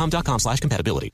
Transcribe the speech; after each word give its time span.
dexcom.com 0.00 0.38
slash 0.38 0.60
compatibility. 0.60 1.12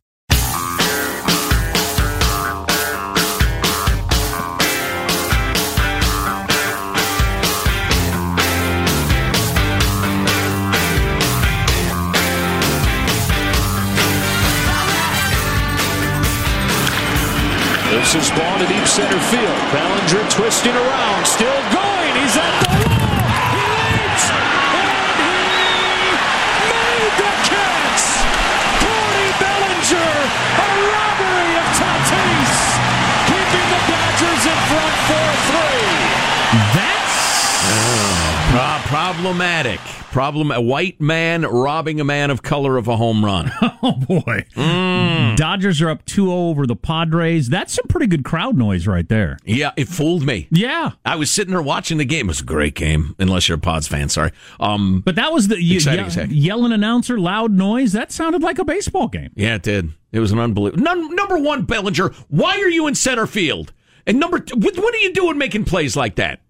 This 17.88 18.14
is 18.14 18.30
ball 18.30 18.58
to 18.58 18.66
deep 18.66 18.86
center 18.86 19.18
field. 19.18 19.72
Bellinger 19.72 20.30
twisting 20.30 20.74
around, 20.74 21.26
still 21.26 21.48
going. 21.72 22.14
He's 22.22 22.36
at 22.36 22.60
the 22.60 22.65
problematic. 38.86 39.80
Problem: 40.12 40.50
a 40.50 40.60
white 40.60 41.00
man 41.00 41.42
robbing 41.42 42.00
a 42.00 42.04
man 42.04 42.30
of 42.30 42.42
color 42.42 42.76
of 42.78 42.88
a 42.88 42.96
home 42.96 43.24
run. 43.24 43.52
oh 43.82 43.92
boy! 43.92 44.44
Mm. 44.54 45.36
Dodgers 45.36 45.82
are 45.82 45.90
up 45.90 46.06
2-0 46.06 46.28
over 46.30 46.66
the 46.66 46.76
Padres. 46.76 47.48
That's 47.48 47.74
some 47.74 47.86
pretty 47.88 48.06
good 48.06 48.24
crowd 48.24 48.56
noise 48.56 48.86
right 48.86 49.08
there. 49.08 49.38
Yeah, 49.44 49.72
it 49.76 49.88
fooled 49.88 50.24
me. 50.24 50.48
Yeah, 50.50 50.92
I 51.04 51.16
was 51.16 51.30
sitting 51.30 51.52
there 51.52 51.62
watching 51.62 51.98
the 51.98 52.04
game. 52.04 52.26
It 52.26 52.28
was 52.28 52.40
a 52.40 52.44
great 52.44 52.74
game, 52.74 53.14
unless 53.18 53.48
you're 53.48 53.58
a 53.58 53.60
Pods 53.60 53.88
fan. 53.88 54.08
Sorry, 54.08 54.30
um, 54.58 55.02
but 55.04 55.16
that 55.16 55.32
was 55.32 55.48
the 55.48 55.62
ye- 55.62 55.78
yelling 56.30 56.72
announcer, 56.72 57.18
loud 57.18 57.52
noise. 57.52 57.92
That 57.92 58.12
sounded 58.12 58.42
like 58.42 58.58
a 58.58 58.64
baseball 58.64 59.08
game. 59.08 59.32
Yeah, 59.34 59.56
it 59.56 59.62
did. 59.62 59.90
It 60.12 60.20
was 60.20 60.32
an 60.32 60.38
unbelievable. 60.38 60.82
Num- 60.82 61.14
number 61.14 61.38
one, 61.38 61.64
Bellinger. 61.64 62.10
Why 62.28 62.58
are 62.60 62.70
you 62.70 62.86
in 62.86 62.94
center 62.94 63.26
field? 63.26 63.72
And 64.06 64.20
number 64.20 64.38
two, 64.38 64.56
what 64.58 64.94
are 64.94 64.98
you 64.98 65.12
doing 65.12 65.36
making 65.36 65.64
plays 65.64 65.96
like 65.96 66.14
that? 66.14 66.40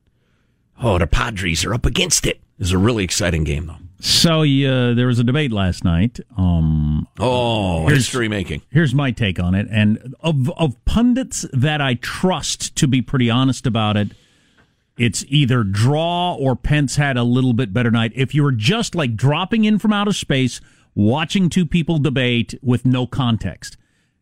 Oh, 0.83 0.99
the 0.99 1.07
Padres 1.07 1.65
are 1.65 1.75
up 1.75 1.87
against 1.87 2.27
it. 2.27 2.41
It's 2.59 2.73
a 2.73 2.79
really 2.79 3.05
exciting 3.05 3.45
game, 3.45 3.67
though. 3.67 3.77
So 4.01 4.43
uh, 4.43 4.95
there 4.95 5.07
was 5.07 5.19
a 5.19 5.25
debate 5.25 5.53
last 5.53 5.85
night. 5.85 6.21
Um, 6.37 7.09
oh, 7.19 7.89
history 7.89 8.29
making. 8.29 8.63
Here's 8.71 8.95
my 8.95 9.11
take 9.11 9.41
on 9.41 9.55
it, 9.55 9.67
and 9.71 10.15
of 10.21 10.51
of 10.51 10.83
pundits 10.85 11.47
that 11.53 11.81
I 11.81 11.95
trust 11.95 12.77
to 12.77 12.87
be 12.87 13.01
pretty 13.01 13.31
honest 13.31 13.67
about 13.67 13.97
it, 13.97 14.09
it's 14.99 15.25
either 15.29 15.65
draw 15.65 16.35
or 16.35 16.57
Pence 16.57 16.97
had 16.97 17.17
a 17.17 17.23
little 17.23 17.55
bit 17.55 17.73
better 17.73 17.91
night. 17.91 18.13
If 18.15 18.35
you 18.35 18.43
were 18.43 18.53
just 18.53 18.95
like 18.95 19.17
dropping 19.17 19.65
in 19.65 19.79
from 19.79 19.95
outer 19.95 20.13
space, 20.13 20.61
watching 20.95 21.49
two 21.49 21.65
people 21.65 21.99
debate 21.99 22.55
with 22.63 22.85
no 22.85 23.07
context, 23.07 23.79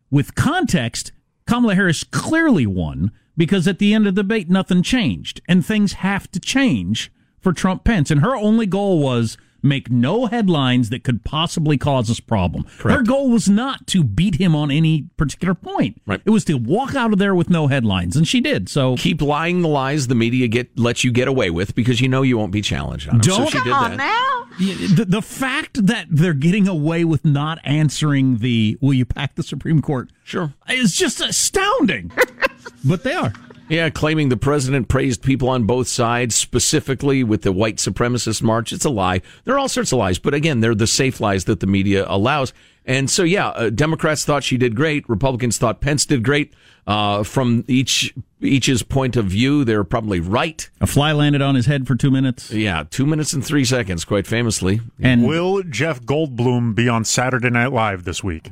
with 0.09 0.35
context, 0.35 1.11
Kamala 1.47 1.75
Harris 1.75 2.05
clearly 2.05 2.65
won 2.65 3.11
because 3.37 3.67
at 3.67 3.79
the 3.79 3.93
end 3.93 4.07
of 4.07 4.15
the 4.15 4.23
debate, 4.23 4.49
nothing 4.49 4.83
changed, 4.83 5.41
and 5.47 5.65
things 5.65 5.93
have 5.93 6.31
to 6.31 6.39
change 6.39 7.11
for 7.39 7.53
Trump 7.53 7.83
Pence. 7.83 8.09
And 8.11 8.21
her 8.21 8.35
only 8.35 8.65
goal 8.65 8.99
was 8.99 9.37
make 9.65 9.89
no 9.89 10.27
headlines 10.27 10.89
that 10.89 11.03
could 11.03 11.23
possibly 11.23 11.77
cause 11.77 12.09
us 12.09 12.19
problem. 12.19 12.65
Correct. 12.77 12.97
Her 12.97 13.03
goal 13.03 13.29
was 13.29 13.49
not 13.49 13.87
to 13.87 14.03
beat 14.03 14.35
him 14.35 14.55
on 14.55 14.71
any 14.71 15.03
particular 15.17 15.53
point. 15.53 16.01
Right. 16.05 16.21
It 16.23 16.29
was 16.29 16.45
to 16.45 16.53
walk 16.55 16.95
out 16.95 17.11
of 17.11 17.19
there 17.19 17.35
with 17.35 17.49
no 17.49 17.67
headlines, 17.67 18.15
and 18.15 18.27
she 18.27 18.41
did. 18.41 18.69
So 18.69 18.95
keep 18.95 19.21
lying 19.21 19.61
the 19.61 19.67
lies 19.67 20.07
the 20.07 20.15
media 20.15 20.47
get 20.47 20.77
lets 20.77 21.03
you 21.03 21.11
get 21.11 21.27
away 21.27 21.49
with 21.49 21.75
because 21.75 21.99
you 21.99 22.07
know 22.07 22.21
you 22.21 22.37
won't 22.37 22.51
be 22.51 22.61
challenged 22.61 23.09
on 23.09 23.17
them. 23.17 23.21
Don't 23.21 23.51
so 23.51 23.57
she 23.57 23.63
come 23.63 23.73
on 23.73 23.97
now. 23.97 24.47
The, 24.57 25.05
the 25.07 25.21
fact 25.21 25.85
that 25.87 26.07
they're 26.09 26.33
getting 26.33 26.67
away 26.67 27.03
with 27.03 27.25
not 27.25 27.59
answering 27.63 28.37
the 28.37 28.77
"Will 28.79 28.93
you 28.93 29.05
pack 29.05 29.35
the 29.35 29.43
Supreme 29.43 29.81
Court?" 29.81 30.11
Sure, 30.23 30.53
is 30.69 30.95
just 30.95 31.19
astounding. 31.21 32.11
but 32.85 33.03
they 33.03 33.13
are. 33.13 33.33
Yeah, 33.67 33.89
claiming 33.89 34.29
the 34.29 34.37
president 34.37 34.87
praised 34.89 35.23
people 35.23 35.49
on 35.49 35.63
both 35.63 35.87
sides, 35.87 36.35
specifically 36.35 37.23
with 37.23 37.41
the 37.41 37.51
white 37.51 37.77
supremacist 37.77 38.43
march. 38.43 38.71
It's 38.71 38.85
a 38.85 38.89
lie. 38.89 39.21
There 39.43 39.55
are 39.55 39.59
all 39.59 39.69
sorts 39.69 39.91
of 39.91 39.97
lies, 39.97 40.19
but 40.19 40.33
again, 40.33 40.59
they're 40.59 40.75
the 40.75 40.87
safe 40.87 41.19
lies 41.19 41.45
that 41.45 41.61
the 41.61 41.67
media 41.67 42.05
allows. 42.07 42.53
And 42.85 43.09
so, 43.09 43.23
yeah, 43.23 43.47
uh, 43.49 43.71
Democrats 43.71 44.23
thought 44.23 44.43
she 44.43 44.57
did 44.57 44.75
great. 44.75 45.09
Republicans 45.09 45.57
thought 45.57 45.81
Pence 45.81 46.05
did 46.05 46.23
great. 46.23 46.53
Uh, 46.85 47.23
from 47.23 47.65
each 47.67 48.13
each's 48.41 48.83
point 48.83 49.15
of 49.15 49.25
view, 49.25 49.65
they're 49.65 49.83
probably 49.83 50.19
right. 50.19 50.69
A 50.79 50.85
fly 50.85 51.11
landed 51.11 51.41
on 51.41 51.55
his 51.55 51.65
head 51.65 51.87
for 51.87 51.95
two 51.95 52.11
minutes. 52.11 52.51
Yeah, 52.51 52.83
two 52.87 53.07
minutes 53.07 53.33
and 53.33 53.43
three 53.43 53.65
seconds, 53.65 54.05
quite 54.05 54.27
famously. 54.27 54.81
And 55.01 55.25
will 55.25 55.63
Jeff 55.63 56.01
Goldblum 56.01 56.75
be 56.75 56.87
on 56.87 57.03
Saturday 57.03 57.49
Night 57.49 57.71
Live 57.71 58.03
this 58.03 58.23
week 58.23 58.51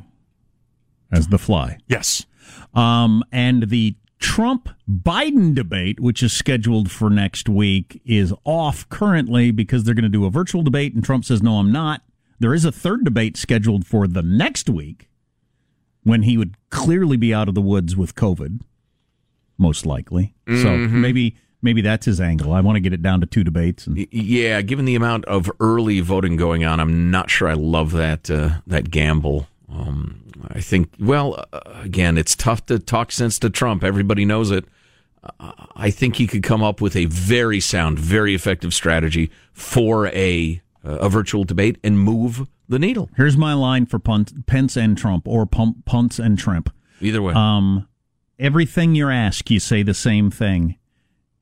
as 1.11 1.27
the 1.27 1.37
fly? 1.37 1.77
Yes. 1.87 2.25
Um, 2.73 3.23
and 3.31 3.69
the 3.69 3.95
Trump 4.23 4.69
Biden 4.89 5.53
debate, 5.53 5.99
which 5.99 6.23
is 6.23 6.31
scheduled 6.31 6.89
for 6.89 7.09
next 7.09 7.49
week, 7.49 8.01
is 8.05 8.33
off 8.45 8.87
currently 8.87 9.51
because 9.51 9.83
they're 9.83 9.93
going 9.93 10.03
to 10.03 10.09
do 10.09 10.25
a 10.25 10.29
virtual 10.29 10.63
debate, 10.63 10.95
and 10.95 11.03
Trump 11.03 11.25
says, 11.25 11.43
No, 11.43 11.59
I'm 11.59 11.73
not. 11.73 12.01
There 12.39 12.53
is 12.53 12.63
a 12.63 12.71
third 12.71 13.03
debate 13.03 13.35
scheduled 13.35 13.85
for 13.85 14.07
the 14.07 14.23
next 14.23 14.69
week 14.69 15.09
when 16.03 16.23
he 16.23 16.37
would 16.37 16.55
clearly 16.69 17.17
be 17.17 17.33
out 17.33 17.49
of 17.49 17.53
the 17.53 17.61
woods 17.61 17.97
with 17.97 18.15
COVID, 18.15 18.61
most 19.57 19.85
likely. 19.85 20.33
Mm-hmm. 20.47 20.61
So 20.63 20.77
maybe 20.77 21.35
maybe 21.61 21.81
that's 21.81 22.05
his 22.05 22.21
angle. 22.21 22.53
I 22.53 22.61
want 22.61 22.77
to 22.77 22.79
get 22.79 22.93
it 22.93 23.01
down 23.01 23.19
to 23.19 23.25
two 23.25 23.43
debates. 23.43 23.85
And... 23.87 24.07
Yeah, 24.09 24.61
given 24.61 24.85
the 24.85 24.95
amount 24.95 25.25
of 25.25 25.51
early 25.59 25.99
voting 25.99 26.37
going 26.37 26.63
on, 26.63 26.79
I'm 26.79 27.11
not 27.11 27.29
sure 27.29 27.49
I 27.49 27.55
love 27.55 27.91
that 27.91 28.31
uh, 28.31 28.61
that 28.67 28.89
gamble. 28.89 29.47
Um, 29.73 30.23
I 30.49 30.61
think, 30.61 30.91
well, 30.99 31.45
uh, 31.51 31.59
again, 31.81 32.17
it's 32.17 32.35
tough 32.35 32.65
to 32.67 32.77
talk 32.79 33.11
sense 33.11 33.39
to 33.39 33.49
Trump. 33.49 33.83
Everybody 33.83 34.23
knows 34.23 34.51
it. 34.51 34.65
Uh, 35.39 35.51
I 35.75 35.89
think 35.89 36.17
he 36.17 36.27
could 36.27 36.43
come 36.43 36.61
up 36.61 36.81
with 36.81 36.95
a 36.95 37.05
very 37.05 37.59
sound, 37.59 37.97
very 37.97 38.35
effective 38.35 38.73
strategy 38.73 39.31
for 39.53 40.07
a 40.07 40.61
a 40.85 41.07
virtual 41.07 41.45
debate 41.45 41.77
and 41.81 41.97
move 41.97 42.45
the 42.67 42.77
needle. 42.77 43.09
Here's 43.15 43.37
my 43.37 43.53
line 43.53 43.85
for 43.85 43.99
Pence 43.99 44.75
and 44.75 44.97
Trump, 44.97 45.27
or 45.27 45.45
Pump, 45.45 45.85
Punts 45.85 46.19
and 46.19 46.37
Trump. 46.37 46.73
Either 46.99 47.21
way, 47.21 47.33
um, 47.33 47.87
everything 48.37 48.95
you're 48.95 49.11
asked, 49.11 49.49
you 49.49 49.59
say 49.59 49.83
the 49.83 49.93
same 49.93 50.29
thing. 50.29 50.77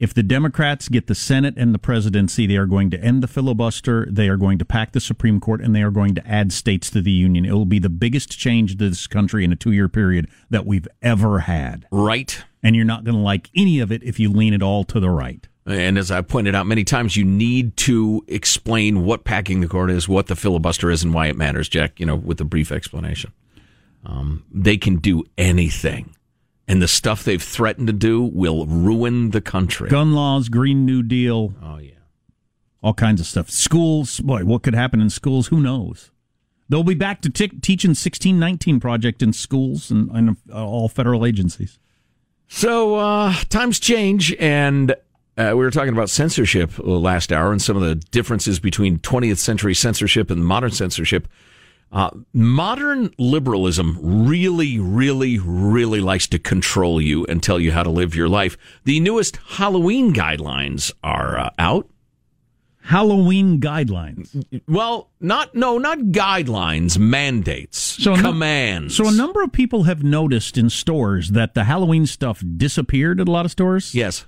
If 0.02 0.16
the 0.16 0.24
Democrats 0.24 0.90
get 0.90 1.06
the 1.06 1.14
Senate 1.14 1.54
and 1.58 1.76
the 1.76 1.80
presidency, 1.80 2.48
they 2.48 2.58
are 2.58 2.66
going 2.66 2.90
to 2.90 3.00
end 3.00 3.22
the 3.22 3.28
filibuster. 3.28 4.08
They 4.10 4.30
are 4.30 4.36
going 4.36 4.58
to 4.58 4.66
pack 4.66 4.94
the 4.94 5.00
Supreme 5.00 5.40
Court 5.40 5.62
and 5.62 5.76
they 5.76 5.84
are 5.84 5.92
going 5.92 6.16
to 6.16 6.28
add 6.28 6.52
states 6.52 6.90
to 6.90 7.04
the 7.04 7.12
Union. 7.12 7.46
It 7.46 7.52
will 7.52 7.66
be 7.66 7.78
the 7.78 7.88
biggest 7.88 8.32
change 8.32 8.72
to 8.72 8.90
this 8.90 9.06
country 9.06 9.44
in 9.44 9.52
a 9.52 9.56
two 9.56 9.72
year 9.72 9.88
period 9.88 10.28
that 10.50 10.66
we've 10.66 10.88
ever 11.04 11.42
had. 11.42 11.86
Right. 11.92 12.44
And 12.64 12.76
you're 12.76 12.84
not 12.84 13.04
going 13.04 13.16
to 13.16 13.22
like 13.22 13.52
any 13.56 13.80
of 13.80 13.92
it 13.92 14.02
if 14.02 14.20
you 14.20 14.32
lean 14.32 14.56
it 14.56 14.64
all 14.64 14.84
to 14.86 15.00
the 15.00 15.12
right. 15.12 15.48
And 15.68 16.00
as 16.00 16.10
I 16.10 16.22
pointed 16.22 16.56
out 16.56 16.66
many 16.66 16.84
times, 16.84 17.16
you 17.16 17.24
need 17.24 17.78
to 17.78 18.26
explain 18.28 19.06
what 19.06 19.24
packing 19.24 19.62
the 19.62 19.68
court 19.68 19.92
is, 19.92 20.10
what 20.10 20.26
the 20.26 20.36
filibuster 20.36 20.90
is, 20.90 21.04
and 21.04 21.14
why 21.14 21.28
it 21.28 21.38
matters, 21.38 21.70
Jack, 21.70 22.00
you 22.00 22.08
know, 22.08 22.16
with 22.16 22.42
a 22.42 22.44
brief 22.44 22.72
explanation. 22.72 23.32
Um, 24.04 24.46
they 24.52 24.78
can 24.78 24.96
do 24.96 25.26
anything. 25.38 26.16
And 26.72 26.82
the 26.82 26.88
stuff 26.88 27.26
they've 27.26 27.44
threatened 27.44 27.88
to 27.88 27.94
do 27.94 28.22
will 28.22 28.66
ruin 28.66 29.32
the 29.32 29.42
country. 29.42 29.90
Gun 29.90 30.14
laws, 30.14 30.48
Green 30.48 30.86
New 30.86 31.04
Deal. 31.04 31.54
Oh, 31.62 31.80
yeah. 31.80 31.92
All 32.82 32.94
kinds 32.94 33.20
of 33.20 33.28
stuff. 33.28 33.50
Schools, 33.50 34.22
boy, 34.22 34.46
what 34.46 34.64
could 34.64 34.74
happen 34.74 35.02
in 35.02 35.10
schools? 35.10 35.48
Who 35.48 35.60
knows? 35.60 36.12
They'll 36.70 36.86
be 36.86 36.96
back 36.96 37.20
to 37.24 37.30
t- 37.30 37.50
teaching 37.50 37.90
1619 37.90 38.80
project 38.80 39.22
in 39.22 39.34
schools 39.34 39.92
and, 39.92 40.10
and 40.12 40.38
all 40.50 40.88
federal 40.88 41.26
agencies. 41.26 41.78
So 42.48 42.96
uh, 42.96 43.34
times 43.50 43.78
change, 43.78 44.34
and 44.40 44.92
uh, 45.38 45.50
we 45.50 45.56
were 45.56 45.72
talking 45.72 45.92
about 45.92 46.10
censorship 46.10 46.72
last 46.78 47.34
hour 47.34 47.52
and 47.52 47.62
some 47.62 47.76
of 47.76 47.84
the 47.84 47.96
differences 47.96 48.62
between 48.62 49.00
20th 49.00 49.40
century 49.40 49.76
censorship 49.76 50.32
and 50.32 50.46
modern 50.46 50.72
censorship. 50.72 51.28
Uh, 51.92 52.10
modern 52.34 53.14
liberalism 53.18 53.98
really, 54.02 54.80
really, 54.80 55.38
really 55.40 56.00
likes 56.00 56.26
to 56.28 56.40
control 56.40 57.02
you 57.02 57.26
and 57.26 57.44
tell 57.44 57.60
you 57.60 57.74
how 57.74 57.84
to 57.84 57.90
live 57.90 58.16
your 58.16 58.30
life. 58.30 58.58
The 58.86 59.02
newest 59.02 59.36
Halloween 59.36 60.14
guidelines 60.14 60.94
are 61.04 61.38
uh, 61.38 61.50
out. 61.60 61.90
Halloween 62.84 63.60
guidelines. 63.60 64.44
Well, 64.68 65.12
not 65.20 65.54
no, 65.54 65.78
not 65.78 66.00
guidelines, 66.00 66.98
mandates, 66.98 67.78
so 67.78 68.16
commands. 68.16 68.98
No, 68.98 69.06
so 69.06 69.14
a 69.14 69.16
number 69.16 69.44
of 69.44 69.52
people 69.52 69.84
have 69.84 70.02
noticed 70.02 70.58
in 70.58 70.70
stores 70.70 71.32
that 71.32 71.54
the 71.54 71.66
Halloween 71.66 72.08
stuff 72.08 72.44
disappeared 72.58 73.22
at 73.22 73.28
a 73.28 73.32
lot 73.32 73.46
of 73.46 73.52
stores. 73.52 73.94
Yes, 73.94 74.26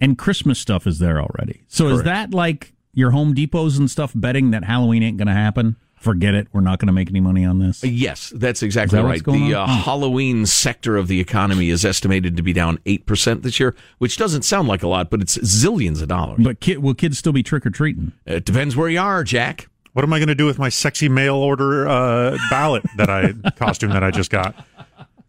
and 0.00 0.18
Christmas 0.18 0.58
stuff 0.58 0.86
is 0.86 0.98
there 0.98 1.20
already. 1.20 1.62
So 1.68 1.84
Correct. 1.84 1.98
is 1.98 2.02
that 2.04 2.34
like 2.34 2.72
your 2.94 3.12
Home 3.12 3.32
Depots 3.32 3.78
and 3.78 3.90
stuff 3.90 4.12
betting 4.14 4.50
that 4.50 4.64
Halloween 4.64 5.02
ain't 5.02 5.16
going 5.16 5.28
to 5.28 5.34
happen? 5.34 5.76
Forget 6.04 6.34
it. 6.34 6.48
We're 6.52 6.60
not 6.60 6.78
going 6.78 6.86
to 6.86 6.92
make 6.92 7.08
any 7.08 7.20
money 7.20 7.44
on 7.44 7.58
this. 7.58 7.82
Yes, 7.82 8.32
that's 8.36 8.62
exactly 8.62 8.98
that 8.98 9.04
right. 9.04 9.24
The 9.24 9.54
uh, 9.54 9.66
Halloween 9.66 10.46
sector 10.46 10.96
of 10.96 11.08
the 11.08 11.18
economy 11.20 11.70
is 11.70 11.84
estimated 11.84 12.36
to 12.36 12.42
be 12.42 12.52
down 12.52 12.78
8% 12.78 13.42
this 13.42 13.58
year, 13.58 13.74
which 13.98 14.16
doesn't 14.16 14.42
sound 14.42 14.68
like 14.68 14.82
a 14.82 14.88
lot, 14.88 15.10
but 15.10 15.20
it's 15.20 15.38
zillions 15.38 16.02
of 16.02 16.08
dollars. 16.08 16.40
But 16.44 16.60
kid, 16.60 16.78
will 16.78 16.94
kids 16.94 17.18
still 17.18 17.32
be 17.32 17.42
trick 17.42 17.66
or 17.66 17.70
treating? 17.70 18.12
It 18.26 18.44
depends 18.44 18.76
where 18.76 18.88
you 18.88 19.00
are, 19.00 19.24
Jack. 19.24 19.68
What 19.94 20.04
am 20.04 20.12
I 20.12 20.18
going 20.18 20.28
to 20.28 20.34
do 20.34 20.46
with 20.46 20.58
my 20.58 20.68
sexy 20.68 21.08
mail 21.08 21.36
order 21.36 21.88
uh, 21.88 22.36
ballot 22.50 22.84
that 22.96 23.08
I 23.08 23.32
costume 23.56 23.90
that 23.90 24.04
I 24.04 24.10
just 24.10 24.30
got? 24.30 24.54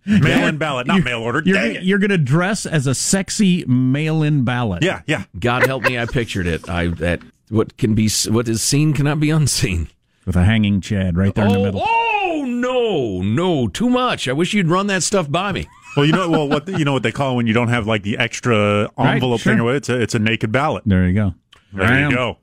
Mail 0.06 0.48
in 0.48 0.57
ballot, 0.57 0.86
not 0.86 0.98
you're, 0.98 1.04
mail 1.04 1.22
order. 1.22 1.42
You're, 1.44 1.81
you're 1.81 2.00
going 2.00 2.12
to 2.12 2.18
dress 2.18 2.68
as 2.68 2.86
a 2.86 2.94
sexy 2.94 3.66
mail 3.66 4.22
in 4.22 4.44
ballot. 4.44 4.83
Yeah, 4.83 5.01
yeah. 5.07 5.24
God 5.39 5.66
help 5.66 5.83
me, 5.83 5.98
I 5.98 6.06
pictured 6.06 6.45
it. 6.45 6.69
I 6.69 6.88
that 6.88 7.22
what 7.50 7.77
can 7.77 7.95
be 7.95 8.10
what 8.27 8.48
is 8.48 8.62
seen 8.62 8.94
cannot 8.94 9.19
be 9.19 9.30
unseen 9.30 9.88
with 10.25 10.36
a 10.36 10.44
hanging 10.44 10.81
Chad 10.81 11.18
right 11.18 11.33
there 11.33 11.45
oh, 11.45 11.48
in 11.48 11.54
the 11.54 11.60
oh, 11.60 11.63
middle. 11.63 11.83
Oh 11.83 12.44
no, 12.48 13.22
no, 13.22 13.68
too 13.68 13.89
much. 13.89 14.27
I 14.27 14.33
wish 14.33 14.54
you'd 14.54 14.68
run 14.68 14.88
that 14.88 15.04
stuff 15.04 15.30
by 15.30 15.51
me. 15.51 15.68
Well, 15.95 16.06
you 16.06 16.12
know, 16.12 16.30
well, 16.30 16.50
what 16.50 16.68
you 16.68 16.83
know 16.83 16.94
what 16.94 17.04
they 17.04 17.12
call 17.12 17.33
it 17.33 17.36
when 17.36 17.48
you 17.48 17.54
don't 17.54 17.69
have 17.69 17.88
like 17.88 18.04
the 18.04 18.18
extra 18.18 18.89
envelope 18.98 18.98
right, 18.98 19.39
sure. 19.39 19.54
thing 19.54 19.60
away. 19.60 19.75
It's 19.77 19.89
a 19.89 20.01
it's 20.01 20.16
a 20.16 20.19
naked 20.19 20.51
ballot. 20.51 20.83
There 20.86 21.07
you 21.07 21.13
go. 21.13 21.33
There 21.74 22.10
you 22.10 22.16
go. 22.16 22.38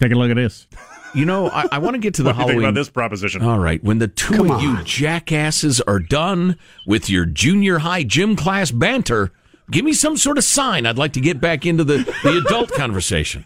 Take 0.00 0.12
a 0.12 0.14
look 0.14 0.30
at 0.30 0.36
this. 0.36 0.66
You 1.14 1.24
know, 1.24 1.48
I, 1.48 1.66
I 1.72 1.78
want 1.78 1.94
to 1.94 1.98
get 1.98 2.14
to 2.14 2.22
the 2.22 2.28
what 2.28 2.36
Halloween. 2.36 2.56
Do 2.56 2.60
you 2.60 2.66
think 2.66 2.70
about 2.70 2.80
this 2.80 2.90
proposition? 2.90 3.42
All 3.42 3.58
right, 3.58 3.82
when 3.82 3.98
the 3.98 4.08
two 4.08 4.34
Come 4.34 4.50
of 4.50 4.58
on. 4.58 4.62
you 4.62 4.84
jackasses 4.84 5.80
are 5.82 5.98
done 5.98 6.58
with 6.86 7.08
your 7.08 7.24
junior 7.24 7.78
high 7.78 8.04
gym 8.04 8.36
class 8.36 8.70
banter, 8.70 9.32
give 9.70 9.84
me 9.84 9.92
some 9.92 10.16
sort 10.16 10.38
of 10.38 10.44
sign. 10.44 10.86
I'd 10.86 10.98
like 10.98 11.12
to 11.14 11.20
get 11.20 11.40
back 11.40 11.66
into 11.66 11.84
the, 11.84 11.98
the 12.22 12.42
adult 12.44 12.70
conversation. 12.76 13.44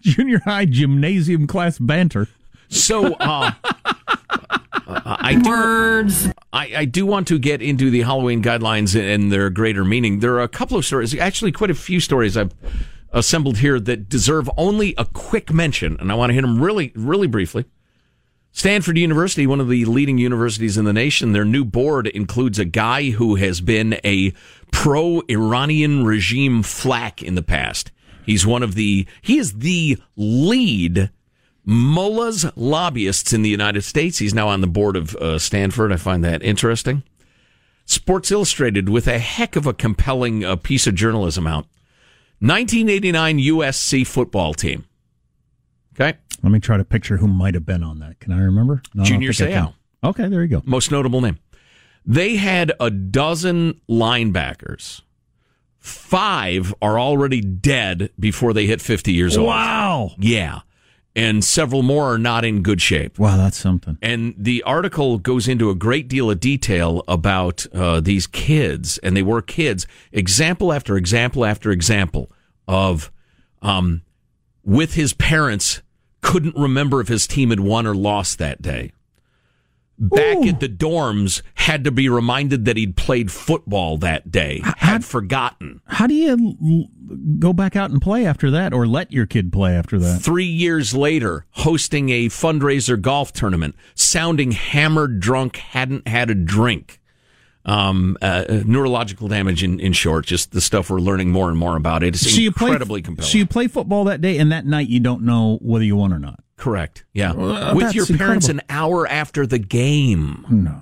Junior 0.00 0.40
high 0.44 0.66
gymnasium 0.66 1.46
class 1.46 1.78
banter. 1.78 2.28
So, 2.68 3.14
uh, 3.14 3.52
I 4.88 5.34
do, 5.42 5.48
Words. 5.48 6.28
I, 6.52 6.72
I, 6.76 6.84
do 6.84 7.06
want 7.06 7.28
to 7.28 7.38
get 7.38 7.62
into 7.62 7.90
the 7.90 8.02
Halloween 8.02 8.42
guidelines 8.42 8.98
and 8.98 9.32
their 9.32 9.50
greater 9.50 9.84
meaning. 9.84 10.20
There 10.20 10.34
are 10.34 10.42
a 10.42 10.48
couple 10.48 10.76
of 10.76 10.84
stories, 10.84 11.16
actually, 11.16 11.52
quite 11.52 11.70
a 11.70 11.74
few 11.74 12.00
stories 12.00 12.36
I've 12.36 12.54
assembled 13.12 13.58
here 13.58 13.80
that 13.80 14.08
deserve 14.08 14.50
only 14.56 14.94
a 14.98 15.04
quick 15.04 15.52
mention, 15.52 15.96
and 15.98 16.10
I 16.12 16.14
want 16.14 16.30
to 16.30 16.34
hit 16.34 16.42
them 16.42 16.62
really, 16.62 16.92
really 16.94 17.26
briefly. 17.26 17.64
Stanford 18.52 18.96
University, 18.96 19.46
one 19.46 19.60
of 19.60 19.68
the 19.68 19.84
leading 19.84 20.18
universities 20.18 20.78
in 20.78 20.86
the 20.86 20.92
nation, 20.92 21.32
their 21.32 21.44
new 21.44 21.64
board 21.64 22.06
includes 22.06 22.58
a 22.58 22.64
guy 22.64 23.10
who 23.10 23.34
has 23.34 23.60
been 23.60 24.00
a 24.02 24.32
pro 24.72 25.22
Iranian 25.28 26.04
regime 26.04 26.62
flack 26.62 27.22
in 27.22 27.34
the 27.34 27.42
past. 27.42 27.90
He's 28.24 28.46
one 28.46 28.62
of 28.62 28.74
the, 28.74 29.06
he 29.22 29.38
is 29.38 29.58
the 29.58 29.98
lead 30.16 31.10
mullahs 31.64 32.46
lobbyists 32.56 33.32
in 33.32 33.42
the 33.42 33.50
United 33.50 33.82
States. 33.82 34.18
He's 34.18 34.34
now 34.34 34.48
on 34.48 34.60
the 34.60 34.66
board 34.66 34.96
of 34.96 35.14
uh, 35.16 35.38
Stanford. 35.38 35.92
I 35.92 35.96
find 35.96 36.24
that 36.24 36.42
interesting. 36.42 37.02
Sports 37.84 38.30
Illustrated 38.32 38.88
with 38.88 39.06
a 39.06 39.18
heck 39.18 39.54
of 39.54 39.66
a 39.66 39.72
compelling 39.72 40.44
uh, 40.44 40.56
piece 40.56 40.86
of 40.86 40.94
journalism 40.94 41.46
out. 41.46 41.66
1989 42.40 43.38
USC 43.38 44.06
football 44.06 44.54
team. 44.54 44.84
Okay. 45.94 46.18
Let 46.42 46.52
me 46.52 46.60
try 46.60 46.76
to 46.76 46.84
picture 46.84 47.16
who 47.16 47.28
might 47.28 47.54
have 47.54 47.64
been 47.64 47.82
on 47.82 48.00
that. 48.00 48.20
Can 48.20 48.32
I 48.32 48.40
remember? 48.40 48.82
No, 48.92 49.04
Junior 49.04 49.30
Seau. 49.30 49.72
Okay, 50.04 50.28
there 50.28 50.42
you 50.42 50.48
go. 50.48 50.62
Most 50.64 50.90
notable 50.90 51.20
name. 51.20 51.38
They 52.06 52.36
had 52.36 52.72
a 52.78 52.90
dozen 52.90 53.80
linebackers. 53.88 55.02
Five 55.78 56.72
are 56.80 56.98
already 56.98 57.40
dead 57.40 58.10
before 58.18 58.52
they 58.52 58.66
hit 58.66 58.80
50 58.80 59.12
years 59.12 59.36
old. 59.36 59.48
Wow. 59.48 60.12
Yeah. 60.18 60.60
And 61.16 61.44
several 61.44 61.82
more 61.82 62.12
are 62.12 62.18
not 62.18 62.44
in 62.44 62.62
good 62.62 62.80
shape. 62.80 63.18
Wow, 63.18 63.36
that's 63.36 63.56
something. 63.56 63.96
And 64.02 64.34
the 64.36 64.62
article 64.64 65.18
goes 65.18 65.48
into 65.48 65.70
a 65.70 65.74
great 65.74 66.08
deal 66.08 66.30
of 66.30 66.40
detail 66.40 67.02
about 67.08 67.66
uh, 67.72 68.00
these 68.00 68.26
kids, 68.26 68.98
and 68.98 69.16
they 69.16 69.22
were 69.22 69.40
kids, 69.40 69.86
example 70.12 70.72
after 70.72 70.96
example 70.96 71.44
after 71.44 71.70
example 71.70 72.30
of 72.68 73.10
um, 73.62 74.02
with 74.62 74.94
his 74.94 75.14
parents 75.14 75.80
couldn't 76.20 76.56
remember 76.56 77.00
if 77.00 77.08
his 77.08 77.26
team 77.26 77.50
had 77.50 77.60
won 77.60 77.86
or 77.86 77.94
lost 77.94 78.38
that 78.38 78.60
day. 78.60 78.92
Back 79.98 80.38
Ooh. 80.38 80.48
at 80.48 80.60
the 80.60 80.68
dorms, 80.68 81.42
had 81.54 81.84
to 81.84 81.90
be 81.90 82.08
reminded 82.08 82.64
that 82.66 82.76
he'd 82.76 82.96
played 82.96 83.30
football 83.30 83.96
that 83.98 84.30
day. 84.30 84.60
Had 84.62 84.76
how, 84.76 84.98
forgotten. 84.98 85.80
How 85.86 86.06
do 86.06 86.14
you 86.14 86.86
go 87.38 87.52
back 87.52 87.76
out 87.76 87.90
and 87.90 88.00
play 88.00 88.26
after 88.26 88.50
that, 88.50 88.74
or 88.74 88.86
let 88.86 89.12
your 89.12 89.26
kid 89.26 89.52
play 89.52 89.74
after 89.74 89.98
that? 89.98 90.20
Three 90.20 90.44
years 90.44 90.94
later, 90.94 91.46
hosting 91.52 92.10
a 92.10 92.26
fundraiser 92.26 93.00
golf 93.00 93.32
tournament, 93.32 93.74
sounding 93.94 94.52
hammered, 94.52 95.20
drunk, 95.20 95.56
hadn't 95.56 96.06
had 96.06 96.30
a 96.30 96.34
drink 96.34 97.00
um, 97.66 98.16
uh, 98.22 98.62
neurological 98.64 99.28
damage 99.28 99.62
in, 99.62 99.80
in 99.80 99.92
short, 99.92 100.24
just 100.24 100.52
the 100.52 100.60
stuff 100.60 100.88
we're 100.88 101.00
learning 101.00 101.30
more 101.30 101.48
and 101.48 101.58
more 101.58 101.76
about. 101.76 102.02
It's 102.02 102.20
so 102.20 102.40
incredibly 102.40 103.02
play, 103.02 103.06
compelling. 103.06 103.30
So 103.30 103.38
you 103.38 103.46
play 103.46 103.66
football 103.66 104.04
that 104.04 104.20
day, 104.20 104.38
and 104.38 104.52
that 104.52 104.64
night 104.64 104.88
you 104.88 105.00
don't 105.00 105.22
know 105.22 105.58
whether 105.60 105.84
you 105.84 105.96
won 105.96 106.12
or 106.12 106.18
not. 106.18 106.40
Correct. 106.56 107.04
Yeah, 107.12 107.32
uh, 107.32 107.74
with 107.74 107.94
your 107.94 108.06
parents 108.06 108.48
incredible. 108.48 108.66
an 108.70 108.76
hour 108.76 109.06
after 109.06 109.46
the 109.46 109.58
game. 109.58 110.46
No, 110.48 110.80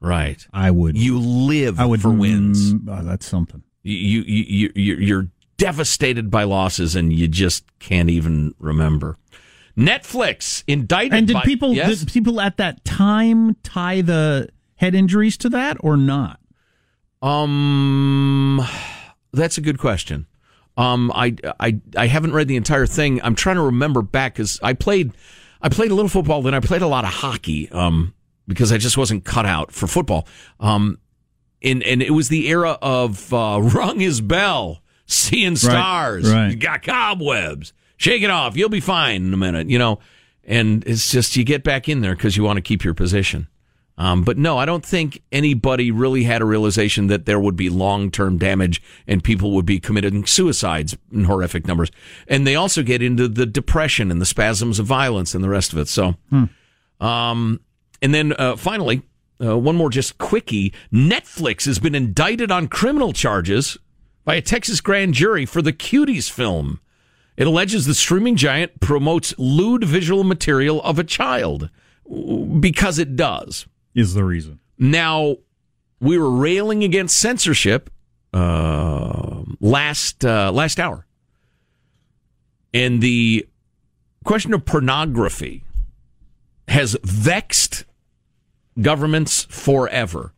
right. 0.00 0.46
I 0.52 0.70
would. 0.70 0.96
You 0.96 1.18
live. 1.18 1.80
I 1.80 1.84
would 1.84 2.00
for 2.02 2.10
wins. 2.10 2.74
Mm, 2.74 2.88
oh, 2.88 3.04
that's 3.04 3.26
something. 3.26 3.62
You 3.82 4.22
you 4.22 4.70
you 4.74 4.94
you're 4.94 5.28
devastated 5.56 6.30
by 6.30 6.44
losses, 6.44 6.94
and 6.94 7.12
you 7.12 7.28
just 7.28 7.64
can't 7.78 8.10
even 8.10 8.54
remember. 8.58 9.16
Netflix 9.76 10.64
indicted. 10.66 11.14
And 11.14 11.26
did 11.26 11.34
by, 11.34 11.42
people 11.42 11.74
yes? 11.74 12.00
did 12.00 12.08
people 12.08 12.40
at 12.40 12.56
that 12.56 12.84
time 12.84 13.56
tie 13.62 14.00
the 14.00 14.48
head 14.76 14.94
injuries 14.94 15.36
to 15.38 15.48
that 15.50 15.76
or 15.80 15.96
not? 15.96 16.40
Um, 17.20 18.64
that's 19.32 19.58
a 19.58 19.60
good 19.60 19.78
question. 19.78 20.26
Um, 20.76 21.10
I, 21.14 21.36
I, 21.58 21.80
I 21.96 22.06
haven't 22.06 22.32
read 22.32 22.48
the 22.48 22.56
entire 22.56 22.86
thing. 22.86 23.20
I'm 23.22 23.34
trying 23.34 23.56
to 23.56 23.62
remember 23.62 24.02
back 24.02 24.34
because 24.34 24.60
I 24.62 24.74
played, 24.74 25.12
I 25.62 25.68
played 25.70 25.90
a 25.90 25.94
little 25.94 26.10
football, 26.10 26.42
then 26.42 26.54
I 26.54 26.60
played 26.60 26.82
a 26.82 26.86
lot 26.86 27.04
of 27.04 27.10
hockey. 27.10 27.70
Um, 27.70 28.12
because 28.48 28.72
I 28.72 28.78
just 28.78 28.96
wasn't 28.96 29.24
cut 29.24 29.46
out 29.46 29.72
for 29.72 29.86
football. 29.86 30.26
Um, 30.60 30.98
and 31.62 31.82
and 31.82 32.02
it 32.02 32.10
was 32.10 32.28
the 32.28 32.48
era 32.48 32.78
of 32.80 33.32
uh, 33.32 33.60
rung 33.74 34.00
his 34.00 34.20
bell, 34.20 34.82
seeing 35.06 35.56
stars, 35.56 36.30
right, 36.30 36.42
right. 36.42 36.50
You 36.50 36.56
got 36.56 36.82
cobwebs. 36.82 37.72
Shake 37.96 38.22
it 38.22 38.30
off. 38.30 38.56
You'll 38.56 38.68
be 38.68 38.80
fine 38.80 39.26
in 39.26 39.32
a 39.34 39.38
minute. 39.38 39.70
You 39.70 39.78
know, 39.78 40.00
and 40.44 40.86
it's 40.86 41.10
just 41.10 41.36
you 41.36 41.44
get 41.44 41.64
back 41.64 41.88
in 41.88 42.02
there 42.02 42.14
because 42.14 42.36
you 42.36 42.42
want 42.42 42.58
to 42.58 42.62
keep 42.62 42.84
your 42.84 42.94
position. 42.94 43.48
Um, 43.98 44.24
but 44.24 44.36
no, 44.36 44.58
I 44.58 44.66
don't 44.66 44.84
think 44.84 45.22
anybody 45.32 45.90
really 45.90 46.24
had 46.24 46.42
a 46.42 46.44
realization 46.44 47.06
that 47.06 47.24
there 47.24 47.40
would 47.40 47.56
be 47.56 47.70
long 47.70 48.10
term 48.10 48.36
damage 48.36 48.82
and 49.06 49.24
people 49.24 49.52
would 49.52 49.64
be 49.64 49.80
committing 49.80 50.26
suicides 50.26 50.96
in 51.10 51.24
horrific 51.24 51.66
numbers. 51.66 51.90
And 52.28 52.46
they 52.46 52.56
also 52.56 52.82
get 52.82 53.02
into 53.02 53.26
the 53.26 53.46
depression 53.46 54.10
and 54.10 54.20
the 54.20 54.26
spasms 54.26 54.78
of 54.78 54.86
violence 54.86 55.34
and 55.34 55.42
the 55.42 55.48
rest 55.48 55.72
of 55.72 55.78
it. 55.78 55.88
So, 55.88 56.14
um, 57.00 57.60
and 58.02 58.12
then 58.12 58.34
uh, 58.38 58.56
finally, 58.56 59.02
uh, 59.42 59.56
one 59.56 59.76
more 59.76 59.90
just 59.90 60.18
quickie 60.18 60.74
Netflix 60.92 61.64
has 61.64 61.78
been 61.78 61.94
indicted 61.94 62.50
on 62.50 62.68
criminal 62.68 63.12
charges 63.14 63.78
by 64.24 64.34
a 64.34 64.42
Texas 64.42 64.82
grand 64.82 65.14
jury 65.14 65.46
for 65.46 65.62
the 65.62 65.72
Cuties 65.72 66.30
film. 66.30 66.80
It 67.36 67.46
alleges 67.46 67.86
the 67.86 67.94
streaming 67.94 68.36
giant 68.36 68.80
promotes 68.80 69.34
lewd 69.38 69.84
visual 69.84 70.24
material 70.24 70.82
of 70.82 70.98
a 70.98 71.04
child 71.04 71.70
because 72.60 72.98
it 72.98 73.16
does. 73.16 73.66
Is 73.96 74.12
the 74.12 74.24
reason. 74.24 74.60
Now, 74.78 75.36
we 76.00 76.18
were 76.18 76.30
railing 76.30 76.84
against 76.84 77.16
censorship 77.16 77.88
uh, 78.34 79.42
last 79.58 80.22
uh, 80.22 80.52
last 80.52 80.78
hour, 80.78 81.06
and 82.74 83.00
the 83.00 83.48
question 84.22 84.52
of 84.52 84.66
pornography 84.66 85.64
has 86.68 86.94
vexed 87.02 87.86
governments 88.82 89.46
forever. 89.48 90.34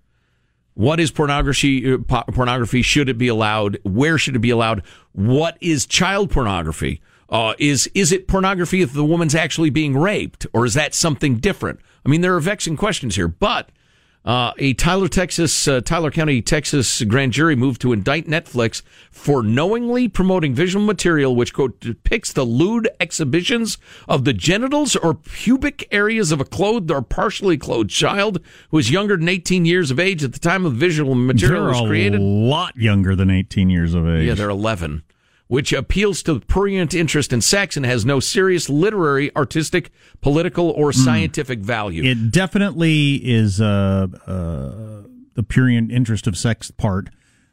What 0.74 1.00
is 1.00 1.10
pornography? 1.10 1.94
Uh, 1.94 1.98
pornography 1.98 2.82
should 2.82 3.08
it 3.08 3.18
be 3.18 3.26
allowed? 3.26 3.78
Where 3.82 4.18
should 4.18 4.36
it 4.36 4.38
be 4.38 4.50
allowed? 4.50 4.84
What 5.10 5.58
is 5.60 5.84
child 5.84 6.30
pornography? 6.30 7.00
Uh, 7.28 7.54
is 7.58 7.90
is 7.92 8.12
it 8.12 8.28
pornography 8.28 8.82
if 8.82 8.92
the 8.92 9.04
woman's 9.04 9.34
actually 9.34 9.70
being 9.70 9.96
raped, 9.96 10.46
or 10.52 10.64
is 10.64 10.74
that 10.74 10.94
something 10.94 11.38
different? 11.38 11.80
I 12.04 12.08
mean, 12.08 12.20
there 12.20 12.34
are 12.34 12.40
vexing 12.40 12.76
questions 12.76 13.16
here, 13.16 13.28
but 13.28 13.70
uh, 14.24 14.52
a 14.58 14.74
Tyler, 14.74 15.08
Texas, 15.08 15.66
uh, 15.68 15.80
Tyler 15.80 16.10
County, 16.10 16.42
Texas 16.42 17.02
grand 17.04 17.32
jury 17.32 17.56
moved 17.56 17.80
to 17.80 17.92
indict 17.92 18.26
Netflix 18.26 18.82
for 19.10 19.42
knowingly 19.42 20.06
promoting 20.08 20.54
visual 20.54 20.84
material 20.84 21.34
which 21.34 21.54
quote 21.54 21.80
depicts 21.80 22.32
the 22.32 22.44
lewd 22.44 22.88
exhibitions 23.00 23.78
of 24.08 24.24
the 24.24 24.32
genitals 24.34 24.96
or 24.96 25.14
pubic 25.14 25.88
areas 25.92 26.30
of 26.32 26.40
a 26.40 26.44
clothed 26.44 26.90
or 26.90 27.00
partially 27.00 27.56
clothed 27.56 27.90
child 27.90 28.40
who 28.70 28.78
is 28.78 28.90
younger 28.90 29.16
than 29.16 29.28
18 29.28 29.64
years 29.64 29.90
of 29.90 29.98
age 29.98 30.22
at 30.22 30.32
the 30.34 30.38
time 30.38 30.62
the 30.64 30.70
visual 30.70 31.14
material 31.14 31.62
They're 31.62 31.70
was 31.72 31.80
a 31.80 31.86
created. 31.86 32.20
lot 32.20 32.76
younger 32.76 33.14
than 33.16 33.30
18 33.30 33.70
years 33.70 33.94
of 33.94 34.06
age. 34.06 34.26
Yeah, 34.26 34.34
they're 34.34 34.50
11, 34.50 35.04
which 35.48 35.72
appeals 35.72 36.22
to 36.22 36.38
prurient 36.40 36.94
interest 36.94 37.32
in 37.32 37.40
sex 37.40 37.76
and 37.76 37.84
has 37.84 38.04
no 38.04 38.20
serious 38.20 38.68
literary, 38.68 39.34
artistic, 39.34 39.90
political, 40.20 40.70
or 40.70 40.92
scientific 40.92 41.60
value. 41.60 42.04
It 42.04 42.30
definitely 42.30 43.14
is 43.16 43.60
uh, 43.60 44.08
uh, 44.26 45.08
the 45.34 45.42
prurient 45.42 45.90
interest 45.90 46.26
of 46.26 46.36
sex 46.36 46.70
part. 46.70 47.08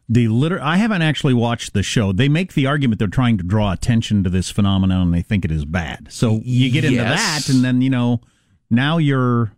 The 0.07 0.27
liter- 0.27 0.61
I 0.61 0.75
haven't 0.75 1.01
actually 1.01 1.33
watched 1.33 1.73
the 1.73 1.81
show. 1.81 2.11
They 2.11 2.29
make 2.29 2.53
the 2.53 2.67
argument 2.67 2.99
they're 2.99 3.07
trying 3.07 3.37
to 3.37 3.43
draw 3.43 3.71
attention 3.71 4.23
to 4.25 4.29
this 4.29 4.51
phenomenon 4.51 5.01
and 5.01 5.13
they 5.13 5.21
think 5.21 5.45
it 5.45 5.51
is 5.51 5.65
bad. 5.65 6.07
So 6.11 6.41
you 6.43 6.69
get 6.69 6.83
into 6.83 6.97
that, 7.01 7.49
and 7.49 7.63
then, 7.63 7.81
you 7.81 7.89
know, 7.89 8.21
now 8.69 8.97
you're. 8.97 9.53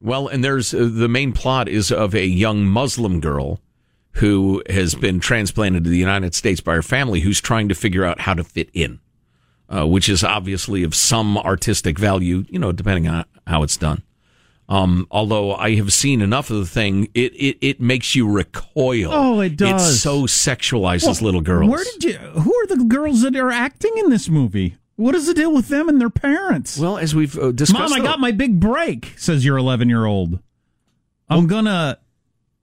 Well, 0.00 0.28
and 0.28 0.44
there's 0.44 0.72
uh, 0.72 0.88
the 0.92 1.08
main 1.08 1.32
plot 1.32 1.68
is 1.68 1.90
of 1.90 2.14
a 2.14 2.24
young 2.24 2.64
Muslim 2.64 3.18
girl 3.20 3.58
who 4.18 4.62
has 4.68 4.94
been 4.94 5.20
transplanted 5.20 5.84
to 5.84 5.90
the 5.90 5.98
United 5.98 6.34
States 6.34 6.60
by 6.60 6.74
her 6.74 6.82
family 6.82 7.20
who's 7.20 7.40
trying 7.40 7.68
to 7.68 7.74
figure 7.74 8.04
out 8.04 8.20
how 8.20 8.34
to 8.34 8.42
fit 8.42 8.68
in, 8.72 8.98
uh, 9.68 9.86
which 9.86 10.08
is 10.08 10.24
obviously 10.24 10.82
of 10.82 10.94
some 10.94 11.38
artistic 11.38 11.98
value, 11.98 12.44
you 12.48 12.58
know, 12.58 12.72
depending 12.72 13.06
on 13.06 13.24
how 13.46 13.62
it's 13.62 13.76
done. 13.76 14.02
Um, 14.68 15.06
although 15.10 15.54
I 15.54 15.76
have 15.76 15.92
seen 15.92 16.20
enough 16.20 16.50
of 16.50 16.58
the 16.58 16.66
thing, 16.66 17.08
it, 17.14 17.32
it, 17.32 17.58
it 17.60 17.80
makes 17.80 18.14
you 18.14 18.28
recoil. 18.28 19.10
Oh, 19.12 19.40
it 19.40 19.56
does. 19.56 19.88
It 19.88 19.98
so 19.98 20.24
sexualizes 20.24 21.22
little 21.22 21.40
girls. 21.40 21.70
Where 21.70 21.84
did 21.84 22.04
you. 22.04 22.18
Who 22.18 22.54
are 22.54 22.66
the 22.66 22.84
girls 22.84 23.22
that 23.22 23.34
are 23.36 23.50
acting 23.50 23.92
in 23.96 24.10
this 24.10 24.28
movie? 24.28 24.76
What 24.96 25.14
is 25.14 25.26
the 25.26 25.32
deal 25.32 25.54
with 25.54 25.68
them 25.68 25.88
and 25.88 26.00
their 26.00 26.10
parents? 26.10 26.76
well, 26.76 26.98
as 26.98 27.14
we've 27.14 27.38
uh, 27.38 27.52
discussed, 27.52 27.92
Mom, 27.92 27.92
I 27.92 28.04
got 28.04 28.18
my 28.18 28.32
big 28.32 28.58
break, 28.58 29.14
says 29.16 29.44
your 29.44 29.56
11 29.56 29.88
year 29.88 30.04
old. 30.04 30.40
I'm 31.30 31.46
going 31.46 31.66
to 31.66 31.98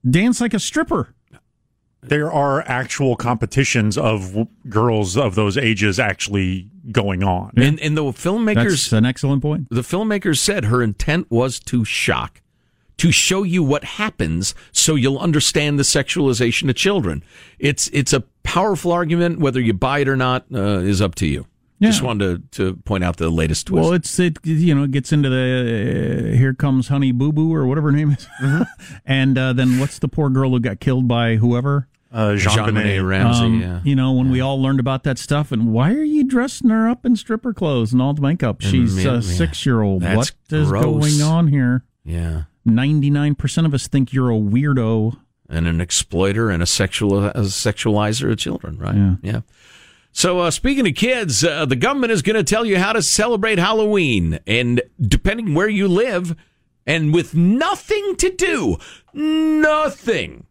dance 0.07 0.41
like 0.41 0.53
a 0.53 0.59
stripper. 0.59 1.14
There 2.07 2.31
are 2.31 2.61
actual 2.67 3.15
competitions 3.15 3.97
of 3.97 4.27
w- 4.27 4.47
girls 4.69 5.17
of 5.17 5.35
those 5.35 5.57
ages 5.57 5.99
actually 5.99 6.69
going 6.91 7.23
on. 7.23 7.51
and, 7.57 7.79
and 7.79 7.97
the 7.97 8.03
filmmakers 8.03 8.55
That's 8.55 8.93
an 8.93 9.05
excellent 9.05 9.41
point. 9.41 9.67
the 9.69 9.81
filmmakers 9.81 10.37
said 10.37 10.65
her 10.65 10.81
intent 10.83 11.29
was 11.31 11.59
to 11.61 11.83
shock, 11.83 12.41
to 12.97 13.11
show 13.11 13.43
you 13.43 13.63
what 13.63 13.83
happens 13.83 14.53
so 14.71 14.95
you'll 14.95 15.19
understand 15.19 15.79
the 15.79 15.83
sexualization 15.83 16.69
of 16.69 16.75
children. 16.75 17.23
It's 17.59 17.87
it's 17.89 18.13
a 18.13 18.21
powerful 18.43 18.91
argument. 18.91 19.39
Whether 19.39 19.59
you 19.59 19.73
buy 19.73 19.99
it 19.99 20.07
or 20.07 20.15
not 20.15 20.45
uh, 20.53 20.79
is 20.79 21.01
up 21.01 21.15
to 21.15 21.25
you. 21.27 21.47
Yeah. 21.79 21.89
Just 21.89 22.03
wanted 22.03 22.51
to, 22.53 22.71
to 22.71 22.75
point 22.83 23.03
out 23.03 23.17
the 23.17 23.29
latest 23.29 23.67
twist. 23.67 23.83
Well, 23.83 23.91
it's 23.93 24.17
it 24.17 24.37
you 24.45 24.73
know 24.73 24.83
it 24.83 24.91
gets 24.91 25.11
into 25.11 25.29
the 25.29 26.31
uh, 26.33 26.37
here 26.37 26.53
comes 26.53 26.87
Honey 26.87 27.11
Boo 27.11 27.33
Boo 27.33 27.53
or 27.53 27.67
whatever 27.67 27.91
her 27.91 27.97
name 27.97 28.11
is, 28.11 28.27
and 29.05 29.37
uh, 29.37 29.51
then 29.51 29.79
what's 29.79 29.99
the 29.99 30.07
poor 30.07 30.29
girl 30.29 30.51
who 30.51 30.59
got 30.61 30.79
killed 30.79 31.07
by 31.09 31.35
whoever? 31.35 31.89
Uh, 32.15 32.35
Jean, 32.37 32.73
Benet. 32.73 32.99
Ramsey. 32.99 33.43
Um, 33.43 33.61
yeah. 33.61 33.81
You 33.83 33.93
know 33.95 34.13
when 34.13 34.31
we 34.31 34.39
all 34.39 34.61
learned 34.61 34.79
about 34.79 35.03
that 35.03 35.17
stuff, 35.17 35.51
and 35.51 35.73
why 35.73 35.91
are 35.91 36.03
you 36.03 36.23
dressing 36.23 36.69
her 36.69 36.87
up 36.87 37.05
in 37.05 37.17
stripper 37.17 37.53
clothes 37.53 37.91
and 37.91 38.01
all 38.01 38.13
the 38.13 38.21
makeup? 38.21 38.61
She's 38.61 39.03
yeah, 39.03 39.11
a 39.11 39.13
yeah. 39.15 39.21
six 39.21 39.65
year 39.65 39.81
old. 39.81 40.01
What 40.01 40.31
is 40.49 40.69
gross. 40.69 40.83
going 40.83 41.21
on 41.21 41.49
here? 41.49 41.83
Yeah. 42.05 42.43
Ninety 42.63 43.09
nine 43.09 43.35
percent 43.35 43.67
of 43.67 43.73
us 43.73 43.89
think 43.89 44.13
you're 44.13 44.31
a 44.31 44.35
weirdo. 44.35 45.17
And 45.49 45.67
an 45.67 45.81
exploiter 45.81 46.49
and 46.49 46.63
a 46.63 46.65
sexual 46.65 47.25
a 47.25 47.33
sexualizer 47.41 48.31
of 48.31 48.37
children, 48.37 48.77
right? 48.79 49.17
Yeah. 49.21 49.41
So, 50.13 50.39
uh, 50.39 50.51
speaking 50.51 50.87
of 50.87 50.95
kids, 50.95 51.43
uh, 51.43 51.65
the 51.65 51.75
government 51.75 52.13
is 52.13 52.21
going 52.21 52.37
to 52.37 52.43
tell 52.43 52.65
you 52.65 52.79
how 52.79 52.93
to 52.93 53.01
celebrate 53.01 53.59
Halloween. 53.59 54.39
And 54.47 54.81
depending 54.99 55.53
where 55.53 55.67
you 55.67 55.89
live, 55.89 56.37
and 56.87 57.13
with 57.13 57.35
nothing 57.35 58.15
to 58.15 58.29
do, 58.29 58.77
nothing 59.13 60.45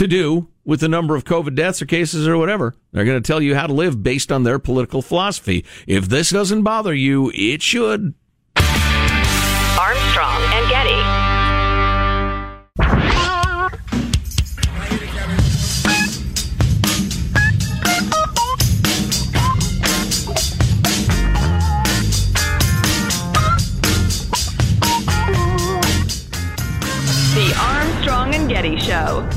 to 0.00 0.08
do 0.08 0.48
with 0.64 0.80
the 0.80 0.88
number 0.88 1.14
of 1.14 1.24
COVID 1.24 1.54
deaths 1.54 1.82
or 1.82 1.84
cases 1.84 2.26
or 2.26 2.38
whatever, 2.38 2.74
they're 2.90 3.04
going 3.04 3.22
to 3.22 3.26
tell 3.26 3.42
you 3.42 3.54
how 3.54 3.66
to 3.66 3.74
live 3.74 4.02
based 4.02 4.32
on 4.32 4.44
their 4.44 4.58
political 4.58 5.02
philosophy. 5.02 5.62
If 5.86 6.08
this 6.08 6.30
doesn't 6.30 6.62
bother 6.62 6.94
you, 6.94 7.30
it 7.34 7.60
should. 7.60 8.14
Armstrong 8.56 10.42
and 10.54 10.70
Getty. 10.70 10.96
The 27.34 27.54
Armstrong 27.60 28.34
and 28.34 28.48
Getty 28.48 28.78
Show. 28.78 29.28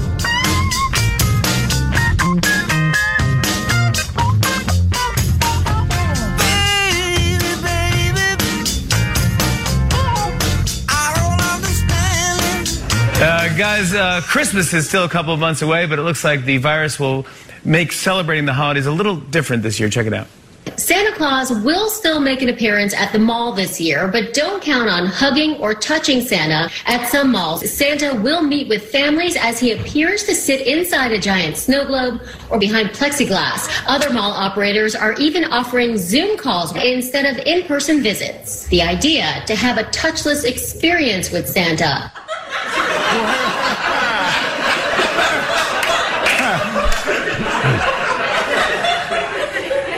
Guys, 13.58 13.94
uh, 13.94 14.20
Christmas 14.24 14.74
is 14.74 14.88
still 14.88 15.04
a 15.04 15.10
couple 15.10 15.32
of 15.32 15.40
months 15.40 15.62
away, 15.62 15.86
but 15.86 16.00
it 16.00 16.02
looks 16.02 16.24
like 16.24 16.44
the 16.44 16.58
virus 16.58 17.00
will 17.00 17.28
make 17.64 17.92
celebrating 17.92 18.46
the 18.46 18.54
holidays 18.54 18.88
a 18.88 18.92
little 18.92 19.16
different 19.16 19.62
this 19.62 19.80
year. 19.80 19.90
Check 19.90 20.08
it 20.08 20.14
out. 20.14 20.28
Santa 20.76 21.16
Claus 21.16 21.52
will 21.52 21.88
still 21.88 22.20
make 22.20 22.42
an 22.42 22.50
appearance 22.50 22.96
at 22.96 23.12
the 23.12 23.20
mall 23.20 23.52
this 23.52 23.80
year, 23.80 24.08
but 24.08 24.34
don't 24.34 24.64
count 24.64 24.90
on 24.90 25.06
hugging 25.06 25.56
or 25.58 25.76
touching 25.76 26.22
Santa 26.22 26.68
at 26.88 27.08
some 27.10 27.32
malls. 27.32 27.70
Santa 27.70 28.16
will 28.16 28.42
meet 28.42 28.68
with 28.70 28.90
families 28.90 29.36
as 29.36 29.60
he 29.60 29.72
appears 29.72 30.24
to 30.24 30.34
sit 30.34 30.66
inside 30.66 31.12
a 31.12 31.20
giant 31.20 31.56
snow 31.56 31.86
globe 31.86 32.22
or 32.50 32.58
behind 32.58 32.90
plexiglass. 32.90 33.70
Other 33.86 34.12
mall 34.12 34.32
operators 34.32 34.96
are 34.96 35.14
even 35.14 35.46
offering 35.46 35.96
Zoom 35.98 36.38
calls 36.38 36.76
instead 36.76 37.26
of 37.26 37.46
in-person 37.46 38.02
visits. 38.02 38.66
The 38.68 38.82
idea 38.82 39.44
to 39.46 39.56
have 39.56 39.78
a 39.78 39.84
touchless 39.86 40.44
experience 40.44 41.32
with 41.32 41.48
Santa. 41.48 42.12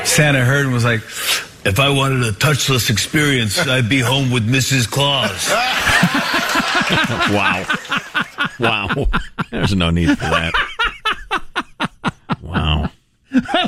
Santa 0.05 0.45
heard 0.45 0.65
and 0.65 0.73
was 0.73 0.85
like, 0.85 1.01
if 1.65 1.79
I 1.79 1.89
wanted 1.89 2.23
a 2.23 2.31
touchless 2.31 2.89
experience, 2.89 3.57
I'd 3.59 3.89
be 3.89 3.99
home 3.99 4.31
with 4.31 4.47
Mrs. 4.47 4.89
Claus. 4.89 5.51
Wow. 7.31 7.65
wow. 8.59 9.07
There's 9.49 9.73
no 9.73 9.89
need 9.89 10.09
for 10.09 10.25
that. 10.25 10.53
Wow. 12.41 12.91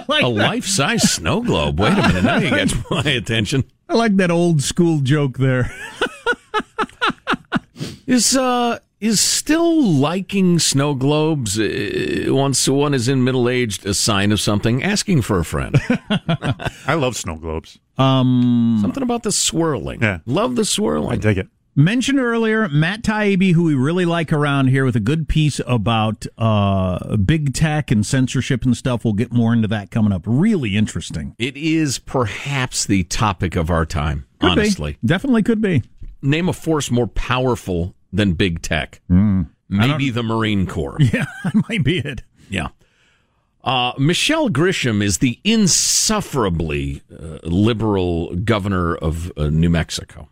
like 0.08 0.24
A 0.24 0.28
life 0.28 0.66
size 0.66 1.10
snow 1.12 1.42
globe. 1.42 1.80
Wait 1.80 1.94
a 1.94 1.96
minute. 1.96 2.24
Now 2.24 2.38
you 2.38 2.50
got 2.52 2.92
my 2.92 3.12
attention. 3.12 3.64
I 3.90 3.96
like 3.96 4.16
that 4.18 4.30
old 4.30 4.62
school 4.62 5.00
joke 5.00 5.38
there. 5.40 5.74
Is 8.08 8.36
uh 8.38 8.80
is 9.00 9.20
still 9.20 9.84
liking 9.84 10.58
snow 10.58 10.96
globes 10.96 11.60
uh, 11.60 12.26
once 12.30 12.68
one 12.68 12.94
is 12.96 13.08
in 13.08 13.24
middle 13.24 13.48
aged 13.48 13.86
a 13.86 13.94
sign 13.94 14.32
of 14.32 14.40
something? 14.42 14.82
Asking 14.82 15.22
for 15.22 15.40
a 15.40 15.46
friend. 15.46 15.76
I 16.88 16.96
love 16.96 17.16
snow 17.16 17.36
globes. 17.36 17.78
Um, 17.98 18.80
Something 18.82 19.04
about 19.04 19.24
the 19.24 19.32
swirling. 19.32 20.02
Yeah. 20.02 20.20
Love 20.26 20.56
the 20.56 20.66
swirling. 20.66 21.12
I 21.12 21.16
dig 21.18 21.38
it. 21.38 21.48
Mentioned 21.76 22.18
earlier, 22.20 22.68
Matt 22.70 23.04
Taibbi, 23.04 23.54
who 23.54 23.66
we 23.66 23.76
really 23.76 24.06
like 24.06 24.34
around 24.34 24.70
here, 24.70 24.84
with 24.84 24.96
a 24.96 25.00
good 25.00 25.28
piece 25.28 25.62
about 25.68 26.26
uh, 26.40 27.18
big 27.18 27.54
tech 27.54 27.92
and 27.92 28.04
censorship 28.04 28.66
and 28.66 28.76
stuff. 28.76 29.04
We'll 29.04 29.14
get 29.14 29.32
more 29.32 29.54
into 29.54 29.68
that 29.68 29.92
coming 29.92 30.12
up. 30.12 30.24
Really 30.26 30.76
interesting. 30.76 31.36
It 31.38 31.56
is 31.56 32.00
perhaps 32.00 32.86
the 32.86 33.04
topic 33.04 33.56
of 33.56 33.70
our 33.70 33.86
time, 33.86 34.26
Could 34.40 34.56
be. 34.56 34.62
honestly. 34.62 34.98
Definitely 35.06 35.44
could 35.44 35.62
be. 35.62 35.84
Name 36.24 36.50
a 36.50 36.54
force 36.54 36.90
more 36.90 37.06
powerful 37.06 37.94
than 38.18 38.34
big 38.34 38.62
tech. 38.62 39.00
Maybe 39.70 40.10
the 40.10 40.24
Marine 40.24 40.68
Corps. 40.68 40.98
Yeah, 41.14 41.26
that 41.44 41.54
might 41.70 41.84
be 41.84 42.00
it. 42.00 42.24
Yeah. 42.50 42.70
Uh, 43.64 43.94
Michelle 43.98 44.50
Grisham 44.50 45.02
is 45.02 45.18
the 45.18 45.40
insufferably 45.44 47.02
uh, 47.12 47.40
liberal 47.44 48.34
governor 48.36 48.96
of 48.96 49.32
uh, 49.38 49.48
New 49.50 49.70
Mexico. 49.70 50.30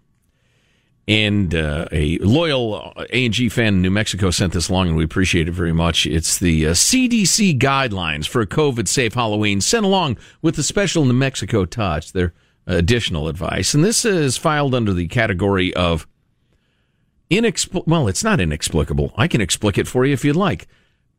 And 1.07 1.53
uh, 1.53 1.85
a 1.91 2.17
loyal 2.19 2.93
A&G 3.11 3.49
fan 3.49 3.75
in 3.75 3.81
New 3.81 3.91
Mexico 3.91 4.31
sent 4.31 4.53
this 4.53 4.69
along, 4.69 4.87
and 4.87 4.97
we 4.97 5.03
appreciate 5.03 5.47
it 5.47 5.51
very 5.51 5.73
much. 5.73 6.07
It's 6.07 6.39
the 6.39 6.67
uh, 6.67 6.71
CDC 6.71 7.59
guidelines 7.59 8.27
for 8.27 8.41
a 8.41 8.47
COVID-safe 8.47 9.13
Halloween 9.13 9.61
sent 9.61 9.85
along 9.85 10.17
with 10.41 10.55
the 10.55 10.63
special 10.63 11.05
New 11.05 11.13
Mexico 11.13 11.65
touch, 11.65 12.13
their 12.13 12.33
additional 12.65 13.27
advice. 13.27 13.73
And 13.75 13.83
this 13.83 14.03
is 14.05 14.37
filed 14.37 14.73
under 14.73 14.93
the 14.93 15.07
category 15.07 15.73
of 15.75 16.07
inexplicable. 17.29 17.91
Well, 17.91 18.07
it's 18.07 18.23
not 18.23 18.39
inexplicable. 18.39 19.13
I 19.17 19.27
can 19.27 19.41
explain 19.41 19.73
it 19.77 19.87
for 19.87 20.05
you 20.05 20.13
if 20.13 20.25
you'd 20.25 20.35
like. 20.35 20.67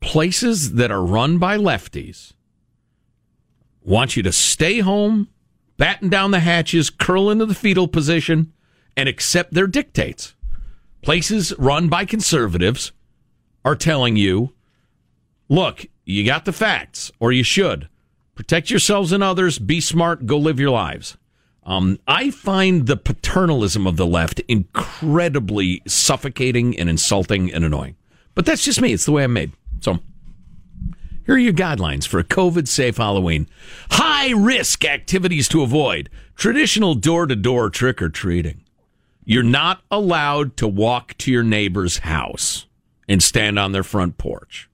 Places 0.01 0.75
that 0.75 0.91
are 0.91 1.05
run 1.05 1.39
by 1.39 1.57
lefties 1.57 2.33
want 3.83 4.17
you 4.17 4.23
to 4.25 4.33
stay 4.33 4.81
home, 4.81 5.29
batten 5.77 6.09
down 6.09 6.33
the 6.33 6.41
hatches, 6.41 6.91
curl 6.91 7.31
into 7.31 7.47
the 7.47 7.55
fetal 7.55 7.89
position, 7.89 8.53
and 8.97 9.09
accept 9.09 9.55
their 9.55 9.67
dictates. 9.67 10.35
Places 11.03 11.53
run 11.59 11.89
by 11.89 12.05
conservatives 12.05 12.93
are 13.65 13.77
telling 13.77 14.17
you, 14.17 14.55
look, 15.49 15.87
you 16.05 16.25
got 16.25 16.45
the 16.45 16.53
facts, 16.53 17.11
or 17.21 17.33
you 17.33 17.43
should. 17.43 17.89
Protect 18.35 18.71
yourselves 18.71 19.13
and 19.13 19.23
others, 19.23 19.59
be 19.59 19.81
smart, 19.81 20.27
go 20.27 20.37
live 20.37 20.61
your 20.61 20.71
lives. 20.71 21.17
Um, 21.67 21.99
I 22.07 22.31
find 22.31 22.87
the 22.87 22.97
paternalism 22.97 23.89
of 23.89 23.97
the 23.97 24.07
left 24.07 24.41
incredibly 24.47 25.83
suffocating 25.87 26.79
and 26.79 26.89
insulting 26.89 27.53
and 27.53 27.65
annoying. 27.65 27.97
But 28.37 28.47
that's 28.47 28.65
just 28.65 28.81
me. 28.81 28.93
It's 28.93 29.05
the 29.05 29.13
way 29.13 29.25
I'm 29.25 29.33
made. 29.33 29.53
So 29.81 29.99
here 31.27 31.35
are 31.35 31.39
your 31.39 31.53
guidelines 31.53 32.07
for 32.07 32.21
a 32.21 32.25
COVID 32.25 32.69
safe 32.69 32.99
Halloween. 32.99 33.49
High 33.91 34.31
risk 34.31 34.85
activities 34.85 35.49
to 35.49 35.63
avoid. 35.63 36.09
Traditional 36.37 36.95
door 36.95 37.27
to 37.27 37.35
door 37.35 37.69
trick 37.69 38.01
or 38.01 38.11
treating. 38.11 38.63
You're 39.25 39.43
not 39.43 39.83
allowed 39.91 40.57
to 40.59 40.69
walk 40.69 41.19
to 41.19 41.33
your 41.33 41.43
neighbor's 41.43 41.99
house 41.99 42.67
and 43.09 43.21
stand 43.21 43.59
on 43.59 43.73
their 43.73 43.83
front 43.83 44.19
porch 44.19 44.69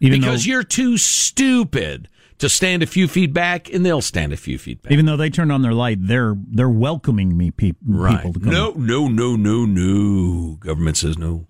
Even 0.00 0.20
because 0.20 0.44
though, 0.44 0.48
you're 0.52 0.62
too 0.62 0.96
stupid 0.96 2.08
to 2.42 2.48
stand 2.48 2.82
a 2.82 2.86
few 2.86 3.06
feet 3.06 3.32
back 3.32 3.72
and 3.72 3.86
they'll 3.86 4.02
stand 4.02 4.32
a 4.32 4.36
few 4.36 4.58
feet 4.58 4.82
back. 4.82 4.92
even 4.92 5.06
though 5.06 5.16
they 5.16 5.30
turned 5.30 5.52
on 5.52 5.62
their 5.62 5.72
light, 5.72 5.98
they're 6.00 6.36
they're 6.48 6.68
welcoming 6.68 7.36
me 7.36 7.50
peop- 7.52 7.78
people 7.80 8.32
to 8.32 8.40
come. 8.40 8.50
No, 8.50 8.72
no, 8.72 9.06
no, 9.08 9.36
no, 9.36 9.64
no. 9.64 10.56
Government 10.56 10.96
says 10.96 11.16
no. 11.16 11.46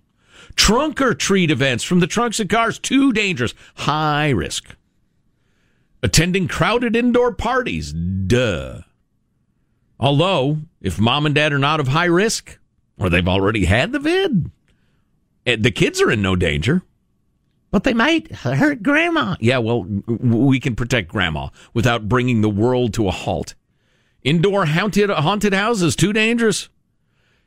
Trunk 0.55 1.01
or 1.01 1.15
treat 1.15 1.49
events 1.49 1.83
from 1.83 1.99
the 1.99 2.05
trunks 2.05 2.39
of 2.39 2.47
cars, 2.47 2.77
too 2.77 3.11
dangerous. 3.11 3.55
High 3.75 4.29
risk. 4.29 4.75
Attending 6.03 6.47
crowded 6.47 6.95
indoor 6.95 7.33
parties, 7.33 7.91
duh. 7.91 8.81
Although, 9.99 10.59
if 10.79 10.99
mom 10.99 11.25
and 11.25 11.33
dad 11.33 11.53
are 11.53 11.59
not 11.59 11.79
of 11.79 11.87
high 11.87 12.05
risk, 12.05 12.59
or 12.99 13.09
they've 13.09 13.27
already 13.27 13.65
had 13.65 13.93
the 13.93 13.99
vid, 13.99 14.51
eh, 15.47 15.55
the 15.59 15.71
kids 15.71 16.01
are 16.01 16.11
in 16.11 16.21
no 16.21 16.35
danger. 16.35 16.83
But 17.73 17.85
they 17.85 17.95
might 17.95 18.31
hurt 18.31 18.83
grandma. 18.83 19.35
Yeah, 19.39 19.57
well, 19.57 19.83
we 20.05 20.59
can 20.59 20.75
protect 20.75 21.07
grandma 21.07 21.47
without 21.73 22.07
bringing 22.07 22.41
the 22.41 22.49
world 22.49 22.93
to 22.93 23.07
a 23.07 23.11
halt. 23.11 23.55
Indoor 24.21 24.67
haunted 24.67 25.09
haunted 25.09 25.55
houses 25.55 25.95
too 25.95 26.13
dangerous. 26.13 26.69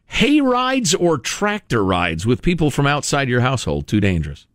Hay 0.06 0.40
rides 0.40 0.96
or 0.96 1.16
tractor 1.16 1.84
rides 1.84 2.26
with 2.26 2.42
people 2.42 2.72
from 2.72 2.88
outside 2.88 3.28
your 3.28 3.42
household 3.42 3.86
too 3.86 4.00
dangerous. 4.00 4.48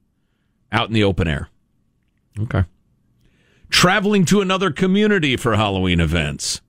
Out 0.73 0.89
in 0.89 0.93
the 0.93 1.05
open 1.05 1.29
air. 1.29 1.47
Okay. 2.37 2.65
Traveling 3.69 4.25
to 4.25 4.41
another 4.41 4.71
community 4.71 5.37
for 5.37 5.55
Halloween 5.55 6.01
events. 6.01 6.59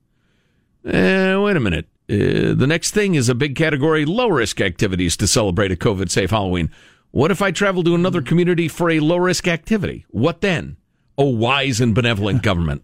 Eh, 0.85 1.35
wait 1.35 1.57
a 1.57 1.59
minute. 1.59 1.87
Uh, 2.09 2.55
the 2.55 2.67
next 2.67 2.91
thing 2.91 3.15
is 3.15 3.27
a 3.27 3.35
big 3.35 3.57
category 3.57 4.05
low 4.05 4.29
risk 4.29 4.61
activities 4.61 5.17
to 5.17 5.27
celebrate 5.27 5.73
a 5.73 5.75
COVID 5.75 6.09
safe 6.09 6.29
Halloween. 6.29 6.71
What 7.13 7.29
if 7.29 7.43
I 7.43 7.51
travel 7.51 7.83
to 7.83 7.93
another 7.93 8.23
community 8.23 8.67
for 8.67 8.89
a 8.89 8.99
low 8.99 9.17
risk 9.17 9.47
activity? 9.47 10.03
What 10.09 10.41
then? 10.41 10.77
A 11.15 11.23
wise 11.23 11.79
and 11.79 11.93
benevolent 11.93 12.41
government. 12.41 12.83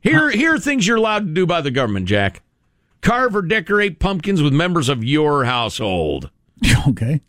Here, 0.00 0.30
here 0.30 0.54
are 0.54 0.58
things 0.58 0.84
you're 0.84 0.96
allowed 0.96 1.28
to 1.28 1.32
do 1.32 1.46
by 1.46 1.60
the 1.60 1.70
government, 1.70 2.06
Jack. 2.06 2.42
Carve 3.02 3.36
or 3.36 3.42
decorate 3.42 4.00
pumpkins 4.00 4.42
with 4.42 4.52
members 4.52 4.88
of 4.88 5.04
your 5.04 5.44
household 5.44 6.28
Okay. 6.88 7.20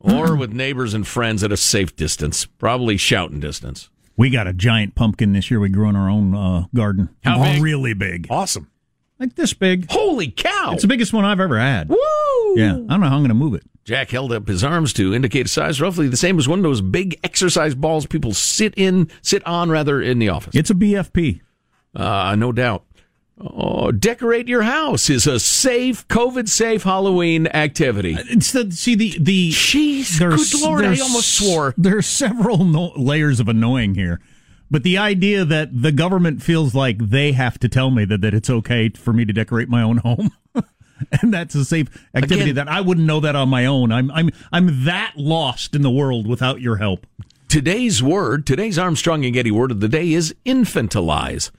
or 0.00 0.34
with 0.34 0.54
neighbors 0.54 0.94
and 0.94 1.06
friends 1.06 1.44
at 1.44 1.52
a 1.52 1.58
safe 1.58 1.94
distance, 1.94 2.46
probably 2.46 2.96
shouting 2.96 3.38
distance. 3.38 3.90
We 4.16 4.30
got 4.30 4.46
a 4.46 4.54
giant 4.54 4.94
pumpkin 4.94 5.34
this 5.34 5.50
year. 5.50 5.60
We 5.60 5.68
grew 5.68 5.90
in 5.90 5.96
our 5.96 6.08
own 6.08 6.34
uh, 6.34 6.64
garden. 6.74 7.10
How 7.22 7.42
big? 7.42 7.62
Really 7.62 7.92
big. 7.92 8.28
Awesome. 8.30 8.70
Like 9.18 9.36
this 9.36 9.54
big. 9.54 9.90
Holy 9.90 10.30
cow! 10.30 10.72
It's 10.72 10.82
the 10.82 10.88
biggest 10.88 11.12
one 11.12 11.24
I've 11.24 11.40
ever 11.40 11.58
had. 11.58 11.88
Woo! 11.88 11.96
Yeah. 12.56 12.72
I 12.72 12.76
don't 12.76 13.00
know 13.00 13.08
how 13.08 13.16
I'm 13.16 13.20
going 13.20 13.28
to 13.28 13.34
move 13.34 13.54
it. 13.54 13.62
Jack 13.84 14.10
held 14.10 14.32
up 14.32 14.48
his 14.48 14.64
arms 14.64 14.92
to 14.94 15.14
indicate 15.14 15.46
a 15.46 15.48
size 15.48 15.80
roughly 15.80 16.08
the 16.08 16.16
same 16.16 16.38
as 16.38 16.48
one 16.48 16.58
of 16.58 16.62
those 16.62 16.80
big 16.80 17.20
exercise 17.22 17.74
balls 17.74 18.06
people 18.06 18.32
sit 18.32 18.72
in, 18.76 19.10
sit 19.20 19.46
on 19.46 19.70
rather 19.70 20.00
in 20.00 20.18
the 20.18 20.30
office. 20.30 20.54
It's 20.54 20.70
a 20.70 20.74
BFP. 20.74 21.42
Uh, 21.94 22.34
no 22.34 22.50
doubt. 22.50 22.84
Oh, 23.38 23.90
decorate 23.90 24.46
your 24.46 24.62
house 24.62 25.10
is 25.10 25.26
a 25.26 25.40
safe, 25.40 26.06
COVID 26.08 26.48
safe 26.48 26.84
Halloween 26.84 27.48
activity. 27.48 28.16
It's 28.16 28.52
the 28.52 28.70
see 28.70 28.94
the 28.94 29.18
the 29.18 29.50
Jeez, 29.50 30.18
good 30.18 30.62
Lord, 30.62 30.84
I 30.84 30.98
almost 31.00 31.34
swore. 31.34 31.74
There 31.76 31.96
are 31.96 32.02
several 32.02 32.64
no, 32.64 32.92
layers 32.96 33.40
of 33.40 33.48
annoying 33.48 33.96
here, 33.96 34.20
but 34.70 34.82
the 34.82 34.98
idea 34.98 35.44
that 35.44 35.82
the 35.82 35.92
government 35.92 36.42
feels 36.42 36.74
like 36.74 36.98
they 36.98 37.32
have 37.32 37.58
to 37.60 37.68
tell 37.68 37.90
me 37.90 38.04
that, 38.04 38.20
that 38.22 38.34
it's 38.34 38.50
okay 38.50 38.88
for 38.90 39.12
me 39.12 39.24
to 39.24 39.32
decorate 39.32 39.68
my 39.68 39.82
own 39.82 39.98
home. 39.98 40.30
And 41.20 41.34
that's 41.34 41.56
a 41.56 41.64
safe 41.64 41.88
activity 42.14 42.50
Again- 42.50 42.54
that 42.54 42.68
I 42.68 42.80
wouldn't 42.80 43.06
know 43.06 43.18
that 43.20 43.34
on 43.34 43.48
my 43.48 43.66
own. 43.66 43.90
I'm 43.90 44.12
I'm 44.12 44.30
I'm 44.52 44.84
that 44.84 45.14
lost 45.16 45.74
in 45.74 45.82
the 45.82 45.90
world 45.90 46.26
without 46.26 46.60
your 46.60 46.76
help. 46.76 47.06
Today's 47.48 48.00
word, 48.02 48.46
today's 48.46 48.78
Armstrong 48.78 49.24
and 49.24 49.34
Getty 49.34 49.50
word 49.50 49.72
of 49.72 49.80
the 49.80 49.88
day 49.88 50.12
is 50.12 50.34
infantilize. 50.46 51.50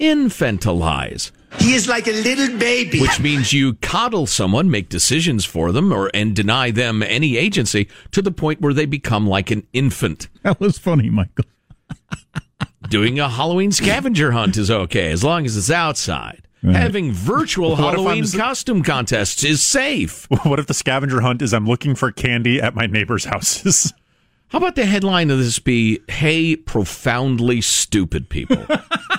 Infantilize. 0.00 1.32
He 1.58 1.74
is 1.74 1.88
like 1.88 2.06
a 2.06 2.12
little 2.12 2.56
baby. 2.58 3.00
which 3.00 3.20
means 3.20 3.52
you 3.52 3.74
coddle 3.74 4.26
someone, 4.26 4.70
make 4.70 4.88
decisions 4.88 5.44
for 5.44 5.70
them, 5.72 5.92
or 5.92 6.10
and 6.14 6.34
deny 6.34 6.70
them 6.70 7.02
any 7.02 7.36
agency 7.36 7.88
to 8.12 8.22
the 8.22 8.32
point 8.32 8.60
where 8.60 8.72
they 8.72 8.86
become 8.86 9.26
like 9.26 9.50
an 9.50 9.66
infant. 9.72 10.28
That 10.42 10.60
was 10.60 10.78
funny, 10.78 11.10
Michael. 11.10 11.44
Doing 12.88 13.18
a 13.18 13.28
Halloween 13.28 13.72
scavenger 13.72 14.32
hunt 14.32 14.56
is 14.56 14.70
okay 14.70 15.10
as 15.10 15.24
long 15.24 15.46
as 15.46 15.56
it's 15.56 15.70
outside. 15.70 16.46
Having 16.62 17.12
virtual 17.12 17.70
What 17.70 17.94
Halloween 17.94 18.26
costume 18.26 18.82
contests 18.82 19.44
is 19.44 19.62
safe. 19.62 20.26
What 20.44 20.58
if 20.58 20.66
the 20.66 20.74
scavenger 20.74 21.20
hunt 21.20 21.42
is 21.42 21.52
I'm 21.52 21.66
looking 21.66 21.94
for 21.94 22.10
candy 22.10 22.60
at 22.60 22.74
my 22.74 22.86
neighbor's 22.86 23.26
houses? 23.26 23.92
How 24.48 24.58
about 24.58 24.74
the 24.74 24.86
headline 24.86 25.30
of 25.30 25.38
this 25.38 25.58
be, 25.58 26.00
Hey, 26.08 26.56
profoundly 26.56 27.60
stupid 27.60 28.30
people? 28.30 28.64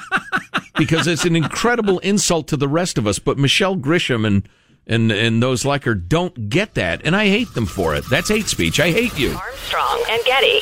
because 0.78 1.08
it's 1.08 1.26
an 1.26 1.36
incredible 1.36 2.00
insult 2.00 2.48
to 2.48 2.58
the 2.58 2.68
rest 2.68 2.98
of 2.98 3.06
us, 3.06 3.20
but 3.20 3.38
Michelle 3.38 3.76
Grisham 3.76 4.26
and, 4.26 4.48
and, 4.88 5.12
and 5.12 5.44
those 5.44 5.66
like 5.66 5.84
her 5.84 5.94
don't 5.94 6.50
get 6.50 6.74
that, 6.76 7.02
and 7.06 7.16
I 7.16 7.28
hate 7.28 7.54
them 7.54 7.66
for 7.66 7.96
it. 7.96 8.06
That's 8.10 8.30
hate 8.30 8.48
speech. 8.48 8.80
I 8.80 8.92
hate 8.92 9.18
you. 9.20 9.36
Armstrong 9.36 10.04
and 10.10 10.24
Getty. 10.26 10.62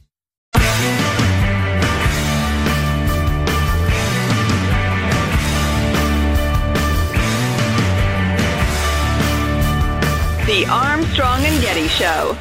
The 10.51 10.65
Armstrong 10.65 11.45
and 11.45 11.61
Getty 11.61 11.87
Show. 11.87 12.35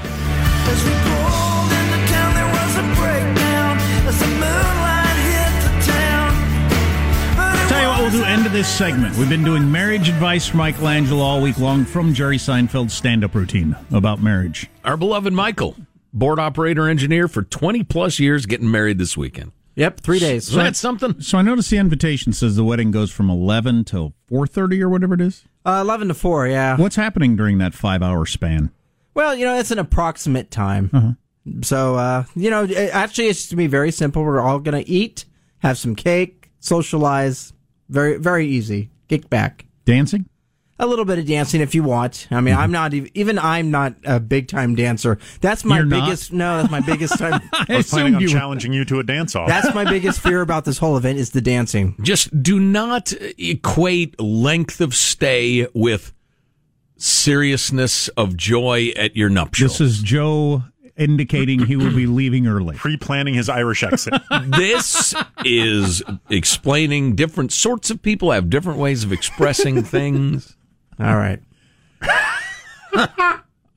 Tell 7.69 7.81
you 7.81 7.89
what 7.89 8.01
we'll 8.01 8.11
do 8.11 8.25
end 8.25 8.47
of 8.47 8.53
this 8.53 8.67
segment. 8.67 9.17
We've 9.17 9.29
been 9.29 9.45
doing 9.45 9.71
marriage 9.71 10.09
advice 10.09 10.49
for 10.49 10.57
Michelangelo 10.57 11.23
all 11.23 11.41
week 11.41 11.59
long 11.59 11.85
from 11.85 12.13
Jerry 12.13 12.39
Seinfeld's 12.39 12.93
stand-up 12.95 13.33
routine 13.33 13.77
about 13.93 14.21
marriage. 14.21 14.69
Our 14.85 14.97
beloved 14.97 15.33
Michael, 15.33 15.77
board 16.13 16.41
operator 16.41 16.89
engineer 16.89 17.29
for 17.29 17.45
20 17.45 17.85
plus 17.85 18.19
years, 18.19 18.45
getting 18.45 18.73
married 18.73 18.99
this 18.99 19.17
weekend. 19.17 19.53
Yep, 19.77 20.01
three 20.01 20.19
days. 20.19 20.49
So 20.49 20.57
that's 20.57 20.81
something. 20.81 21.21
So 21.21 21.39
I 21.39 21.43
noticed 21.43 21.71
the 21.71 21.79
invitation 21.79 22.33
says 22.33 22.57
the 22.57 22.65
wedding 22.65 22.91
goes 22.91 23.13
from 23.13 23.31
11 23.31 23.85
till 23.85 24.15
4.30 24.29 24.81
or 24.81 24.89
whatever 24.89 25.15
it 25.15 25.21
is. 25.21 25.45
Uh, 25.65 25.81
11 25.83 26.09
to 26.09 26.15
4, 26.15 26.49
yeah. 26.49 26.77
What's 26.77 26.97
happening 26.97 27.37
during 27.37 27.59
that 27.59 27.75
five-hour 27.75 28.27
span? 28.27 28.71
Well, 29.15 29.35
you 29.35 29.45
know, 29.45 29.59
it's 29.59 29.71
an 29.71 29.79
approximate 29.79 30.51
time. 30.51 30.91
Uh-huh. 30.93 31.13
So, 31.63 31.97
uh, 31.97 32.25
you 32.35 32.51
know, 32.51 32.67
actually, 32.93 33.29
it's 33.29 33.49
to 33.49 33.57
be 33.57 33.67
very 33.67 33.91
simple. 33.91 34.23
We're 34.23 34.41
all 34.41 34.59
going 34.59 34.83
to 34.83 34.89
eat, 34.89 35.25
have 35.59 35.79
some 35.79 35.95
cake, 35.95 36.51
socialize. 36.61 37.53
Very, 37.89 38.19
very 38.19 38.47
easy. 38.47 38.91
Kick 39.09 39.29
back. 39.29 39.67
Dancing? 39.85 40.27
A 40.83 40.87
little 40.87 41.05
bit 41.05 41.19
of 41.19 41.27
dancing 41.27 41.61
if 41.61 41.75
you 41.75 41.83
want. 41.83 42.27
I 42.31 42.41
mean, 42.41 42.55
mm-hmm. 42.55 42.63
I'm 42.63 42.73
not 42.73 42.95
even, 42.95 43.11
even 43.13 43.39
I'm 43.39 43.71
not 43.71 43.95
a 44.05 44.19
big 44.19 44.49
time 44.49 44.75
dancer. 44.75 45.19
That's 45.43 45.63
my 45.63 45.77
You're 45.77 45.85
not? 45.85 46.07
biggest, 46.07 46.33
no, 46.33 46.57
that's 46.57 46.71
my 46.71 46.81
biggest 46.81 47.19
time. 47.19 47.43
I 47.53 47.77
was 47.77 47.91
planning 47.91 48.15
on 48.15 48.27
challenging 48.27 48.73
you 48.73 48.87
to 48.87 48.99
a 48.99 49.05
dance 49.05 49.37
off. 49.37 49.47
That's 49.47 49.75
my 49.75 49.85
biggest 49.85 50.21
fear 50.21 50.41
about 50.41 50.65
this 50.65 50.79
whole 50.79 50.97
event 50.97 51.19
is 51.19 51.33
the 51.33 51.43
dancing. 51.43 51.97
Just 52.01 52.43
do 52.43 52.59
not 52.59 53.13
equate 53.37 54.19
length 54.19 54.81
of 54.81 54.95
stay 54.95 55.67
with 55.75 56.15
seriousness 56.97 58.09
of 58.09 58.37
joy 58.37 58.93
at 58.97 59.17
your 59.17 59.29
nuptials. 59.29 59.79
This 59.79 59.81
is 59.81 60.03
Joe 60.03 60.63
indicating 60.97 61.67
he 61.67 61.77
will 61.77 61.95
be 61.95 62.07
leaving 62.07 62.47
early. 62.47 62.77
Pre-planning 62.77 63.35
his 63.35 63.49
Irish 63.49 63.83
exit. 63.83 64.15
this 64.45 65.15
is 65.45 66.03
explaining 66.29 67.17
different 67.17 67.53
sorts 67.53 67.91
of 67.91 68.03
people 68.03 68.31
have 68.31 68.51
different 68.51 68.79
ways 68.79 69.03
of 69.03 69.13
expressing 69.13 69.83
things. 69.83 70.57
All 71.01 71.17
right. 71.17 71.41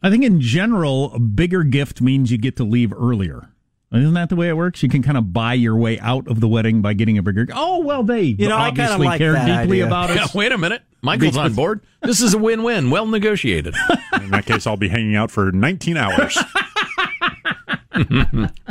I 0.06 0.10
think 0.10 0.24
in 0.24 0.42
general, 0.42 1.14
a 1.14 1.20
bigger 1.20 1.64
gift 1.64 2.02
means 2.02 2.32
you 2.32 2.38
get 2.38 2.58
to 2.58 2.64
leave 2.64 2.92
earlier. 2.94 3.50
Isn't 3.94 4.16
that 4.16 4.30
the 4.30 4.36
way 4.36 4.50
it 4.50 4.58
works? 4.58 4.82
You 4.82 4.90
can 4.90 5.04
kind 5.04 5.18
of 5.20 5.32
buy 5.34 5.54
your 5.54 5.76
way 5.78 6.00
out 6.00 6.28
of 6.28 6.40
the 6.40 6.48
wedding 6.48 6.82
by 6.82 6.94
getting 6.94 7.18
a 7.20 7.24
bigger. 7.24 7.48
Oh 7.54 7.80
well, 7.80 8.02
they 8.04 8.22
You 8.24 8.50
know, 8.50 8.58
I 8.58 8.70
kinda 8.72 8.84
obviously 8.94 9.06
like 9.06 9.18
care 9.20 9.34
deeply 9.34 9.54
idea. 9.84 9.86
about 9.88 10.10
Yeah, 10.10 10.24
us. 10.24 10.34
wait 10.34 10.52
a 10.52 10.58
minute. 10.58 10.82
Michael's 11.04 11.38
on 11.38 11.54
board. 11.54 11.82
This 12.02 12.20
is 12.22 12.34
a 12.34 12.38
win-win. 12.40 12.90
Well 12.90 13.06
negotiated. 13.06 13.76
In 14.22 14.32
that 14.32 14.46
case, 14.48 14.66
I'll 14.66 14.78
be 14.78 14.90
hanging 14.90 15.16
out 15.16 15.30
for 15.30 15.52
19 15.52 15.96
hours. 15.96 16.38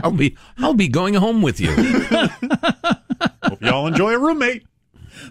I'll 0.02 0.10
be 0.12 0.36
I'll 0.58 0.74
be 0.74 0.88
going 0.88 1.14
home 1.14 1.40
with 1.40 1.60
you. 1.60 1.70
Hope 3.44 3.62
y'all 3.62 3.86
enjoy 3.86 4.14
a 4.14 4.18
roommate. 4.18 4.64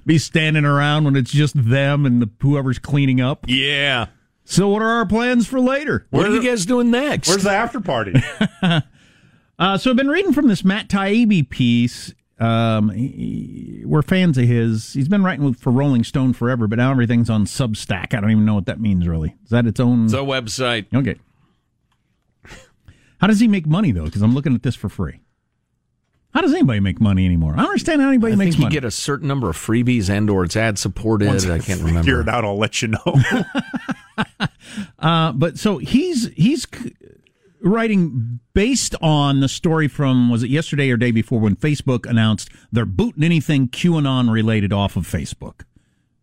Be 0.06 0.18
standing 0.18 0.66
around 0.66 1.04
when 1.06 1.16
it's 1.16 1.32
just 1.32 1.54
them 1.56 2.06
and 2.06 2.22
the, 2.22 2.30
whoever's 2.42 2.80
cleaning 2.80 3.22
up. 3.22 3.46
Yeah. 3.48 4.08
So, 4.44 4.68
what 4.70 4.82
are 4.82 4.90
our 4.90 5.06
plans 5.06 5.48
for 5.48 5.60
later? 5.60 6.08
What 6.10 6.26
are 6.26 6.32
you 6.34 6.44
guys 6.44 6.66
doing 6.66 6.90
next? 6.92 7.30
Where's 7.30 7.44
the 7.44 7.52
after 7.52 7.80
party? 7.80 8.14
Uh, 9.60 9.78
so 9.78 9.92
I've 9.92 9.96
been 9.98 10.08
reading 10.08 10.34
from 10.34 10.48
this 10.48 10.64
Matt 10.66 10.90
Taibbi 10.90 11.48
piece. 11.48 12.16
Um, 12.40 12.90
he- 12.90 13.84
we're 13.86 14.02
fans 14.02 14.36
of 14.40 14.46
his. 14.46 14.92
He's 14.94 15.08
been 15.08 15.24
writing 15.24 15.46
with, 15.46 15.60
for 15.60 15.72
Rolling 15.72 16.04
Stone 16.04 16.34
forever, 16.34 16.66
but 16.66 16.80
now 16.80 16.90
everything's 16.90 17.30
on 17.30 17.46
Substack. 17.46 18.16
I 18.16 18.22
don't 18.22 18.32
even 18.32 18.44
know 18.44 18.56
what 18.56 18.66
that 18.66 18.82
means 18.82 19.08
really. 19.08 19.36
Is 19.44 19.52
that 19.52 19.68
its 19.68 19.80
own? 19.80 20.06
It's 20.06 20.14
a 20.16 20.18
website. 20.18 20.88
Okay. 20.96 21.20
How 23.20 23.28
does 23.28 23.40
he 23.40 23.48
make 23.48 23.68
money 23.68 23.92
though? 23.92 24.06
Because 24.06 24.24
I'm 24.24 24.34
looking 24.34 24.56
at 24.56 24.64
this 24.64 24.76
for 24.76 24.90
free. 24.90 25.20
How 26.34 26.42
does 26.42 26.54
anybody 26.54 26.80
make 26.80 27.02
money 27.02 27.26
anymore? 27.26 27.54
I 27.54 27.58
don't 27.58 27.66
understand 27.66 28.02
how 28.02 28.08
anybody 28.08 28.34
I 28.34 28.36
makes 28.38 28.52
think 28.56 28.60
you 28.60 28.64
money. 28.66 28.74
get 28.74 28.86
a 28.86 28.92
certain 28.92 29.28
number 29.28 29.50
of 29.50 29.58
freebies 29.58 30.10
and 30.10 30.30
or 30.30 30.44
it's 30.46 30.56
ad 30.56 30.80
supported. 30.80 31.28
Once 31.28 31.46
I 31.46 31.60
can't 31.60 31.80
remember. 31.82 32.04
Figure 32.04 32.22
it 32.22 32.30
out. 32.30 32.46
I'll 32.46 32.58
let 32.58 32.82
you 32.82 32.90
know. 32.90 33.04
Uh, 35.00 35.32
but 35.32 35.58
so 35.58 35.80
he's 35.80 36.30
he's 36.34 36.68
writing 37.62 38.40
based 38.54 38.96
on 39.02 39.40
the 39.40 39.48
story 39.50 39.88
from 39.88 40.30
was 40.30 40.44
it 40.44 40.50
yesterday 40.50 40.90
or 40.92 40.98
day 40.98 41.12
before 41.12 41.40
when 41.40 41.56
Facebook 41.56 42.06
announced 42.10 42.50
they're 42.72 42.86
booting 42.86 43.24
anything 43.24 43.68
QAnon 43.68 44.32
related 44.32 44.72
off 44.72 44.96
of 44.96 45.06
Facebook. 45.08 45.62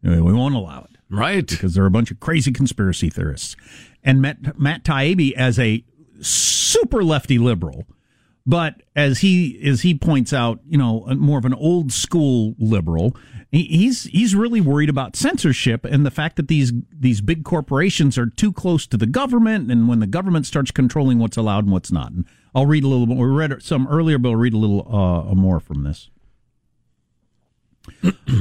Uh, 0.07 0.23
We 0.23 0.33
won't 0.33 0.55
allow 0.55 0.87
it, 0.91 0.97
right? 1.11 1.47
Because 1.47 1.75
they're 1.75 1.87
a 1.87 1.91
bunch 1.91 2.11
of 2.11 2.21
crazy 2.21 2.53
conspiracy 2.53 3.11
theorists, 3.11 3.57
and 4.05 4.23
Matt 4.23 4.59
Matt 4.59 4.85
Taibbi 4.85 5.33
as 5.33 5.59
a 5.59 5.85
super 6.21 7.03
lefty 7.05 7.39
liberal. 7.39 7.87
But 8.49 8.83
as 8.97 9.19
he 9.19 9.61
as 9.63 9.83
he 9.83 9.95
points 9.95 10.33
out, 10.33 10.61
you 10.67 10.79
know, 10.79 11.05
more 11.19 11.39
of 11.39 11.45
an 11.45 11.53
old 11.53 11.93
school 11.93 12.55
liberal, 12.59 13.15
he's 13.53 14.05
he's 14.05 14.35
really 14.35 14.63
worried 14.63 14.89
about 14.89 15.17
censorship 15.17 15.85
and 15.85 16.07
the 16.07 16.11
fact 16.11 16.37
that 16.37 16.49
these 16.49 16.73
these 16.91 17.21
big 17.21 17.45
corporations 17.45 18.17
are 18.17 18.25
too 18.25 18.51
close 18.51 18.87
to 18.87 18.97
the 18.97 19.05
government, 19.07 19.71
and 19.71 19.87
when 19.87 20.01
the 20.01 20.07
government 20.07 20.47
starts 20.47 20.71
controlling 20.71 21.19
what's 21.19 21.37
allowed 21.37 21.65
and 21.65 21.73
what's 21.75 21.93
not. 21.93 22.11
And 22.11 22.25
I'll 22.55 22.65
read 22.65 22.85
a 22.85 22.89
little. 22.89 23.07
We 23.15 23.27
read 23.27 23.63
some 23.63 23.87
earlier, 23.87 24.17
but 24.17 24.31
I'll 24.31 24.37
read 24.37 24.55
a 24.55 24.59
little 24.59 24.97
uh, 24.97 25.35
more 25.35 25.61
from 25.61 25.83
this. 25.83 26.09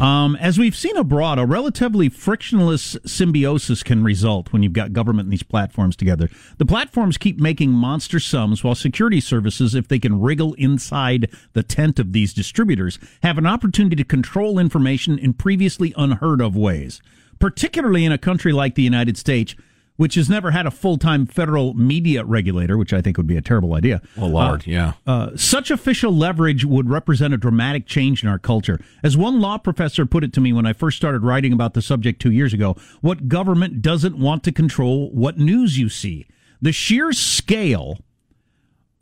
Um, 0.01 0.35
as 0.35 0.59
we've 0.59 0.75
seen 0.75 0.97
abroad, 0.97 1.39
a 1.39 1.45
relatively 1.45 2.09
frictionless 2.09 2.97
symbiosis 3.05 3.83
can 3.83 4.03
result 4.03 4.53
when 4.53 4.61
you've 4.61 4.73
got 4.73 4.93
government 4.93 5.27
and 5.27 5.33
these 5.33 5.43
platforms 5.43 5.95
together. 5.95 6.29
The 6.57 6.65
platforms 6.65 7.17
keep 7.17 7.39
making 7.39 7.71
monster 7.71 8.19
sums 8.19 8.63
while 8.63 8.75
security 8.75 9.19
services, 9.19 9.73
if 9.73 9.87
they 9.87 9.99
can 9.99 10.21
wriggle 10.21 10.53
inside 10.55 11.31
the 11.53 11.63
tent 11.63 11.99
of 11.99 12.13
these 12.13 12.33
distributors, 12.33 12.99
have 13.23 13.37
an 13.37 13.47
opportunity 13.47 13.95
to 13.95 14.03
control 14.03 14.59
information 14.59 15.17
in 15.17 15.33
previously 15.33 15.93
unheard 15.97 16.41
of 16.41 16.55
ways. 16.55 17.01
Particularly 17.39 18.03
in 18.03 18.11
a 18.11 18.17
country 18.17 18.51
like 18.51 18.75
the 18.75 18.83
United 18.83 19.17
States, 19.17 19.55
which 19.97 20.15
has 20.15 20.29
never 20.29 20.51
had 20.51 20.65
a 20.65 20.71
full-time 20.71 21.25
federal 21.25 21.73
media 21.73 22.23
regulator, 22.23 22.77
which 22.77 22.93
I 22.93 23.01
think 23.01 23.17
would 23.17 23.27
be 23.27 23.35
a 23.37 23.41
terrible 23.41 23.73
idea. 23.73 24.01
Oh 24.17 24.27
Lord, 24.27 24.61
Uh, 24.61 24.63
yeah. 24.65 24.93
uh, 25.05 25.29
such 25.35 25.69
official 25.69 26.15
leverage 26.15 26.63
would 26.65 26.89
represent 26.89 27.33
a 27.33 27.37
dramatic 27.37 27.85
change 27.85 28.23
in 28.23 28.29
our 28.29 28.39
culture. 28.39 28.79
As 29.03 29.17
one 29.17 29.39
law 29.41 29.57
professor 29.57 30.05
put 30.05 30.23
it 30.23 30.31
to 30.33 30.41
me 30.41 30.53
when 30.53 30.65
I 30.65 30.73
first 30.73 30.97
started 30.97 31.23
writing 31.23 31.51
about 31.51 31.73
the 31.73 31.81
subject 31.81 32.21
two 32.21 32.31
years 32.31 32.53
ago, 32.53 32.75
what 33.01 33.27
government 33.27 33.81
doesn't 33.81 34.17
want 34.17 34.43
to 34.45 34.51
control 34.51 35.09
what 35.11 35.37
news 35.37 35.77
you 35.77 35.89
see? 35.89 36.27
The 36.61 36.71
sheer 36.71 37.11
scale 37.11 37.99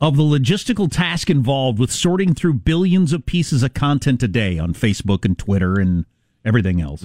of 0.00 0.16
the 0.16 0.22
logistical 0.22 0.90
task 0.90 1.30
involved 1.30 1.78
with 1.78 1.90
sorting 1.90 2.34
through 2.34 2.52
billions 2.54 3.12
of 3.14 3.24
pieces 3.24 3.62
of 3.62 3.72
content 3.72 4.22
a 4.22 4.28
day 4.28 4.58
on 4.58 4.74
Facebook 4.74 5.24
and 5.24 5.38
Twitter 5.38 5.78
and 5.80 6.04
everything 6.44 6.80
else. 6.82 7.02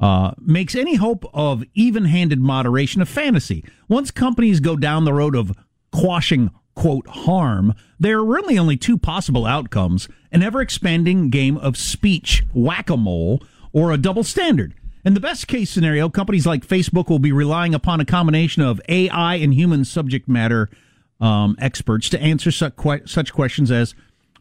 Uh, 0.00 0.32
makes 0.38 0.74
any 0.74 0.94
hope 0.94 1.24
of 1.34 1.64
even 1.74 2.04
handed 2.04 2.40
moderation 2.40 3.02
a 3.02 3.06
fantasy. 3.06 3.64
Once 3.88 4.10
companies 4.10 4.60
go 4.60 4.76
down 4.76 5.04
the 5.04 5.12
road 5.12 5.34
of 5.34 5.56
quashing, 5.92 6.50
quote, 6.74 7.06
harm, 7.08 7.74
there 7.98 8.18
are 8.18 8.24
really 8.24 8.58
only 8.58 8.76
two 8.76 8.96
possible 8.98 9.46
outcomes 9.46 10.08
an 10.30 10.42
ever 10.42 10.60
expanding 10.60 11.30
game 11.30 11.56
of 11.56 11.76
speech 11.76 12.44
whack 12.52 12.90
a 12.90 12.96
mole 12.96 13.42
or 13.72 13.92
a 13.92 13.98
double 13.98 14.22
standard. 14.22 14.74
In 15.04 15.14
the 15.14 15.20
best 15.20 15.48
case 15.48 15.70
scenario, 15.70 16.08
companies 16.08 16.46
like 16.46 16.66
Facebook 16.66 17.08
will 17.08 17.18
be 17.18 17.32
relying 17.32 17.74
upon 17.74 18.00
a 18.00 18.04
combination 18.04 18.62
of 18.62 18.80
AI 18.88 19.36
and 19.36 19.54
human 19.54 19.84
subject 19.84 20.28
matter 20.28 20.68
um, 21.20 21.56
experts 21.58 22.08
to 22.10 22.20
answer 22.20 22.50
such, 22.50 22.76
que- 22.76 23.06
such 23.06 23.32
questions 23.32 23.70
as 23.70 23.94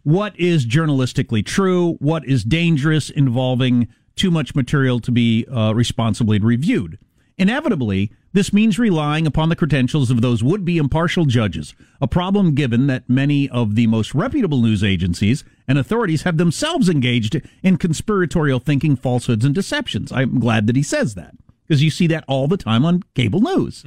what 0.03 0.37
is 0.39 0.65
journalistically 0.65 1.45
true, 1.45 1.93
what 1.99 2.25
is 2.25 2.43
dangerous, 2.43 3.09
involving 3.09 3.87
too 4.17 4.31
much 4.31 4.55
material 4.55 4.99
to 4.99 5.11
be 5.11 5.45
uh, 5.45 5.73
responsibly 5.73 6.39
reviewed. 6.39 6.97
Inevitably, 7.37 8.11
this 8.33 8.51
means 8.51 8.79
relying 8.79 9.27
upon 9.27 9.49
the 9.49 9.55
credentials 9.55 10.09
of 10.09 10.21
those 10.21 10.43
would 10.43 10.65
be 10.65 10.77
impartial 10.77 11.25
judges, 11.25 11.75
a 12.01 12.07
problem 12.07 12.55
given 12.55 12.87
that 12.87 13.07
many 13.07 13.47
of 13.49 13.75
the 13.75 13.87
most 13.87 14.15
reputable 14.15 14.61
news 14.61 14.83
agencies 14.83 15.43
and 15.67 15.77
authorities 15.77 16.23
have 16.23 16.37
themselves 16.37 16.89
engaged 16.89 17.41
in 17.61 17.77
conspiratorial 17.77 18.59
thinking, 18.59 18.95
falsehoods, 18.95 19.45
and 19.45 19.53
deceptions. 19.53 20.11
I'm 20.11 20.39
glad 20.39 20.67
that 20.67 20.75
he 20.75 20.83
says 20.83 21.13
that 21.15 21.35
because 21.67 21.83
you 21.83 21.89
see 21.89 22.07
that 22.07 22.23
all 22.27 22.47
the 22.47 22.57
time 22.57 22.85
on 22.85 23.03
cable 23.13 23.41
news. 23.41 23.83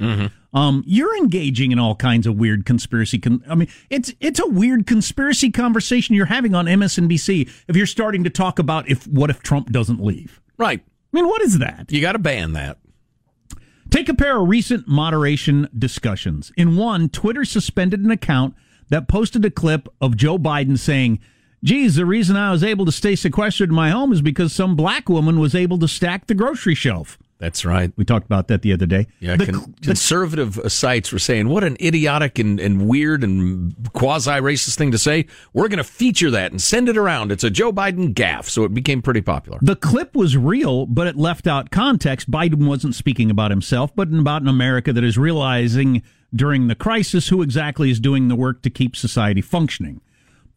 Um, 0.53 0.83
you're 0.85 1.15
engaging 1.15 1.71
in 1.71 1.79
all 1.79 1.95
kinds 1.95 2.27
of 2.27 2.35
weird 2.35 2.65
conspiracy. 2.65 3.17
Con- 3.19 3.43
I 3.49 3.55
mean, 3.55 3.69
it's 3.89 4.13
it's 4.19 4.39
a 4.39 4.47
weird 4.47 4.85
conspiracy 4.85 5.49
conversation 5.49 6.13
you're 6.13 6.25
having 6.25 6.53
on 6.53 6.65
MSNBC 6.65 7.49
if 7.67 7.75
you're 7.75 7.85
starting 7.85 8.23
to 8.25 8.29
talk 8.29 8.59
about 8.59 8.89
if 8.89 9.07
what 9.07 9.29
if 9.29 9.41
Trump 9.41 9.71
doesn't 9.71 10.03
leave. 10.03 10.41
Right. 10.57 10.81
I 10.81 11.17
mean, 11.17 11.27
what 11.27 11.41
is 11.41 11.59
that? 11.59 11.91
You 11.91 12.01
got 12.01 12.13
to 12.13 12.19
ban 12.19 12.53
that. 12.53 12.77
Take 13.89 14.07
a 14.07 14.13
pair 14.13 14.41
of 14.41 14.47
recent 14.47 14.87
moderation 14.87 15.67
discussions. 15.77 16.51
In 16.55 16.77
one, 16.77 17.09
Twitter 17.09 17.43
suspended 17.43 18.01
an 18.01 18.11
account 18.11 18.55
that 18.89 19.09
posted 19.09 19.43
a 19.43 19.51
clip 19.51 19.89
of 19.99 20.15
Joe 20.15 20.37
Biden 20.37 20.77
saying, 20.79 21.19
Geez, 21.63 21.95
the 21.95 22.05
reason 22.05 22.35
I 22.35 22.51
was 22.51 22.63
able 22.63 22.85
to 22.85 22.91
stay 22.91 23.15
sequestered 23.15 23.69
in 23.69 23.75
my 23.75 23.89
home 23.89 24.11
is 24.11 24.21
because 24.21 24.51
some 24.51 24.75
black 24.75 25.09
woman 25.09 25.39
was 25.39 25.53
able 25.53 25.77
to 25.79 25.87
stack 25.87 26.27
the 26.27 26.33
grocery 26.33 26.73
shelf. 26.73 27.19
That's 27.41 27.65
right. 27.65 27.91
We 27.97 28.05
talked 28.05 28.27
about 28.27 28.49
that 28.49 28.61
the 28.61 28.71
other 28.71 28.85
day. 28.85 29.07
Yeah, 29.19 29.35
The 29.35 29.47
con- 29.47 29.73
the- 29.81 29.87
conservative 29.87 30.59
sites 30.71 31.11
were 31.11 31.17
saying, 31.17 31.49
what 31.49 31.63
an 31.63 31.75
idiotic 31.81 32.37
and, 32.37 32.59
and 32.59 32.87
weird 32.87 33.23
and 33.23 33.75
quasi 33.93 34.29
racist 34.29 34.75
thing 34.77 34.91
to 34.91 34.99
say. 34.99 35.25
We're 35.51 35.67
going 35.67 35.79
to 35.79 35.83
feature 35.83 36.29
that 36.29 36.51
and 36.51 36.61
send 36.61 36.87
it 36.87 36.97
around. 36.97 37.31
It's 37.31 37.43
a 37.43 37.49
Joe 37.49 37.73
Biden 37.73 38.13
gaffe. 38.13 38.47
So 38.47 38.63
it 38.63 38.75
became 38.75 39.01
pretty 39.01 39.21
popular. 39.21 39.57
The 39.59 39.75
clip 39.75 40.15
was 40.15 40.37
real, 40.37 40.85
but 40.85 41.07
it 41.07 41.17
left 41.17 41.47
out 41.47 41.71
context. 41.71 42.29
Biden 42.29 42.67
wasn't 42.67 42.93
speaking 42.93 43.31
about 43.31 43.49
himself, 43.49 43.93
but 43.95 44.07
about 44.09 44.43
an 44.43 44.47
America 44.47 44.93
that 44.93 45.03
is 45.03 45.17
realizing 45.17 46.03
during 46.35 46.67
the 46.67 46.75
crisis 46.75 47.29
who 47.29 47.41
exactly 47.41 47.89
is 47.89 47.99
doing 47.99 48.27
the 48.27 48.35
work 48.35 48.61
to 48.61 48.69
keep 48.69 48.95
society 48.95 49.41
functioning. 49.41 49.99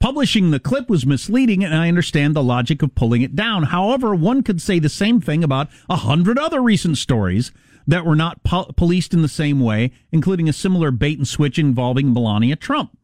Publishing 0.05 0.51
the 0.51 0.61
clip 0.61 0.91
was 0.91 1.07
misleading, 1.07 1.65
and 1.65 1.75
I 1.75 1.89
understand 1.89 2.37
the 2.37 2.43
logic 2.43 2.83
of 2.83 2.95
pulling 2.95 3.23
it 3.23 3.35
down. 3.35 3.63
However, 3.63 4.15
one 4.15 4.43
could 4.43 4.61
say 4.61 4.79
the 4.79 4.91
same 4.91 5.19
thing 5.19 5.43
about 5.43 5.71
a 5.89 5.97
hundred 5.97 6.39
other 6.39 6.61
recent 6.61 6.99
stories 6.99 7.53
that 7.87 8.05
were 8.05 8.15
not 8.15 8.45
po- 8.45 8.71
policed 8.77 9.15
in 9.15 9.23
the 9.23 9.29
same 9.29 9.61
way, 9.61 9.93
including 10.13 10.47
a 10.47 10.53
similar 10.53 10.91
bait 10.91 11.17
and 11.17 11.27
switch 11.27 11.59
involving 11.59 12.13
Melania 12.13 12.55
Trump. 12.55 12.99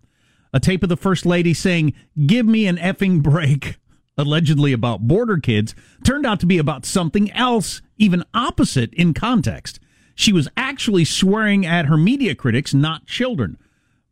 A 0.53 0.61
tape 0.61 0.83
of 0.83 0.91
the 0.91 0.97
First 0.99 1.25
Lady 1.25 1.55
saying, 1.55 1.95
Give 2.27 2.45
me 2.45 2.67
an 2.67 2.77
effing 2.77 3.23
break, 3.23 3.79
allegedly 4.19 4.75
about 4.75 5.09
border 5.09 5.39
kids, 5.39 5.75
turned 6.05 6.27
out 6.27 6.39
to 6.41 6.47
be 6.47 6.59
about 6.59 6.85
something 6.85 7.33
else, 7.33 7.81
even 7.97 8.25
opposite 8.35 8.93
in 8.93 9.15
context. 9.15 9.81
She 10.15 10.35
was 10.35 10.51
actually 10.55 11.07
swearing 11.07 11.65
at 11.65 11.87
her 11.87 11.97
media 11.97 12.35
critics, 12.35 12.75
not 12.75 13.07
children. 13.07 13.57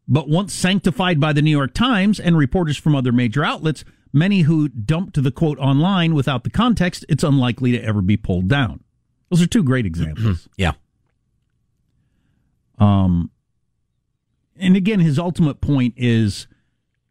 But 0.08 0.28
once 0.28 0.54
sanctified 0.54 1.20
by 1.20 1.32
the 1.34 1.42
New 1.42 1.50
York 1.50 1.74
Times 1.74 2.18
and 2.18 2.36
reporters 2.36 2.78
from 2.78 2.96
other 2.96 3.12
major 3.12 3.44
outlets, 3.44 3.84
many 4.12 4.42
who 4.42 4.68
dumped 4.68 5.22
the 5.22 5.30
quote 5.30 5.58
online 5.58 6.14
without 6.14 6.44
the 6.44 6.50
context, 6.50 7.04
it's 7.08 7.22
unlikely 7.22 7.72
to 7.72 7.82
ever 7.84 8.00
be 8.00 8.16
pulled 8.16 8.48
down. 8.48 8.82
Those 9.30 9.42
are 9.42 9.46
two 9.46 9.62
great 9.62 9.84
examples. 9.84 10.48
yeah. 10.56 10.72
Um, 12.78 13.30
and 14.58 14.76
again, 14.76 15.00
his 15.00 15.18
ultimate 15.18 15.60
point 15.60 15.94
is, 15.96 16.46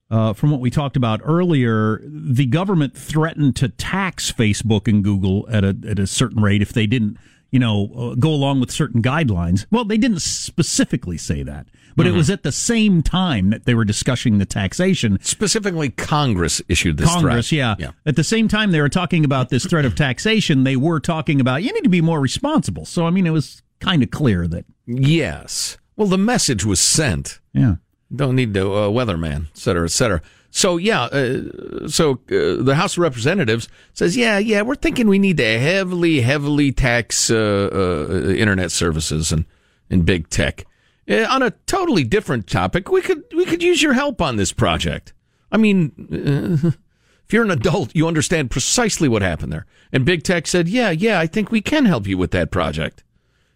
uh, 0.10 0.34
from 0.34 0.50
what 0.50 0.62
we 0.62 0.70
talked 0.70 0.98
about 0.98 1.22
earlier, 1.24 2.02
the 2.06 2.46
government 2.46 2.98
threatened 2.98 3.56
to 3.58 3.70
tax 3.70 4.32
Facebook 4.32 4.88
and 4.88 5.04
Google 5.04 5.46
at 5.52 5.64
a 5.64 5.78
at 5.88 6.00
a 6.00 6.08
certain 6.08 6.42
rate 6.42 6.62
if 6.62 6.72
they 6.74 6.88
didn't, 6.88 7.18
you 7.52 7.60
know, 7.60 7.92
uh, 7.96 8.16
go 8.16 8.30
along 8.30 8.62
with 8.62 8.72
certain 8.72 9.02
guidelines. 9.02 9.66
Well, 9.70 9.84
they 9.86 9.98
didn't 9.98 10.22
specifically 10.22 11.18
say 11.18 11.44
that, 11.44 11.68
but 11.98 12.08
it 12.08 12.14
Mhm. 12.14 12.18
was 12.18 12.30
at 12.30 12.44
the 12.44 12.52
same 12.54 13.02
time 13.02 13.50
that 13.50 13.66
they 13.66 13.74
were 13.76 13.84
discussing 13.84 14.38
the 14.38 14.46
taxation. 14.46 15.20
Specifically, 15.22 15.90
Congress 15.90 16.62
issued 16.70 16.96
this 16.98 17.10
Congress, 17.10 17.50
threat. 17.50 17.58
yeah. 17.58 17.76
Yeah. 17.78 17.92
At 18.06 18.16
the 18.16 18.24
same 18.24 18.48
time 18.48 18.72
they 18.72 18.80
were 18.80 18.88
talking 18.88 19.26
about 19.26 19.50
this 19.50 19.66
threat 19.66 19.84
of 19.84 19.96
taxation, 19.96 20.64
they 20.64 20.78
were 20.78 21.02
talking 21.02 21.42
about 21.42 21.64
you 21.64 21.74
need 21.74 21.84
to 21.84 21.90
be 21.90 22.00
more 22.02 22.22
responsible. 22.22 22.86
So 22.86 23.06
I 23.06 23.10
mean, 23.10 23.28
it 23.28 23.32
was 23.34 23.62
kind 23.82 24.02
of 24.02 24.12
clear 24.12 24.48
that 24.48 24.64
Yes. 24.86 25.78
Well, 25.98 26.08
the 26.08 26.18
message 26.18 26.64
was 26.64 26.80
sent. 26.80 27.40
Yeah. 27.54 27.76
Don't 28.16 28.36
need 28.36 28.54
to 28.54 28.72
uh, 28.74 28.88
weatherman, 28.90 29.48
et 29.48 29.58
cetera, 29.58 29.84
et 29.86 29.92
cetera. 29.92 30.22
So 30.50 30.78
yeah, 30.78 31.04
uh, 31.04 31.88
so 31.88 32.14
uh, 32.32 32.64
the 32.64 32.76
House 32.76 32.94
of 32.94 33.00
Representatives 33.00 33.68
says, 33.94 34.16
yeah, 34.16 34.38
yeah, 34.38 34.62
we're 34.62 34.76
thinking 34.76 35.08
we 35.10 35.20
need 35.20 35.38
to 35.38 35.60
heavily, 35.60 36.22
heavily 36.22 36.72
tax 36.72 37.30
uh, 37.30 37.70
uh, 37.72 38.30
internet 38.30 38.72
services 38.72 39.32
and 39.32 39.46
and 39.90 40.06
big 40.06 40.30
tech. 40.30 40.66
Uh, 41.10 41.26
on 41.30 41.42
a 41.42 41.52
totally 41.68 42.04
different 42.04 42.48
topic, 42.48 42.90
we 42.90 43.02
could 43.02 43.24
we 43.36 43.46
could 43.46 43.64
use 43.64 43.82
your 43.82 43.94
help 43.94 44.22
on 44.22 44.36
this 44.36 44.52
project. 44.52 45.14
I 45.52 45.58
mean, 45.58 45.92
uh, 46.12 46.72
if 47.26 47.34
you're 47.34 47.46
an 47.46 47.52
adult, 47.52 47.96
you 47.96 48.08
understand 48.08 48.52
precisely 48.52 49.08
what 49.08 49.22
happened 49.22 49.54
there. 49.54 49.66
And 49.94 50.04
big 50.04 50.24
tech 50.24 50.48
said, 50.48 50.68
yeah, 50.68 50.90
yeah, 50.92 51.20
I 51.20 51.28
think 51.28 51.50
we 51.50 51.62
can 51.62 51.86
help 51.86 52.08
you 52.08 52.18
with 52.18 52.32
that 52.32 52.52
project. 52.52 53.04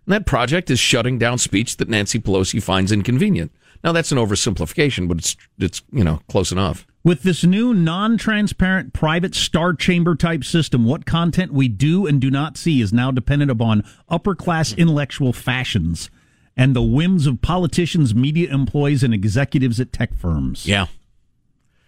And 0.05 0.13
that 0.13 0.25
project 0.25 0.69
is 0.69 0.79
shutting 0.79 1.17
down 1.17 1.37
speech 1.37 1.77
that 1.77 1.89
Nancy 1.89 2.19
Pelosi 2.19 2.63
finds 2.63 2.91
inconvenient. 2.91 3.51
Now 3.83 3.91
that's 3.91 4.11
an 4.11 4.17
oversimplification, 4.17 5.07
but 5.07 5.17
it's 5.17 5.35
it's 5.57 5.81
you 5.91 6.03
know 6.03 6.21
close 6.29 6.51
enough. 6.51 6.87
With 7.03 7.23
this 7.23 7.43
new 7.43 7.73
non 7.73 8.17
transparent 8.17 8.93
private 8.93 9.35
star 9.35 9.73
chamber 9.73 10.15
type 10.15 10.45
system, 10.45 10.85
what 10.85 11.05
content 11.05 11.51
we 11.51 11.67
do 11.67 12.07
and 12.07 12.21
do 12.21 12.31
not 12.31 12.55
see 12.55 12.79
is 12.79 12.93
now 12.93 13.11
dependent 13.11 13.51
upon 13.51 13.83
upper 14.07 14.35
class 14.35 14.71
intellectual 14.73 15.33
fashions 15.33 16.09
and 16.57 16.75
the 16.75 16.81
whims 16.81 17.27
of 17.27 17.41
politicians, 17.41 18.13
media 18.13 18.53
employees, 18.53 19.03
and 19.03 19.13
executives 19.13 19.79
at 19.79 19.93
tech 19.93 20.13
firms. 20.13 20.65
Yeah. 20.65 20.87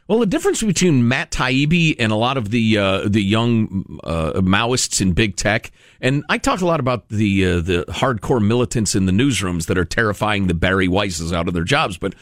Well, 0.08 0.20
the 0.20 0.26
difference 0.26 0.62
between 0.62 1.08
Matt 1.08 1.32
Taibbi 1.32 1.96
and 1.98 2.12
a 2.12 2.16
lot 2.16 2.36
of 2.36 2.50
the 2.50 2.78
uh, 2.78 3.08
the 3.08 3.22
young 3.22 4.00
uh, 4.04 4.34
Maoists 4.36 5.00
in 5.00 5.14
big 5.14 5.38
tech, 5.38 5.72
and 6.02 6.26
I 6.28 6.38
talk 6.38 6.60
a 6.60 6.66
lot 6.66 6.82
about 6.82 7.08
the 7.08 7.46
uh, 7.46 7.60
the 7.62 7.86
hardcore 7.88 8.46
militants 8.46 8.96
in 8.96 9.06
the 9.06 9.14
newsrooms 9.14 9.68
that 9.68 9.78
are 9.78 9.86
terrifying 9.86 10.48
the 10.48 10.54
Bari 10.54 10.90
Weisses 10.90 11.34
out 11.34 11.48
of 11.48 11.54
their 11.54 11.64
jobs. 11.64 11.98
But 11.98 12.16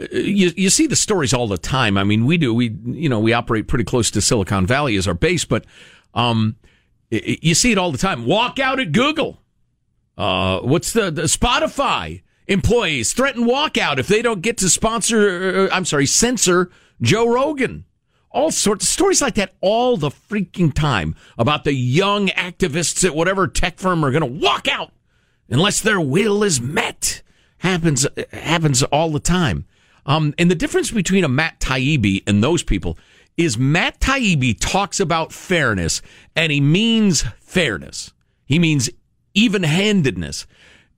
uh, 0.00 0.06
you 0.10 0.50
you 0.56 0.68
see 0.68 0.88
the 0.88 0.96
stories 0.96 1.32
all 1.32 1.46
the 1.46 1.58
time. 1.58 1.96
I 1.96 2.02
mean, 2.02 2.26
we 2.26 2.38
do. 2.38 2.52
We 2.52 2.76
you 2.84 3.08
know 3.08 3.20
we 3.20 3.32
operate 3.32 3.68
pretty 3.68 3.84
close 3.84 4.10
to 4.12 4.20
Silicon 4.20 4.66
Valley 4.66 4.96
as 4.96 5.06
our 5.06 5.14
base, 5.14 5.44
but 5.44 5.64
um, 6.14 6.56
you 7.10 7.54
see 7.54 7.70
it 7.70 7.78
all 7.78 7.92
the 7.92 7.98
time. 7.98 8.26
Walk 8.26 8.58
out 8.58 8.80
at 8.80 8.90
Google. 8.90 9.40
Uh, 10.18 10.58
what's 10.60 10.92
the, 10.92 11.12
the 11.12 11.22
Spotify 11.22 12.22
employees 12.48 13.12
threaten 13.12 13.44
walkout 13.44 13.98
if 13.98 14.08
they 14.08 14.20
don't 14.20 14.42
get 14.42 14.58
to 14.58 14.68
sponsor? 14.68 15.68
Uh, 15.70 15.74
I'm 15.74 15.84
sorry, 15.84 16.06
censor 16.06 16.70
Joe 17.00 17.32
Rogan. 17.32 17.84
All 18.30 18.50
sorts 18.50 18.84
of 18.84 18.88
stories 18.88 19.22
like 19.22 19.36
that 19.36 19.54
all 19.60 19.96
the 19.96 20.10
freaking 20.10 20.74
time 20.74 21.14
about 21.38 21.64
the 21.64 21.72
young 21.72 22.28
activists 22.28 23.04
at 23.04 23.14
whatever 23.14 23.46
tech 23.46 23.78
firm 23.78 24.04
are 24.04 24.10
going 24.10 24.20
to 24.22 24.46
walk 24.46 24.68
out 24.68 24.92
unless 25.48 25.80
their 25.80 26.00
will 26.00 26.42
is 26.42 26.60
met. 26.60 27.22
Happens 27.58 28.06
happens 28.32 28.82
all 28.82 29.10
the 29.10 29.20
time. 29.20 29.66
Um, 30.04 30.34
and 30.36 30.50
the 30.50 30.54
difference 30.54 30.90
between 30.90 31.24
a 31.24 31.28
Matt 31.28 31.60
Taibbi 31.60 32.24
and 32.26 32.42
those 32.42 32.62
people 32.62 32.98
is 33.36 33.56
Matt 33.56 34.00
Taibbi 34.00 34.56
talks 34.58 35.00
about 35.00 35.32
fairness 35.32 36.02
and 36.34 36.52
he 36.52 36.60
means 36.60 37.24
fairness. 37.40 38.12
He 38.46 38.58
means 38.58 38.90
even-handedness. 39.34 40.46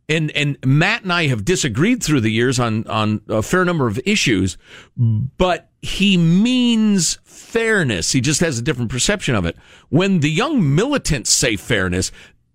And 0.09 0.33
and 0.33 0.59
Matt 0.65 1.05
and 1.05 1.13
I 1.13 1.29
have 1.29 1.45
disagreed 1.45 2.03
through 2.03 2.23
the 2.23 2.33
years 2.33 2.59
on 2.59 2.85
on 2.89 3.21
a 3.29 3.43
fair 3.43 3.65
number 3.65 3.87
of 3.87 4.01
issues, 4.05 4.59
but 4.97 5.71
he 5.83 6.17
means 6.17 7.19
fairness. 7.23 8.11
He 8.11 8.21
just 8.21 8.41
has 8.41 8.59
a 8.59 8.63
different 8.63 8.91
perception 8.91 9.37
of 9.37 9.45
it. 9.47 9.57
When 9.89 10.19
the 10.19 10.31
young 10.31 10.75
militants 10.75 11.33
say 11.33 11.55
fairness, 11.55 12.11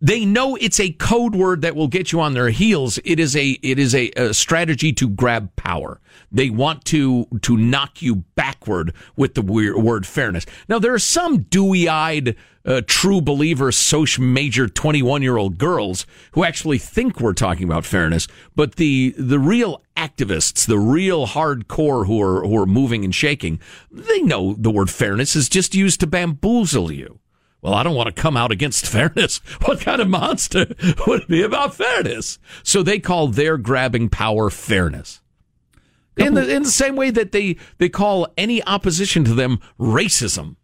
They 0.05 0.23
know 0.23 0.55
it's 0.57 0.79
a 0.79 0.91
code 0.91 1.33
word 1.33 1.63
that 1.63 1.75
will 1.75 1.87
get 1.87 2.11
you 2.11 2.21
on 2.21 2.35
their 2.35 2.51
heels. 2.51 2.99
It 3.03 3.19
is 3.19 3.35
a 3.35 3.57
it 3.63 3.79
is 3.79 3.95
a, 3.95 4.11
a 4.11 4.35
strategy 4.35 4.93
to 4.93 5.09
grab 5.09 5.55
power. 5.55 5.99
They 6.31 6.51
want 6.51 6.85
to 6.85 7.25
to 7.41 7.57
knock 7.57 8.03
you 8.03 8.17
backward 8.35 8.93
with 9.15 9.33
the 9.33 9.41
word 9.41 10.05
fairness. 10.05 10.45
Now 10.69 10.77
there 10.77 10.93
are 10.93 10.99
some 10.99 11.39
dewy 11.39 11.89
eyed 11.89 12.35
uh, 12.63 12.81
true 12.85 13.19
believer 13.19 13.71
social 13.71 14.23
major 14.23 14.67
21 14.67 15.23
year 15.23 15.37
old 15.37 15.57
girls 15.57 16.05
who 16.33 16.43
actually 16.43 16.77
think 16.77 17.19
we're 17.19 17.33
talking 17.33 17.63
about 17.63 17.83
fairness, 17.83 18.27
but 18.55 18.75
the 18.75 19.15
the 19.17 19.39
real 19.39 19.81
activists, 19.97 20.67
the 20.67 20.77
real 20.77 21.25
hardcore 21.25 22.05
who 22.05 22.21
are 22.21 22.45
who 22.45 22.55
are 22.61 22.67
moving 22.67 23.03
and 23.03 23.15
shaking, 23.15 23.59
they 23.89 24.21
know 24.21 24.53
the 24.53 24.69
word 24.69 24.91
fairness 24.91 25.35
is 25.35 25.49
just 25.49 25.73
used 25.73 25.99
to 25.99 26.05
bamboozle 26.05 26.91
you. 26.91 27.17
Well, 27.65 27.73
I 27.73 27.82
don't 27.82 27.95
want 27.95 28.15
to 28.15 28.21
come 28.21 28.38
out 28.38 28.51
against 28.51 28.86
fairness. 28.91 29.39
What 29.63 29.80
kind 29.80 29.99
of 29.99 30.08
monster 30.08 30.67
would 31.08 31.23
it 31.23 31.28
be 31.28 31.41
about 31.41 31.73
fairness? 31.73 32.38
So 32.62 32.84
they 32.84 32.99
call 32.99 33.28
their 33.28 33.58
grabbing 33.58 34.10
power 34.10 34.51
fairness. 34.51 35.19
In 36.15 36.36
the, 36.36 36.47
in 36.47 36.62
the 36.62 36.69
same 36.69 36.95
way 36.95 37.10
that 37.10 37.32
they, 37.32 37.58
they 37.80 37.89
call 37.89 38.28
any 38.38 38.63
opposition 38.65 39.23
to 39.25 39.34
them 39.34 39.60
racism. 39.80 40.58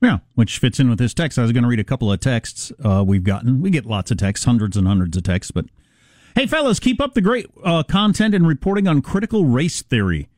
Yeah, 0.00 0.20
which 0.34 0.56
fits 0.56 0.80
in 0.80 0.88
with 0.88 0.98
this 0.98 1.12
text. 1.12 1.38
I 1.38 1.42
was 1.42 1.52
going 1.52 1.62
to 1.64 1.68
read 1.68 1.78
a 1.78 1.84
couple 1.84 2.10
of 2.10 2.20
texts 2.20 2.72
uh, 2.82 3.04
we've 3.06 3.22
gotten. 3.22 3.60
We 3.60 3.68
get 3.68 3.84
lots 3.84 4.10
of 4.10 4.16
texts, 4.16 4.46
hundreds 4.46 4.78
and 4.78 4.88
hundreds 4.88 5.14
of 5.14 5.24
texts. 5.24 5.50
But 5.50 5.66
hey, 6.34 6.46
fellas, 6.46 6.80
keep 6.80 7.02
up 7.02 7.12
the 7.12 7.20
great 7.20 7.50
uh, 7.62 7.82
content 7.82 8.34
and 8.34 8.48
reporting 8.48 8.88
on 8.88 9.02
critical 9.02 9.44
race 9.44 9.82
theory. 9.82 10.30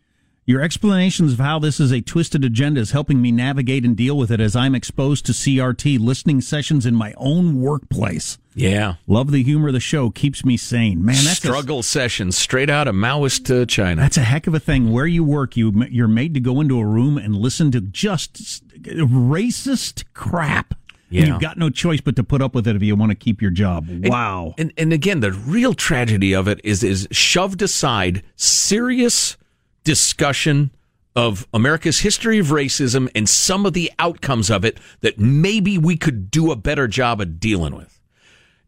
Your 0.50 0.62
explanations 0.62 1.34
of 1.34 1.38
how 1.38 1.60
this 1.60 1.78
is 1.78 1.92
a 1.92 2.00
twisted 2.00 2.44
agenda 2.44 2.80
is 2.80 2.90
helping 2.90 3.22
me 3.22 3.30
navigate 3.30 3.84
and 3.84 3.96
deal 3.96 4.16
with 4.16 4.32
it 4.32 4.40
as 4.40 4.56
I'm 4.56 4.74
exposed 4.74 5.24
to 5.26 5.32
CRT 5.32 6.00
listening 6.00 6.40
sessions 6.40 6.84
in 6.84 6.96
my 6.96 7.14
own 7.18 7.60
workplace. 7.60 8.36
Yeah. 8.56 8.94
Love 9.06 9.30
the 9.30 9.44
humor 9.44 9.68
of 9.68 9.74
the 9.74 9.78
show. 9.78 10.10
Keeps 10.10 10.44
me 10.44 10.56
sane. 10.56 11.04
Man, 11.04 11.14
that's 11.22 11.36
struggle 11.36 11.78
a, 11.78 11.82
sessions 11.84 12.36
straight 12.36 12.68
out 12.68 12.88
of 12.88 12.96
Maoist 12.96 13.62
uh, 13.62 13.64
China. 13.64 14.02
That's 14.02 14.16
a 14.16 14.24
heck 14.24 14.48
of 14.48 14.54
a 14.54 14.58
thing. 14.58 14.90
Where 14.90 15.06
you 15.06 15.22
work, 15.22 15.56
you 15.56 15.84
you're 15.88 16.08
made 16.08 16.34
to 16.34 16.40
go 16.40 16.60
into 16.60 16.80
a 16.80 16.84
room 16.84 17.16
and 17.16 17.36
listen 17.36 17.70
to 17.70 17.80
just 17.80 18.66
racist 18.82 20.02
crap. 20.14 20.74
Yeah. 21.10 21.20
And 21.20 21.28
you've 21.28 21.40
got 21.40 21.58
no 21.58 21.70
choice 21.70 22.00
but 22.00 22.16
to 22.16 22.24
put 22.24 22.42
up 22.42 22.56
with 22.56 22.66
it 22.66 22.74
if 22.74 22.82
you 22.82 22.96
want 22.96 23.10
to 23.10 23.16
keep 23.16 23.40
your 23.40 23.52
job. 23.52 23.86
Wow. 23.88 24.54
And, 24.58 24.70
and 24.70 24.78
and 24.78 24.92
again, 24.92 25.20
the 25.20 25.30
real 25.30 25.74
tragedy 25.74 26.34
of 26.34 26.48
it 26.48 26.60
is 26.64 26.82
is 26.82 27.06
shoved 27.12 27.62
aside 27.62 28.24
serious 28.34 29.36
discussion 29.84 30.70
of 31.16 31.46
America's 31.52 32.00
history 32.00 32.38
of 32.38 32.46
racism 32.48 33.10
and 33.14 33.28
some 33.28 33.66
of 33.66 33.72
the 33.72 33.90
outcomes 33.98 34.50
of 34.50 34.64
it 34.64 34.78
that 35.00 35.18
maybe 35.18 35.76
we 35.76 35.96
could 35.96 36.30
do 36.30 36.50
a 36.50 36.56
better 36.56 36.86
job 36.86 37.20
of 37.20 37.40
dealing 37.40 37.74
with. 37.74 38.00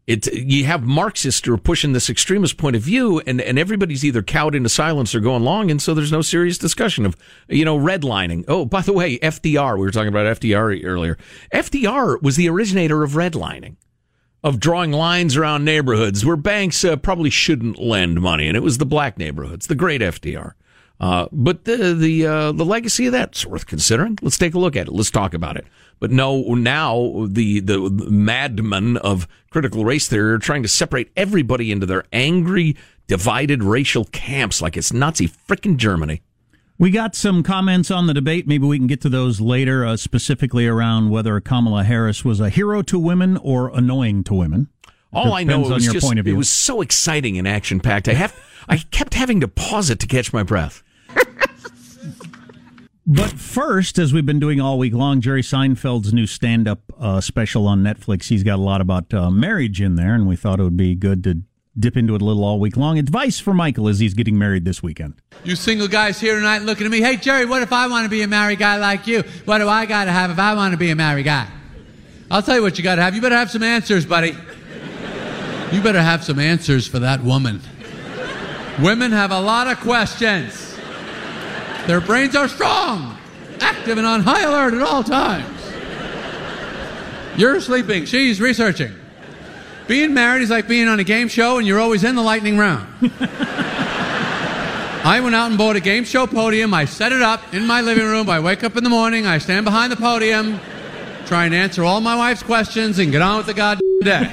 It, 0.05 0.33
you 0.33 0.65
have 0.65 0.83
Marxists 0.83 1.45
who 1.45 1.53
are 1.53 1.57
pushing 1.57 1.93
this 1.93 2.09
extremist 2.09 2.57
point 2.57 2.75
of 2.75 2.81
view, 2.81 3.21
and, 3.25 3.39
and 3.39 3.57
everybody's 3.57 4.03
either 4.03 4.21
cowed 4.21 4.53
into 4.53 4.67
silence 4.67 5.15
or 5.15 5.21
going 5.21 5.43
along, 5.43 5.71
and 5.71 5.81
so 5.81 5.93
there's 5.93 6.11
no 6.11 6.21
serious 6.21 6.57
discussion 6.57 7.05
of, 7.05 7.15
you 7.47 7.63
know, 7.63 7.77
redlining. 7.79 8.43
Oh, 8.49 8.65
by 8.65 8.81
the 8.81 8.91
way, 8.91 9.17
FDR, 9.19 9.75
we 9.75 9.85
were 9.85 9.91
talking 9.91 10.09
about 10.09 10.41
FDR 10.41 10.83
earlier. 10.83 11.17
FDR 11.53 12.21
was 12.21 12.35
the 12.35 12.49
originator 12.49 13.03
of 13.03 13.11
redlining, 13.11 13.77
of 14.43 14.59
drawing 14.59 14.91
lines 14.91 15.37
around 15.37 15.63
neighborhoods 15.63 16.25
where 16.25 16.35
banks 16.35 16.83
uh, 16.83 16.97
probably 16.97 17.29
shouldn't 17.29 17.79
lend 17.79 18.19
money, 18.19 18.49
and 18.49 18.57
it 18.57 18.63
was 18.63 18.79
the 18.79 18.85
black 18.85 19.17
neighborhoods, 19.17 19.67
the 19.67 19.75
great 19.75 20.01
FDR. 20.01 20.51
Uh, 20.99 21.27
but 21.31 21.65
the 21.65 21.93
the 21.93 22.25
uh, 22.25 22.51
the 22.51 22.65
legacy 22.65 23.07
of 23.07 23.11
that's 23.11 23.45
worth 23.45 23.65
considering. 23.65 24.17
Let's 24.21 24.37
take 24.37 24.53
a 24.53 24.59
look 24.59 24.75
at 24.75 24.87
it. 24.87 24.93
Let's 24.93 25.11
talk 25.11 25.33
about 25.33 25.57
it. 25.57 25.65
But 25.99 26.11
no, 26.11 26.41
now 26.53 27.27
the 27.29 27.59
the 27.59 27.89
madmen 28.09 28.97
of 28.97 29.27
critical 29.49 29.85
race 29.85 30.07
theory 30.07 30.33
are 30.33 30.39
trying 30.39 30.63
to 30.63 30.69
separate 30.69 31.11
everybody 31.15 31.71
into 31.71 31.85
their 31.85 32.05
angry, 32.13 32.75
divided 33.07 33.63
racial 33.63 34.05
camps 34.05 34.61
like 34.61 34.77
it's 34.77 34.93
Nazi 34.93 35.27
frickin' 35.27 35.77
Germany. 35.77 36.21
We 36.79 36.89
got 36.89 37.15
some 37.15 37.43
comments 37.43 37.91
on 37.91 38.07
the 38.07 38.13
debate. 38.13 38.47
Maybe 38.47 38.65
we 38.65 38.77
can 38.77 38.87
get 38.87 38.99
to 39.01 39.09
those 39.09 39.39
later, 39.39 39.85
uh, 39.85 39.95
specifically 39.95 40.67
around 40.67 41.11
whether 41.11 41.39
Kamala 41.39 41.83
Harris 41.83 42.25
was 42.25 42.39
a 42.39 42.49
hero 42.49 42.81
to 42.81 42.97
women 42.97 43.37
or 43.37 43.69
annoying 43.69 44.23
to 44.25 44.33
women. 44.33 44.69
All 45.13 45.33
I 45.33 45.43
know 45.43 45.59
was 45.59 45.85
just, 45.85 46.11
it 46.11 46.33
was 46.33 46.49
so 46.49 46.81
exciting 46.81 47.37
and 47.37 47.47
action 47.47 47.79
packed. 47.79 48.07
I 48.07 48.13
have 48.13 48.35
I 48.67 48.77
kept 48.77 49.13
having 49.13 49.41
to 49.41 49.47
pause 49.47 49.89
it 49.89 49.99
to 49.99 50.07
catch 50.07 50.33
my 50.33 50.43
breath. 50.43 50.83
But 53.05 53.31
first, 53.31 53.99
as 53.99 54.13
we've 54.13 54.25
been 54.25 54.39
doing 54.39 54.61
all 54.61 54.79
week 54.79 54.93
long, 54.93 55.19
Jerry 55.19 55.41
Seinfeld's 55.41 56.13
new 56.13 56.25
stand 56.25 56.69
up 56.69 56.79
uh, 56.97 57.19
special 57.19 57.67
on 57.67 57.83
Netflix, 57.83 58.29
he's 58.29 58.43
got 58.43 58.59
a 58.59 58.61
lot 58.61 58.79
about 58.79 59.13
uh, 59.13 59.29
marriage 59.29 59.81
in 59.81 59.95
there, 59.95 60.15
and 60.15 60.25
we 60.25 60.37
thought 60.37 60.61
it 60.61 60.63
would 60.63 60.77
be 60.77 60.95
good 60.95 61.21
to 61.25 61.41
dip 61.77 61.97
into 61.97 62.15
it 62.15 62.21
a 62.21 62.25
little 62.25 62.45
all 62.45 62.61
week 62.61 62.77
long. 62.77 62.97
Advice 62.97 63.39
for 63.39 63.53
Michael 63.53 63.89
as 63.89 63.99
he's 63.99 64.13
getting 64.13 64.37
married 64.37 64.63
this 64.63 64.81
weekend. 64.81 65.15
You 65.43 65.57
single 65.57 65.89
guys 65.89 66.17
here 66.21 66.35
tonight 66.35 66.61
looking 66.61 66.85
at 66.85 66.91
me, 66.91 67.01
hey, 67.01 67.17
Jerry, 67.17 67.45
what 67.45 67.61
if 67.61 67.73
I 67.73 67.87
want 67.87 68.05
to 68.05 68.09
be 68.09 68.21
a 68.21 68.27
married 68.27 68.59
guy 68.59 68.77
like 68.77 69.05
you? 69.05 69.23
What 69.43 69.57
do 69.57 69.67
I 69.67 69.85
got 69.85 70.05
to 70.05 70.11
have 70.11 70.31
if 70.31 70.39
I 70.39 70.53
want 70.55 70.71
to 70.71 70.77
be 70.77 70.89
a 70.89 70.95
married 70.95 71.25
guy? 71.25 71.47
I'll 72.31 72.41
tell 72.41 72.55
you 72.55 72.61
what 72.61 72.77
you 72.77 72.85
got 72.85 72.95
to 72.95 73.01
have. 73.01 73.15
You 73.15 73.21
better 73.21 73.35
have 73.35 73.51
some 73.51 73.63
answers, 73.63 74.05
buddy. 74.05 74.33
You 75.73 75.81
better 75.81 76.03
have 76.03 76.23
some 76.23 76.37
answers 76.37 76.85
for 76.85 76.99
that 76.99 77.23
woman. 77.23 77.59
Women 78.79 79.11
have 79.11 79.31
a 79.31 79.39
lot 79.41 79.65
of 79.65 79.79
questions. 79.79 80.77
Their 81.87 81.99
brains 81.99 82.35
are 82.35 82.47
strong, 82.47 83.17
active, 83.59 83.97
and 83.97 84.05
on 84.05 84.19
high 84.21 84.43
alert 84.43 84.75
at 84.75 84.83
all 84.83 85.03
times. 85.03 85.49
You're 87.35 87.59
sleeping, 87.59 88.05
she's 88.05 88.39
researching. 88.39 88.93
Being 89.87 90.13
married 90.13 90.43
is 90.43 90.51
like 90.51 90.67
being 90.67 90.87
on 90.87 90.99
a 90.99 91.03
game 91.03 91.27
show 91.27 91.57
and 91.57 91.65
you're 91.65 91.79
always 91.79 92.03
in 92.03 92.13
the 92.13 92.21
lightning 92.21 92.55
round. 92.59 92.87
I 95.03 95.19
went 95.23 95.33
out 95.33 95.49
and 95.49 95.57
bought 95.57 95.75
a 95.75 95.79
game 95.81 96.03
show 96.03 96.27
podium. 96.27 96.71
I 96.71 96.85
set 96.85 97.11
it 97.11 97.23
up 97.23 97.51
in 97.51 97.65
my 97.65 97.81
living 97.81 98.05
room. 98.05 98.29
I 98.29 98.39
wake 98.39 98.63
up 98.63 98.77
in 98.77 98.83
the 98.83 98.91
morning. 98.91 99.25
I 99.25 99.39
stand 99.39 99.65
behind 99.65 99.91
the 99.91 99.97
podium, 99.97 100.59
try 101.25 101.45
and 101.45 101.55
answer 101.55 101.83
all 101.83 101.99
my 101.99 102.15
wife's 102.15 102.43
questions 102.43 102.99
and 102.99 103.11
get 103.11 103.23
on 103.23 103.37
with 103.37 103.47
the 103.47 103.55
goddamn 103.55 103.81
day. 104.03 104.31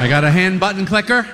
I 0.00 0.08
got 0.08 0.24
a 0.24 0.30
hand 0.30 0.58
button 0.58 0.86
clicker. 0.86 1.28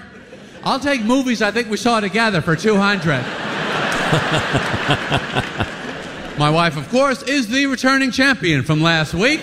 I'll 0.65 0.81
take 0.81 1.05
movies 1.05 1.41
I 1.41 1.53
think 1.53 1.71
we 1.71 1.77
saw 1.77 2.01
together 2.01 2.41
for 2.41 2.57
200. 2.57 3.13
My 6.37 6.51
wife, 6.51 6.77
of 6.77 6.89
course, 6.89 7.23
is 7.23 7.47
the 7.47 7.67
returning 7.67 8.11
champion 8.11 8.65
from 8.65 8.83
last 8.83 9.15
week. 9.15 9.41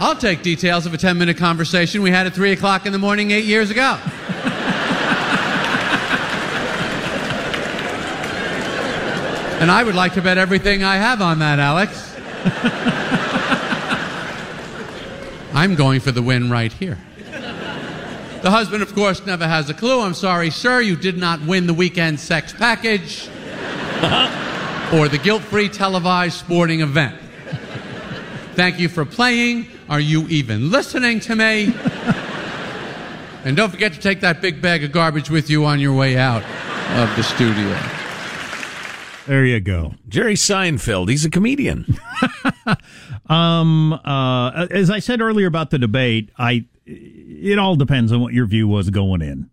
I'll 0.00 0.16
take 0.16 0.42
details 0.42 0.86
of 0.86 0.94
a 0.94 0.98
10 0.98 1.18
minute 1.18 1.36
conversation 1.36 2.02
we 2.02 2.10
had 2.10 2.26
at 2.26 2.34
3 2.34 2.50
o'clock 2.50 2.84
in 2.84 2.92
the 2.92 2.98
morning 2.98 3.30
eight 3.30 3.44
years 3.44 3.70
ago. 3.70 3.96
and 9.60 9.70
I 9.70 9.84
would 9.84 9.94
like 9.94 10.14
to 10.14 10.20
bet 10.20 10.36
everything 10.36 10.82
I 10.82 10.96
have 10.96 11.22
on 11.22 11.38
that, 11.38 11.60
Alex. 11.60 12.12
I'm 15.54 15.76
going 15.76 16.00
for 16.00 16.10
the 16.10 16.22
win 16.22 16.50
right 16.50 16.72
here. 16.72 16.98
The 18.44 18.50
husband, 18.50 18.82
of 18.82 18.94
course, 18.94 19.24
never 19.24 19.48
has 19.48 19.70
a 19.70 19.74
clue. 19.74 20.02
I'm 20.02 20.12
sorry, 20.12 20.50
sir, 20.50 20.82
you 20.82 20.96
did 20.96 21.16
not 21.16 21.40
win 21.46 21.66
the 21.66 21.72
weekend 21.72 22.20
sex 22.20 22.52
package 22.52 23.26
or 24.92 25.08
the 25.08 25.18
guilt 25.18 25.40
free 25.40 25.70
televised 25.70 26.40
sporting 26.40 26.82
event. 26.82 27.18
Thank 28.52 28.78
you 28.78 28.90
for 28.90 29.06
playing. 29.06 29.68
Are 29.88 29.98
you 29.98 30.28
even 30.28 30.70
listening 30.70 31.20
to 31.20 31.34
me? 31.34 31.74
and 33.46 33.56
don't 33.56 33.70
forget 33.70 33.94
to 33.94 33.98
take 33.98 34.20
that 34.20 34.42
big 34.42 34.60
bag 34.60 34.84
of 34.84 34.92
garbage 34.92 35.30
with 35.30 35.48
you 35.48 35.64
on 35.64 35.80
your 35.80 35.94
way 35.94 36.18
out 36.18 36.42
of 36.98 37.16
the 37.16 37.22
studio. 37.22 37.74
There 39.26 39.46
you 39.46 39.58
go. 39.60 39.94
Jerry 40.06 40.34
Seinfeld, 40.34 41.08
he's 41.08 41.24
a 41.24 41.30
comedian. 41.30 41.98
um, 43.30 43.94
uh, 43.94 44.66
as 44.70 44.90
I 44.90 44.98
said 44.98 45.22
earlier 45.22 45.46
about 45.46 45.70
the 45.70 45.78
debate, 45.78 46.28
I 46.36 46.66
it 47.44 47.58
all 47.58 47.76
depends 47.76 48.10
on 48.10 48.20
what 48.20 48.32
your 48.32 48.46
view 48.46 48.66
was 48.66 48.90
going 48.90 49.20
in. 49.20 49.50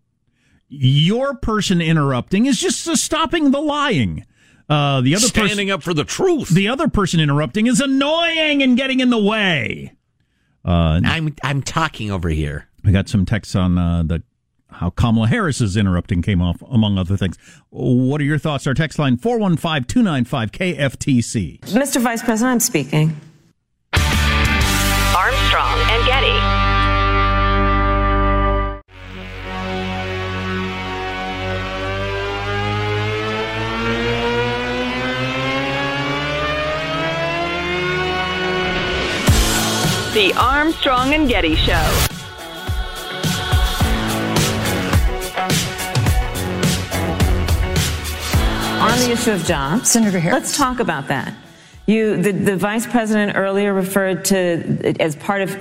Your 0.69 1.36
person 1.36 1.82
interrupting 1.82 2.45
is 2.45 2.60
just 2.60 2.86
stopping 2.97 3.51
the 3.51 3.60
lying. 3.60 4.25
Uh, 4.69 5.01
the 5.01 5.15
other 5.15 5.27
standing 5.27 5.67
pers- 5.67 5.73
up 5.75 5.84
for 5.84 5.93
the 5.93 6.06
truth. 6.06 6.47
The 6.47 6.69
other 6.69 6.88
person 6.88 7.19
interrupting 7.19 7.67
is 7.67 7.82
annoying 7.82 8.63
and 8.63 8.77
getting 8.77 9.01
in 9.01 9.10
the 9.10 9.21
way. 9.21 9.93
Uh, 10.63 11.01
I'm 11.04 11.36
I'm 11.43 11.62
talking 11.62 12.10
over 12.10 12.30
here. 12.30 12.69
I 12.86 12.91
got 12.91 13.10
some 13.10 13.25
texts 13.25 13.56
on 13.56 13.77
uh, 13.77 14.04
the 14.04 14.23
how 14.69 14.89
Kamala 14.91 15.27
Harris's 15.27 15.75
interrupting 15.75 16.21
came 16.21 16.41
off, 16.41 16.63
among 16.69 16.97
other 16.97 17.17
things. 17.17 17.38
What 17.69 18.21
are 18.21 18.23
your 18.23 18.38
thoughts? 18.38 18.65
Our 18.65 18.73
text 18.73 18.97
line 18.97 19.17
415 19.17 19.84
295 19.84 20.51
KFTC. 20.54 21.60
Mr. 21.62 21.99
Vice 21.99 22.23
President, 22.23 22.54
I'm 22.54 22.60
speaking. 22.62 23.17
Armstrong 23.93 25.78
and 25.89 26.05
Getty. 26.05 26.61
The 40.32 40.39
Armstrong 40.39 41.13
and 41.13 41.27
Getty 41.27 41.55
Show. 41.55 41.73
On 48.79 48.97
the 48.99 49.09
issue 49.11 49.32
of 49.32 49.43
jobs, 49.43 49.91
Senator 49.91 50.19
Harris. 50.19 50.34
Let's 50.34 50.57
talk 50.57 50.79
about 50.79 51.09
that. 51.09 51.34
You, 51.86 52.15
the, 52.15 52.32
the 52.32 52.55
vice 52.55 52.88
president 52.88 53.36
earlier 53.36 53.73
referred 53.73 54.23
to 54.25 54.95
as 55.01 55.17
part 55.17 55.41
of 55.41 55.51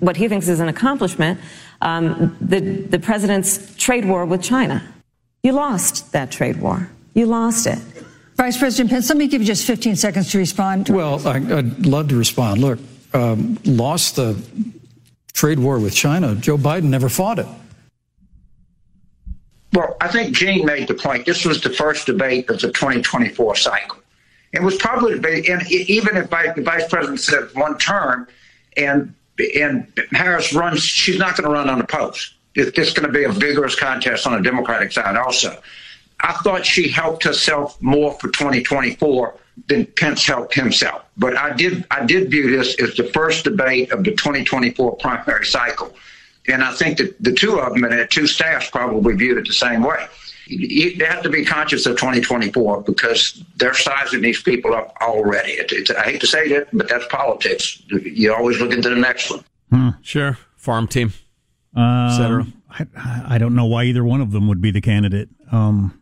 what 0.00 0.16
he 0.16 0.26
thinks 0.26 0.48
is 0.48 0.58
an 0.58 0.66
accomplishment, 0.66 1.38
um, 1.80 2.36
the 2.40 2.58
the 2.58 2.98
president's 2.98 3.72
trade 3.76 4.04
war 4.04 4.26
with 4.26 4.42
China. 4.42 4.82
You 5.44 5.52
lost 5.52 6.10
that 6.10 6.32
trade 6.32 6.60
war. 6.60 6.90
You 7.14 7.26
lost 7.26 7.68
it. 7.68 7.78
Vice 8.34 8.58
President 8.58 8.90
Pence, 8.90 9.08
let 9.10 9.18
me 9.18 9.28
give 9.28 9.42
you 9.42 9.46
just 9.46 9.64
15 9.64 9.94
seconds 9.94 10.32
to 10.32 10.38
respond. 10.38 10.88
Well, 10.88 11.24
I, 11.28 11.38
would 11.38 11.86
love 11.86 12.08
to 12.08 12.16
respond. 12.16 12.60
Look, 12.60 12.80
um, 13.14 13.58
lost 13.64 14.16
the 14.16 14.40
trade 15.32 15.58
war 15.58 15.78
with 15.78 15.94
China. 15.94 16.34
Joe 16.34 16.56
Biden 16.56 16.84
never 16.84 17.08
fought 17.08 17.38
it. 17.38 17.46
Well, 19.72 19.96
I 20.00 20.08
think 20.08 20.36
Gene 20.36 20.66
made 20.66 20.88
the 20.88 20.94
point. 20.94 21.24
This 21.24 21.44
was 21.44 21.62
the 21.62 21.70
first 21.70 22.06
debate 22.06 22.50
of 22.50 22.60
the 22.60 22.68
2024 22.68 23.56
cycle. 23.56 23.98
It 24.52 24.62
was 24.62 24.76
probably 24.76 25.14
and 25.48 25.70
even 25.70 26.16
if 26.18 26.28
the 26.28 26.62
vice 26.62 26.86
president 26.88 27.20
said 27.20 27.48
one 27.54 27.78
term, 27.78 28.28
and 28.76 29.14
and 29.56 29.86
Harris 30.12 30.52
runs, 30.52 30.82
she's 30.82 31.18
not 31.18 31.36
going 31.36 31.48
to 31.48 31.54
run 31.54 31.70
on 31.70 31.78
the 31.78 31.86
post. 31.86 32.34
It's 32.54 32.92
going 32.92 33.06
to 33.06 33.12
be 33.12 33.24
a 33.24 33.30
vigorous 33.30 33.74
contest 33.74 34.26
on 34.26 34.34
the 34.34 34.42
Democratic 34.42 34.92
side, 34.92 35.16
also. 35.16 35.58
I 36.22 36.32
thought 36.44 36.64
she 36.64 36.88
helped 36.88 37.24
herself 37.24 37.80
more 37.82 38.12
for 38.12 38.28
2024 38.28 39.34
than 39.68 39.86
Pence 39.86 40.26
helped 40.26 40.54
himself. 40.54 41.04
But 41.16 41.36
I 41.36 41.52
did 41.54 41.84
I 41.90 42.04
did 42.06 42.30
view 42.30 42.56
this 42.56 42.74
as 42.80 42.94
the 42.94 43.04
first 43.04 43.44
debate 43.44 43.90
of 43.92 44.04
the 44.04 44.12
2024 44.12 44.96
primary 44.96 45.46
cycle. 45.46 45.94
And 46.48 46.62
I 46.62 46.72
think 46.72 46.98
that 46.98 47.22
the 47.22 47.32
two 47.32 47.60
of 47.60 47.74
them 47.74 47.84
and 47.84 47.98
the 47.98 48.06
two 48.06 48.26
staffs 48.26 48.70
probably 48.70 49.14
viewed 49.14 49.38
it 49.38 49.46
the 49.46 49.52
same 49.52 49.82
way. 49.82 50.06
You 50.46 51.04
have 51.06 51.22
to 51.22 51.28
be 51.28 51.44
conscious 51.44 51.86
of 51.86 51.96
2024 51.96 52.82
because 52.82 53.44
they're 53.56 53.74
sizing 53.74 54.22
these 54.22 54.42
people 54.42 54.74
up 54.74 54.96
already. 55.00 55.52
It, 55.52 55.70
it, 55.70 55.96
I 55.96 56.02
hate 56.02 56.20
to 56.20 56.26
say 56.26 56.48
that, 56.48 56.68
but 56.72 56.88
that's 56.88 57.06
politics. 57.06 57.80
You 57.88 58.34
always 58.34 58.60
look 58.60 58.72
into 58.72 58.88
the 58.88 58.96
next 58.96 59.30
one. 59.30 59.44
Hmm. 59.70 59.88
Sure. 60.02 60.36
Farm 60.56 60.88
team, 60.88 61.12
um, 61.76 62.08
etc. 62.08 62.46
I, 62.70 63.34
I, 63.34 63.38
don't 63.38 63.54
know 63.54 63.66
why 63.66 63.84
either 63.84 64.04
one 64.04 64.20
of 64.20 64.32
them 64.32 64.48
would 64.48 64.60
be 64.60 64.70
the 64.70 64.80
candidate. 64.80 65.28
Um, 65.50 66.01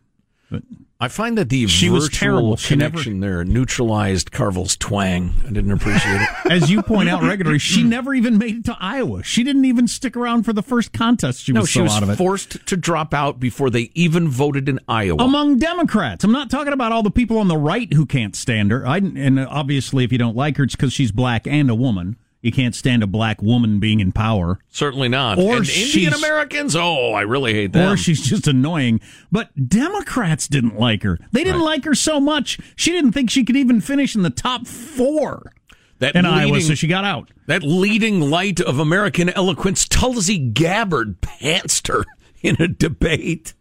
I 1.01 1.07
find 1.07 1.35
that 1.39 1.49
the 1.49 1.65
she 1.65 1.89
was 1.89 2.09
terrible. 2.09 2.55
Connection 2.57 3.19
never, 3.19 3.37
there 3.37 3.43
neutralized 3.43 4.31
Carville's 4.31 4.75
twang. 4.75 5.33
I 5.47 5.51
didn't 5.51 5.71
appreciate 5.71 6.21
it. 6.21 6.29
As 6.51 6.69
you 6.69 6.83
point 6.83 7.09
out 7.09 7.23
regularly, 7.23 7.57
she 7.57 7.81
mm. 7.83 7.87
never 7.87 8.13
even 8.13 8.37
made 8.37 8.57
it 8.57 8.65
to 8.65 8.77
Iowa. 8.79 9.23
She 9.23 9.43
didn't 9.43 9.65
even 9.65 9.87
stick 9.87 10.15
around 10.15 10.43
for 10.43 10.53
the 10.53 10.61
first 10.61 10.93
contest. 10.93 11.41
She 11.41 11.53
no, 11.53 11.61
was 11.61 11.69
she 11.69 11.79
so 11.79 11.83
was 11.83 11.95
out 11.95 12.03
of 12.03 12.11
it. 12.11 12.17
forced 12.17 12.67
to 12.67 12.77
drop 12.77 13.15
out 13.15 13.39
before 13.39 13.71
they 13.71 13.89
even 13.95 14.27
voted 14.27 14.69
in 14.69 14.79
Iowa. 14.87 15.23
Among 15.23 15.57
Democrats, 15.57 16.23
I'm 16.23 16.31
not 16.31 16.51
talking 16.51 16.73
about 16.73 16.91
all 16.91 17.01
the 17.01 17.09
people 17.09 17.39
on 17.39 17.47
the 17.47 17.57
right 17.57 17.91
who 17.91 18.05
can't 18.05 18.35
stand 18.35 18.69
her. 18.69 18.85
I, 18.85 18.97
and 18.97 19.39
obviously, 19.39 20.03
if 20.03 20.11
you 20.11 20.19
don't 20.19 20.35
like 20.35 20.57
her, 20.57 20.65
it's 20.65 20.75
because 20.75 20.93
she's 20.93 21.11
black 21.11 21.47
and 21.47 21.71
a 21.71 21.75
woman. 21.75 22.17
You 22.41 22.51
can't 22.51 22.73
stand 22.73 23.03
a 23.03 23.07
black 23.07 23.41
woman 23.41 23.79
being 23.79 23.99
in 23.99 24.11
power. 24.11 24.59
Certainly 24.69 25.09
not. 25.09 25.37
Or 25.37 25.57
and 25.57 25.69
Indian 25.69 26.13
Americans, 26.13 26.75
oh, 26.75 27.13
I 27.13 27.21
really 27.21 27.53
hate 27.53 27.73
that. 27.73 27.91
Or 27.91 27.97
she's 27.97 28.21
just 28.21 28.47
annoying. 28.47 28.99
But 29.31 29.69
Democrats 29.69 30.47
didn't 30.47 30.79
like 30.79 31.03
her. 31.03 31.19
They 31.31 31.43
didn't 31.43 31.61
like 31.61 31.85
her 31.85 31.93
so 31.93 32.19
much, 32.19 32.59
she 32.75 32.91
didn't 32.91 33.11
think 33.11 33.29
she 33.29 33.43
could 33.43 33.55
even 33.55 33.79
finish 33.79 34.15
in 34.15 34.23
the 34.23 34.31
top 34.31 34.65
four 34.65 35.53
that 36.01 36.15
in 36.15 36.25
leading, 36.25 36.39
Iowa, 36.39 36.61
so 36.61 36.73
she 36.73 36.87
got 36.87 37.05
out. 37.05 37.29
That 37.45 37.61
leading 37.61 38.19
light 38.19 38.59
of 38.59 38.79
American 38.79 39.29
eloquence, 39.29 39.87
Tulsi 39.87 40.39
Gabbard, 40.39 41.21
pantsed 41.21 41.87
her 41.89 42.05
in 42.41 42.59
a 42.59 42.67
debate. 42.67 43.53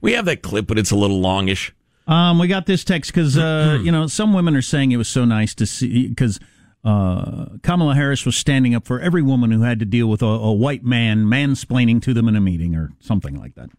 We 0.00 0.12
have 0.12 0.24
that 0.24 0.42
clip, 0.42 0.66
but 0.66 0.76
it's 0.76 0.90
a 0.90 0.96
little 0.96 1.20
longish. 1.20 1.72
Um, 2.06 2.38
we 2.38 2.48
got 2.48 2.66
this 2.66 2.84
text 2.84 3.12
because 3.12 3.38
uh, 3.38 3.78
you 3.82 3.92
know 3.92 4.08
some 4.08 4.34
women 4.34 4.56
are 4.56 4.62
saying 4.62 4.92
it 4.92 4.96
was 4.96 5.08
so 5.08 5.24
nice 5.24 5.54
to 5.54 5.66
see 5.66 6.08
because 6.08 6.40
uh, 6.84 7.46
Kamala 7.62 7.94
Harris 7.94 8.26
was 8.26 8.36
standing 8.36 8.74
up 8.74 8.86
for 8.86 9.00
every 9.00 9.22
woman 9.22 9.50
who 9.50 9.62
had 9.62 9.78
to 9.78 9.84
deal 9.84 10.06
with 10.06 10.22
a, 10.22 10.26
a 10.26 10.52
white 10.52 10.84
man 10.84 11.24
mansplaining 11.24 12.02
to 12.02 12.12
them 12.12 12.28
in 12.28 12.36
a 12.36 12.40
meeting 12.40 12.74
or 12.74 12.92
something 13.00 13.38
like 13.38 13.54
that. 13.54 13.70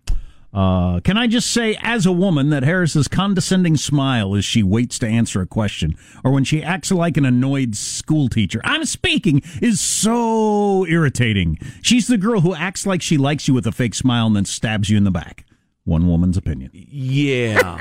Uh, 0.56 1.02
can 1.02 1.18
I 1.18 1.28
just 1.28 1.52
say, 1.52 1.78
as 1.82 2.06
a 2.06 2.14
woman, 2.14 2.50
that 2.52 2.64
Harris's 2.64 3.10
condescending 3.10 3.76
smile 3.76 4.36
as 4.36 4.46
she 4.46 4.64
waits 4.64 4.98
to 5.00 5.08
answer 5.08 5.42
a 5.42 5.46
question, 5.46 5.98
or 6.24 6.32
when 6.32 6.46
she 6.46 6.64
acts 6.64 6.92
like 6.92 7.18
an 7.18 7.26
annoyed 7.26 7.76
schoolteacher, 7.76 8.62
I'm 8.64 8.86
speaking, 8.86 9.42
is 9.62 9.82
so 9.82 10.86
irritating. 10.86 11.60
She's 11.82 12.08
the 12.08 12.18
girl 12.18 12.40
who 12.40 12.56
acts 12.56 12.86
like 12.86 13.02
she 13.02 13.18
likes 13.18 13.50
you 13.50 13.54
with 13.54 13.68
a 13.68 13.74
fake 13.74 13.96
smile 13.96 14.28
and 14.28 14.36
then 14.38 14.46
stabs 14.46 14.90
you 14.90 14.96
in 14.96 15.04
the 15.04 15.12
back. 15.12 15.46
One 15.84 16.08
woman's 16.08 16.38
opinion. 16.38 16.72
Yeah. 16.74 17.78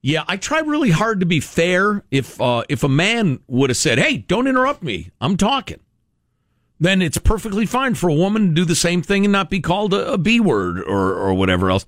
Yeah, 0.00 0.24
I 0.28 0.36
try 0.36 0.60
really 0.60 0.90
hard 0.90 1.20
to 1.20 1.26
be 1.26 1.40
fair. 1.40 2.04
If 2.10 2.40
uh, 2.40 2.62
if 2.68 2.84
a 2.84 2.88
man 2.88 3.40
would 3.48 3.70
have 3.70 3.76
said, 3.76 3.98
"Hey, 3.98 4.18
don't 4.18 4.46
interrupt 4.46 4.82
me. 4.82 5.10
I'm 5.20 5.36
talking," 5.36 5.80
then 6.78 7.02
it's 7.02 7.18
perfectly 7.18 7.66
fine 7.66 7.94
for 7.94 8.08
a 8.08 8.14
woman 8.14 8.48
to 8.48 8.54
do 8.54 8.64
the 8.64 8.76
same 8.76 9.02
thing 9.02 9.24
and 9.24 9.32
not 9.32 9.50
be 9.50 9.60
called 9.60 9.92
a, 9.92 10.12
a 10.12 10.18
B 10.18 10.38
word 10.38 10.80
or 10.80 11.14
or 11.14 11.34
whatever 11.34 11.70
else. 11.70 11.84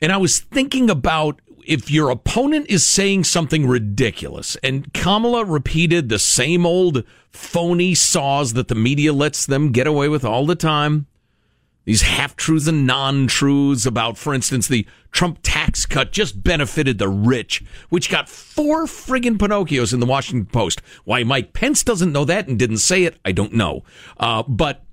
And 0.00 0.12
I 0.12 0.16
was 0.16 0.40
thinking 0.40 0.90
about 0.90 1.40
if 1.64 1.90
your 1.90 2.10
opponent 2.10 2.66
is 2.68 2.84
saying 2.84 3.24
something 3.24 3.66
ridiculous, 3.68 4.56
and 4.62 4.92
Kamala 4.92 5.44
repeated 5.44 6.08
the 6.08 6.18
same 6.18 6.66
old 6.66 7.04
phony 7.30 7.94
saws 7.94 8.54
that 8.54 8.68
the 8.68 8.74
media 8.74 9.12
lets 9.12 9.46
them 9.46 9.70
get 9.70 9.86
away 9.86 10.08
with 10.08 10.24
all 10.24 10.46
the 10.46 10.56
time 10.56 11.06
these 11.88 12.02
half 12.02 12.36
truths 12.36 12.66
and 12.66 12.86
non 12.86 13.26
truths 13.26 13.86
about, 13.86 14.18
for 14.18 14.34
instance, 14.34 14.68
the 14.68 14.86
Trump 15.10 15.38
tax 15.42 15.86
cut 15.86 16.12
just 16.12 16.42
benefited 16.42 16.98
the 16.98 17.08
rich, 17.08 17.64
which 17.88 18.10
got 18.10 18.28
four 18.28 18.84
friggin' 18.84 19.38
Pinocchios 19.38 19.94
in 19.94 19.98
the 19.98 20.04
Washington 20.04 20.44
Post. 20.44 20.82
Why 21.04 21.24
Mike 21.24 21.54
Pence 21.54 21.82
doesn't 21.82 22.12
know 22.12 22.26
that 22.26 22.46
and 22.46 22.58
didn't 22.58 22.76
say 22.76 23.04
it, 23.04 23.16
I 23.24 23.32
don't 23.32 23.54
know. 23.54 23.84
Uh, 24.18 24.42
but 24.42 24.84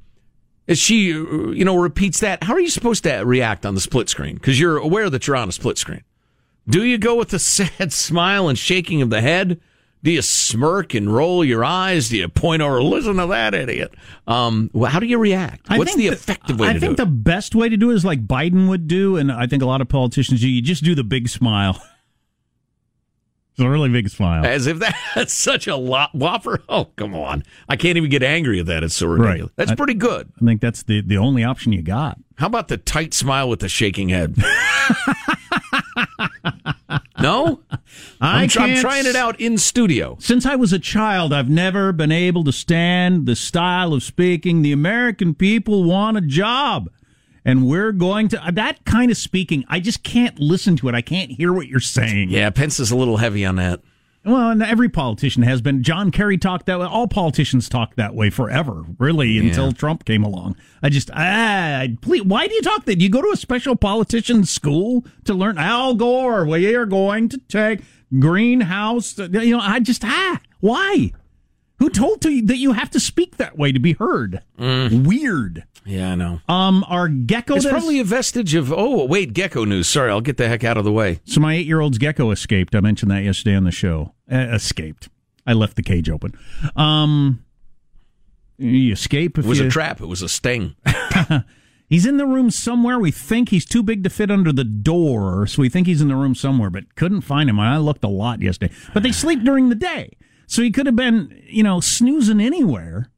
as 0.70 0.80
she, 0.80 1.14
uh, 1.14 1.50
you 1.50 1.66
know, 1.66 1.76
repeats 1.76 2.22
that, 2.22 2.46
how 2.46 2.54
are 2.54 2.62
you 2.62 2.70
supposed 2.70 3.04
to 3.04 3.24
react 3.26 3.66
on 3.66 3.76
the 3.76 3.82
split 3.82 4.08
screen? 4.08 4.36
Because 4.36 4.58
you're 4.58 4.78
aware 4.78 5.10
that 5.10 5.28
you're 5.28 5.36
on 5.36 5.50
a 5.50 5.52
split 5.52 5.78
screen. 5.78 6.06
Do 6.66 6.86
you 6.86 6.98
go 6.98 7.16
with 7.16 7.34
a 7.34 7.40
sad 7.40 7.92
smile 7.92 8.48
and 8.48 8.58
shaking 8.58 9.02
of 9.02 9.10
the 9.10 9.20
head? 9.20 9.60
Do 10.06 10.12
you 10.12 10.22
smirk 10.22 10.94
and 10.94 11.12
roll 11.14 11.44
your 11.44 11.66
eyes? 11.66 12.10
Do 12.10 12.18
you 12.18 12.30
point 12.30 12.62
over, 12.62 12.80
listen 12.82 13.16
to 13.16 13.26
that 13.26 13.56
idiot? 13.56 13.96
Um, 14.28 14.70
well, 14.72 14.92
how 14.92 15.00
do 15.00 15.08
you 15.08 15.18
react? 15.18 15.66
I 15.68 15.80
What's 15.80 15.96
the 15.96 16.10
the- 16.10 16.14
effective 16.14 16.60
way 16.60 16.68
I 16.70 16.74
to 16.74 16.80
think 16.80 16.96
do 16.98 17.02
it? 17.02 17.06
the 17.06 17.12
best 17.12 17.56
way 17.56 17.70
to 17.70 17.76
do 17.76 17.90
it 17.90 17.96
is 17.96 18.06
like 18.06 18.28
Biden 18.28 18.70
would 18.70 18.88
do, 18.88 19.18
and 19.18 19.32
I 19.32 19.48
think 19.48 19.64
a 19.64 19.66
lot 19.66 19.82
of 19.82 19.90
politicians 19.90 20.42
do. 20.42 20.48
You 20.48 20.62
just 20.62 20.84
do 20.84 20.94
the 20.96 21.04
big 21.04 21.28
smile. 21.28 21.82
It's 23.58 23.64
a 23.64 23.70
really 23.70 23.88
big 23.88 24.10
smile. 24.10 24.46
As 24.46 24.68
if 24.68 24.80
that's 25.16 25.34
such 25.48 25.66
a 25.68 25.78
lot 25.78 26.14
whopper. 26.14 26.62
Oh, 26.68 26.90
come 26.98 27.16
on. 27.16 27.42
I 27.70 27.78
can't 27.78 27.96
even 27.96 28.10
get 28.10 28.22
angry 28.22 28.60
at 28.60 28.66
that. 28.66 28.84
It's 28.84 28.98
so 28.98 29.08
ridiculous. 29.08 29.44
Right. 29.44 29.52
That's 29.56 29.72
I- 29.72 29.76
pretty 29.76 29.94
good. 29.94 30.30
I 30.42 30.44
think 30.44 30.60
that's 30.60 30.84
the, 30.84 31.00
the 31.00 31.16
only 31.16 31.46
option 31.46 31.72
you 31.72 31.82
got. 31.82 32.20
How 32.38 32.48
about 32.48 32.68
the 32.68 32.76
tight 32.76 33.14
smile 33.14 33.48
with 33.48 33.62
the 33.62 33.70
shaking 33.70 34.10
head? 34.10 34.36
no? 37.22 37.62
I 38.26 38.44
I'm, 38.44 38.72
I'm 38.72 38.78
trying 38.78 39.06
it 39.06 39.16
out 39.16 39.40
in 39.40 39.58
studio. 39.58 40.18
Since 40.20 40.46
I 40.46 40.56
was 40.56 40.74
a 40.74 40.80
child, 40.80 41.32
I've 41.32 41.50
never 41.50 41.92
been 41.92 42.12
able 42.12 42.44
to 42.46 42.52
stand 42.52 43.26
the 43.26 43.36
style 43.36 43.94
of 43.94 44.04
speaking. 44.04 44.62
The 44.62 44.72
American 44.72 45.36
people 45.36 45.84
want 45.84 46.18
a 46.18 46.22
job. 46.22 46.90
And 47.48 47.68
we're 47.68 47.92
going 47.92 48.28
to 48.30 48.42
that 48.54 48.84
kind 48.86 49.12
of 49.12 49.18
speaking. 49.18 49.66
I 49.68 49.80
just 49.80 50.02
can't 50.02 50.40
listen 50.40 50.76
to 50.78 50.90
it. 50.90 50.96
I 50.96 51.02
can't 51.02 51.30
hear 51.30 51.54
what 51.54 51.68
you're 51.68 51.80
saying. 51.80 52.32
Yeah, 52.32 52.50
Pence 52.50 52.80
is 52.80 52.90
a 52.90 52.96
little 52.96 53.18
heavy 53.18 53.46
on 53.46 53.58
that. 53.58 53.82
Well, 54.26 54.50
and 54.50 54.64
every 54.64 54.90
politician 54.90 55.44
has 55.44 55.62
been. 55.62 55.84
John 55.84 56.10
Kerry 56.10 56.40
talked 56.40 56.66
that 56.66 56.80
way. 56.80 56.88
All 56.88 57.08
politicians 57.08 57.70
talked 57.70 57.98
that 57.98 58.16
way 58.16 58.32
forever, 58.32 58.84
really, 58.98 59.38
until 59.38 59.72
Trump 59.72 60.04
came 60.04 60.24
along. 60.24 60.56
I 60.82 60.90
just, 60.90 61.12
ah, 61.14 61.86
please, 62.02 62.24
why 62.24 62.48
do 62.48 62.56
you 62.56 62.64
talk 62.64 62.86
that? 62.86 62.96
Do 62.96 63.04
you 63.04 63.12
go 63.12 63.22
to 63.22 63.30
a 63.30 63.38
special 63.38 63.76
politician 63.76 64.44
school 64.44 65.06
to 65.26 65.36
learn 65.36 65.60
Al 65.60 65.94
Gore? 65.94 66.44
We 66.44 66.74
are 66.74 66.88
going 66.88 67.30
to 67.30 67.38
take 67.38 67.82
greenhouse. 68.18 69.18
You 69.18 69.30
know, 69.58 69.60
I 69.60 69.80
just, 69.80 70.04
ah, 70.06 70.40
why? 70.60 71.12
Who 71.80 71.90
told 71.90 72.22
to 72.22 72.30
you 72.32 72.46
that 72.48 72.58
you 72.58 72.72
have 72.72 72.90
to 72.92 73.00
speak 73.00 73.38
that 73.38 73.58
way 73.58 73.72
to 73.72 73.80
be 73.80 73.94
heard? 73.94 74.42
Weird. 74.58 75.66
Yeah, 75.88 76.14
I 76.14 76.16
know. 76.16 76.40
Um, 76.50 76.84
our 76.88 77.08
gecko. 77.10 77.56
It's 77.56 77.66
is- 77.66 77.72
probably 77.72 78.00
a 78.00 78.04
vestige 78.04 78.56
of, 78.56 78.72
oh, 78.74 79.06
wait, 79.06 79.34
gecko 79.34 79.66
news. 79.66 79.88
Sorry, 79.88 80.10
I'll 80.10 80.22
get 80.22 80.38
the 80.38 80.48
heck 80.48 80.64
out 80.64 80.78
of 80.78 80.84
the 80.86 80.92
way. 80.92 81.20
So 81.26 81.40
my 81.42 81.54
eight-year-old's 81.54 81.98
gecko 81.98 82.32
escaped. 82.32 82.74
I 82.76 82.80
mentioned 82.80 83.12
that 83.12 83.24
yesterday 83.24 83.56
on 83.56 83.66
the 83.66 83.72
show. 83.72 84.14
Uh, 84.32 84.38
escaped. 84.54 85.10
I 85.46 85.54
left 85.54 85.76
the 85.76 85.84
cage 85.84 86.10
open. 86.10 86.34
Um, 86.76 87.44
you 88.58 88.94
escape 88.94 89.38
if 89.38 89.46
It 89.46 89.48
was 89.50 89.60
you, 89.60 89.68
a 89.68 89.70
trap, 89.70 90.02
it 90.02 90.08
was 90.08 90.22
a 90.24 90.30
sting. 90.30 90.76
He's 91.88 92.06
in 92.06 92.18
the 92.18 92.26
room 92.26 92.50
somewhere. 92.50 92.98
We 93.00 93.12
think 93.12 93.50
he's 93.50 93.66
too 93.66 93.84
big 93.84 94.04
to 94.04 94.10
fit 94.10 94.32
under 94.32 94.52
the 94.52 94.64
door, 94.64 95.46
so 95.48 95.62
we 95.62 95.70
think 95.70 95.86
he's 95.88 96.02
in 96.02 96.08
the 96.08 96.16
room 96.16 96.34
somewhere, 96.36 96.70
but 96.70 96.96
couldn't 96.96 97.22
find 97.22 97.50
him. 97.50 97.60
I 97.60 97.78
looked 97.78 98.04
a 98.04 98.08
lot 98.10 98.42
yesterday. 98.42 98.74
But 98.94 99.04
they 99.04 99.12
sleep 99.12 99.44
during 99.44 99.70
the 99.70 99.76
day. 99.76 100.18
So 100.48 100.62
he 100.62 100.72
could 100.72 100.86
have 100.86 100.96
been, 100.96 101.42
you 101.48 101.64
know, 101.64 101.80
snoozing 101.80 102.40
anywhere 102.40 103.12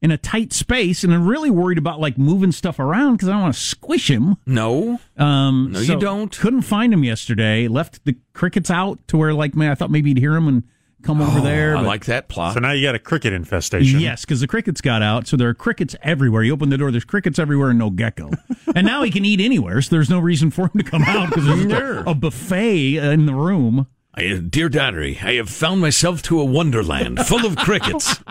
in 0.00 0.10
a 0.12 0.16
tight 0.16 0.52
space, 0.52 1.02
and 1.02 1.12
I'm 1.12 1.26
really 1.26 1.50
worried 1.50 1.78
about 1.78 1.98
like 2.00 2.16
moving 2.18 2.52
stuff 2.52 2.78
around 2.78 3.14
because 3.14 3.28
I 3.28 3.32
don't 3.32 3.42
want 3.42 3.54
to 3.54 3.60
squish 3.60 4.08
him. 4.08 4.36
No, 4.46 5.00
Um, 5.16 5.70
No, 5.72 5.80
you 5.80 5.98
don't. 5.98 6.36
Couldn't 6.38 6.62
find 6.62 6.92
him 6.92 7.02
yesterday. 7.02 7.66
Left 7.66 8.04
the 8.04 8.16
crickets 8.32 8.70
out 8.70 9.00
to 9.08 9.16
where, 9.16 9.34
like, 9.34 9.56
man, 9.56 9.72
I 9.72 9.74
thought 9.74 9.90
maybe 9.90 10.10
you'd 10.10 10.18
hear 10.18 10.36
him 10.36 10.46
and 10.46 10.62
come 11.02 11.20
over 11.22 11.40
there. 11.40 11.74
Oh, 11.74 11.78
I 11.78 11.82
but- 11.82 11.86
like 11.86 12.04
that 12.06 12.28
plot. 12.28 12.54
So 12.54 12.60
now 12.60 12.72
you 12.72 12.86
got 12.86 12.94
a 12.94 12.98
cricket 12.98 13.32
infestation. 13.32 14.00
Yes, 14.00 14.22
because 14.24 14.40
the 14.40 14.46
crickets 14.46 14.80
got 14.80 15.02
out, 15.02 15.26
so 15.26 15.36
there 15.36 15.48
are 15.48 15.54
crickets 15.54 15.94
everywhere. 16.02 16.42
You 16.42 16.52
open 16.52 16.68
the 16.70 16.78
door, 16.78 16.90
there's 16.90 17.04
crickets 17.04 17.38
everywhere, 17.38 17.70
and 17.70 17.78
no 17.78 17.90
gecko. 17.90 18.30
and 18.74 18.86
now 18.86 19.02
he 19.02 19.10
can 19.10 19.24
eat 19.24 19.40
anywhere, 19.40 19.80
so 19.82 19.94
there's 19.94 20.10
no 20.10 20.18
reason 20.18 20.50
for 20.50 20.64
him 20.64 20.72
to 20.78 20.82
come 20.84 21.02
out 21.02 21.28
because 21.30 21.46
there's 21.46 21.70
Sure. 21.70 21.98
a, 22.00 22.10
a 22.10 22.14
buffet 22.14 22.96
in 22.96 23.26
the 23.26 23.34
room. 23.34 23.86
I, 24.14 24.34
dear 24.38 24.68
diary, 24.68 25.18
I 25.22 25.34
have 25.34 25.48
found 25.48 25.80
myself 25.80 26.22
to 26.22 26.40
a 26.40 26.44
wonderland 26.44 27.20
full 27.26 27.46
of 27.46 27.54
crickets. 27.56 28.16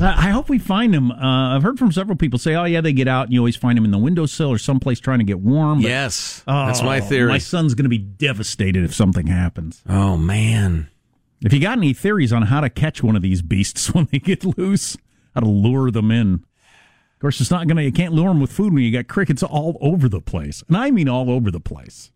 I 0.00 0.30
hope 0.30 0.48
we 0.48 0.58
find 0.58 0.94
him. 0.94 1.12
Uh, 1.12 1.54
I've 1.54 1.62
heard 1.62 1.78
from 1.78 1.92
several 1.92 2.16
people 2.16 2.38
say, 2.38 2.54
"Oh 2.54 2.64
yeah, 2.64 2.80
they 2.80 2.92
get 2.92 3.06
out, 3.08 3.24
and 3.26 3.32
you 3.32 3.38
always 3.40 3.56
find 3.56 3.78
him 3.78 3.84
in 3.84 3.90
the 3.90 3.98
windowsill 3.98 4.48
or 4.50 4.58
someplace 4.58 4.98
trying 5.00 5.18
to 5.18 5.24
get 5.24 5.38
warm." 5.40 5.82
But- 5.82 5.88
yes, 5.88 6.42
that's 6.46 6.82
my 6.82 6.98
Oh, 6.98 7.02
theory. 7.02 7.28
My 7.28 7.38
son's 7.38 7.74
going 7.74 7.84
to 7.84 7.88
be 7.90 7.98
devastated 7.98 8.84
if 8.84 8.94
something 8.94 9.26
happens. 9.28 9.82
Oh 9.88 10.16
man. 10.16 10.88
If 11.44 11.52
you 11.52 11.60
got 11.60 11.78
any 11.78 11.92
theories 11.92 12.32
on 12.32 12.42
how 12.42 12.60
to 12.60 12.70
catch 12.70 13.02
one 13.02 13.16
of 13.16 13.22
these 13.22 13.42
beasts 13.42 13.90
when 13.94 14.08
they 14.10 14.18
get 14.18 14.44
loose, 14.58 14.96
how 15.34 15.40
to 15.40 15.48
lure 15.48 15.90
them 15.90 16.10
in. 16.10 16.34
Of 16.34 17.20
course, 17.20 17.40
it's 17.40 17.50
not 17.50 17.66
going 17.66 17.76
to, 17.76 17.84
you 17.84 17.92
can't 17.92 18.12
lure 18.12 18.28
them 18.28 18.40
with 18.40 18.50
food 18.50 18.72
when 18.72 18.82
you 18.82 18.92
got 18.92 19.06
crickets 19.06 19.42
all 19.42 19.78
over 19.80 20.08
the 20.08 20.20
place. 20.20 20.62
And 20.66 20.76
I 20.76 20.90
mean 20.90 21.08
all 21.08 21.30
over 21.30 21.50
the 21.50 21.60
place. 21.60 22.10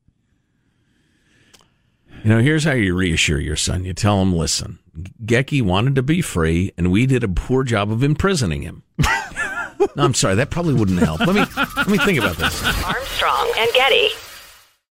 You 2.24 2.30
know, 2.30 2.40
here's 2.40 2.64
how 2.64 2.72
you 2.72 2.94
reassure 2.96 3.38
your 3.38 3.56
son. 3.56 3.84
You 3.84 3.92
tell 3.92 4.20
him, 4.20 4.34
listen, 4.34 4.80
Gecky 5.24 5.62
wanted 5.62 5.94
to 5.96 6.02
be 6.02 6.22
free, 6.22 6.72
and 6.76 6.90
we 6.90 7.06
did 7.06 7.22
a 7.22 7.28
poor 7.28 7.62
job 7.62 7.92
of 7.92 8.02
imprisoning 8.02 8.62
him. 8.62 8.82
no, 8.98 10.02
I'm 10.04 10.14
sorry, 10.14 10.34
that 10.36 10.50
probably 10.50 10.74
wouldn't 10.74 10.98
help. 10.98 11.20
Let 11.20 11.36
me 11.36 11.44
let 11.76 11.88
me 11.88 11.98
think 11.98 12.18
about 12.18 12.36
this. 12.36 12.64
Armstrong 12.84 13.52
and 13.58 13.70
Getty. 13.74 14.08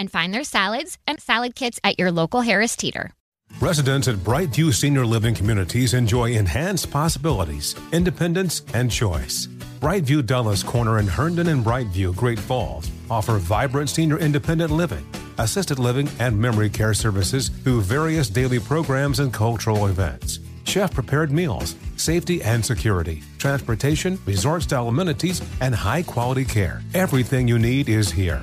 and 0.00 0.10
find 0.10 0.34
their 0.34 0.42
salads 0.42 0.98
and 1.06 1.20
salad 1.20 1.54
kits 1.54 1.78
at 1.84 1.98
your 1.98 2.10
local 2.10 2.40
Harris 2.40 2.74
Teeter. 2.74 3.12
Residents 3.60 4.08
at 4.08 4.16
Brightview 4.16 4.72
Senior 4.72 5.04
Living 5.04 5.34
Communities 5.34 5.92
enjoy 5.92 6.32
enhanced 6.32 6.90
possibilities, 6.90 7.76
independence, 7.92 8.62
and 8.72 8.90
choice. 8.90 9.48
Brightview 9.80 10.24
Dulles 10.24 10.62
Corner 10.62 10.98
in 10.98 11.06
Herndon 11.06 11.48
and 11.48 11.64
Brightview, 11.64 12.16
Great 12.16 12.38
Falls, 12.38 12.90
offer 13.10 13.38
vibrant 13.38 13.90
senior 13.90 14.18
independent 14.18 14.70
living, 14.70 15.06
assisted 15.38 15.78
living, 15.78 16.08
and 16.18 16.38
memory 16.38 16.70
care 16.70 16.94
services 16.94 17.48
through 17.48 17.82
various 17.82 18.30
daily 18.30 18.58
programs 18.60 19.20
and 19.20 19.32
cultural 19.32 19.86
events. 19.86 20.38
Chef 20.64 20.94
prepared 20.94 21.32
meals, 21.32 21.74
safety 21.96 22.40
and 22.42 22.64
security, 22.64 23.22
transportation, 23.38 24.18
resort 24.24 24.62
style 24.62 24.88
amenities, 24.88 25.42
and 25.60 25.74
high 25.74 26.02
quality 26.02 26.44
care. 26.44 26.80
Everything 26.94 27.48
you 27.48 27.58
need 27.58 27.88
is 27.88 28.10
here. 28.10 28.42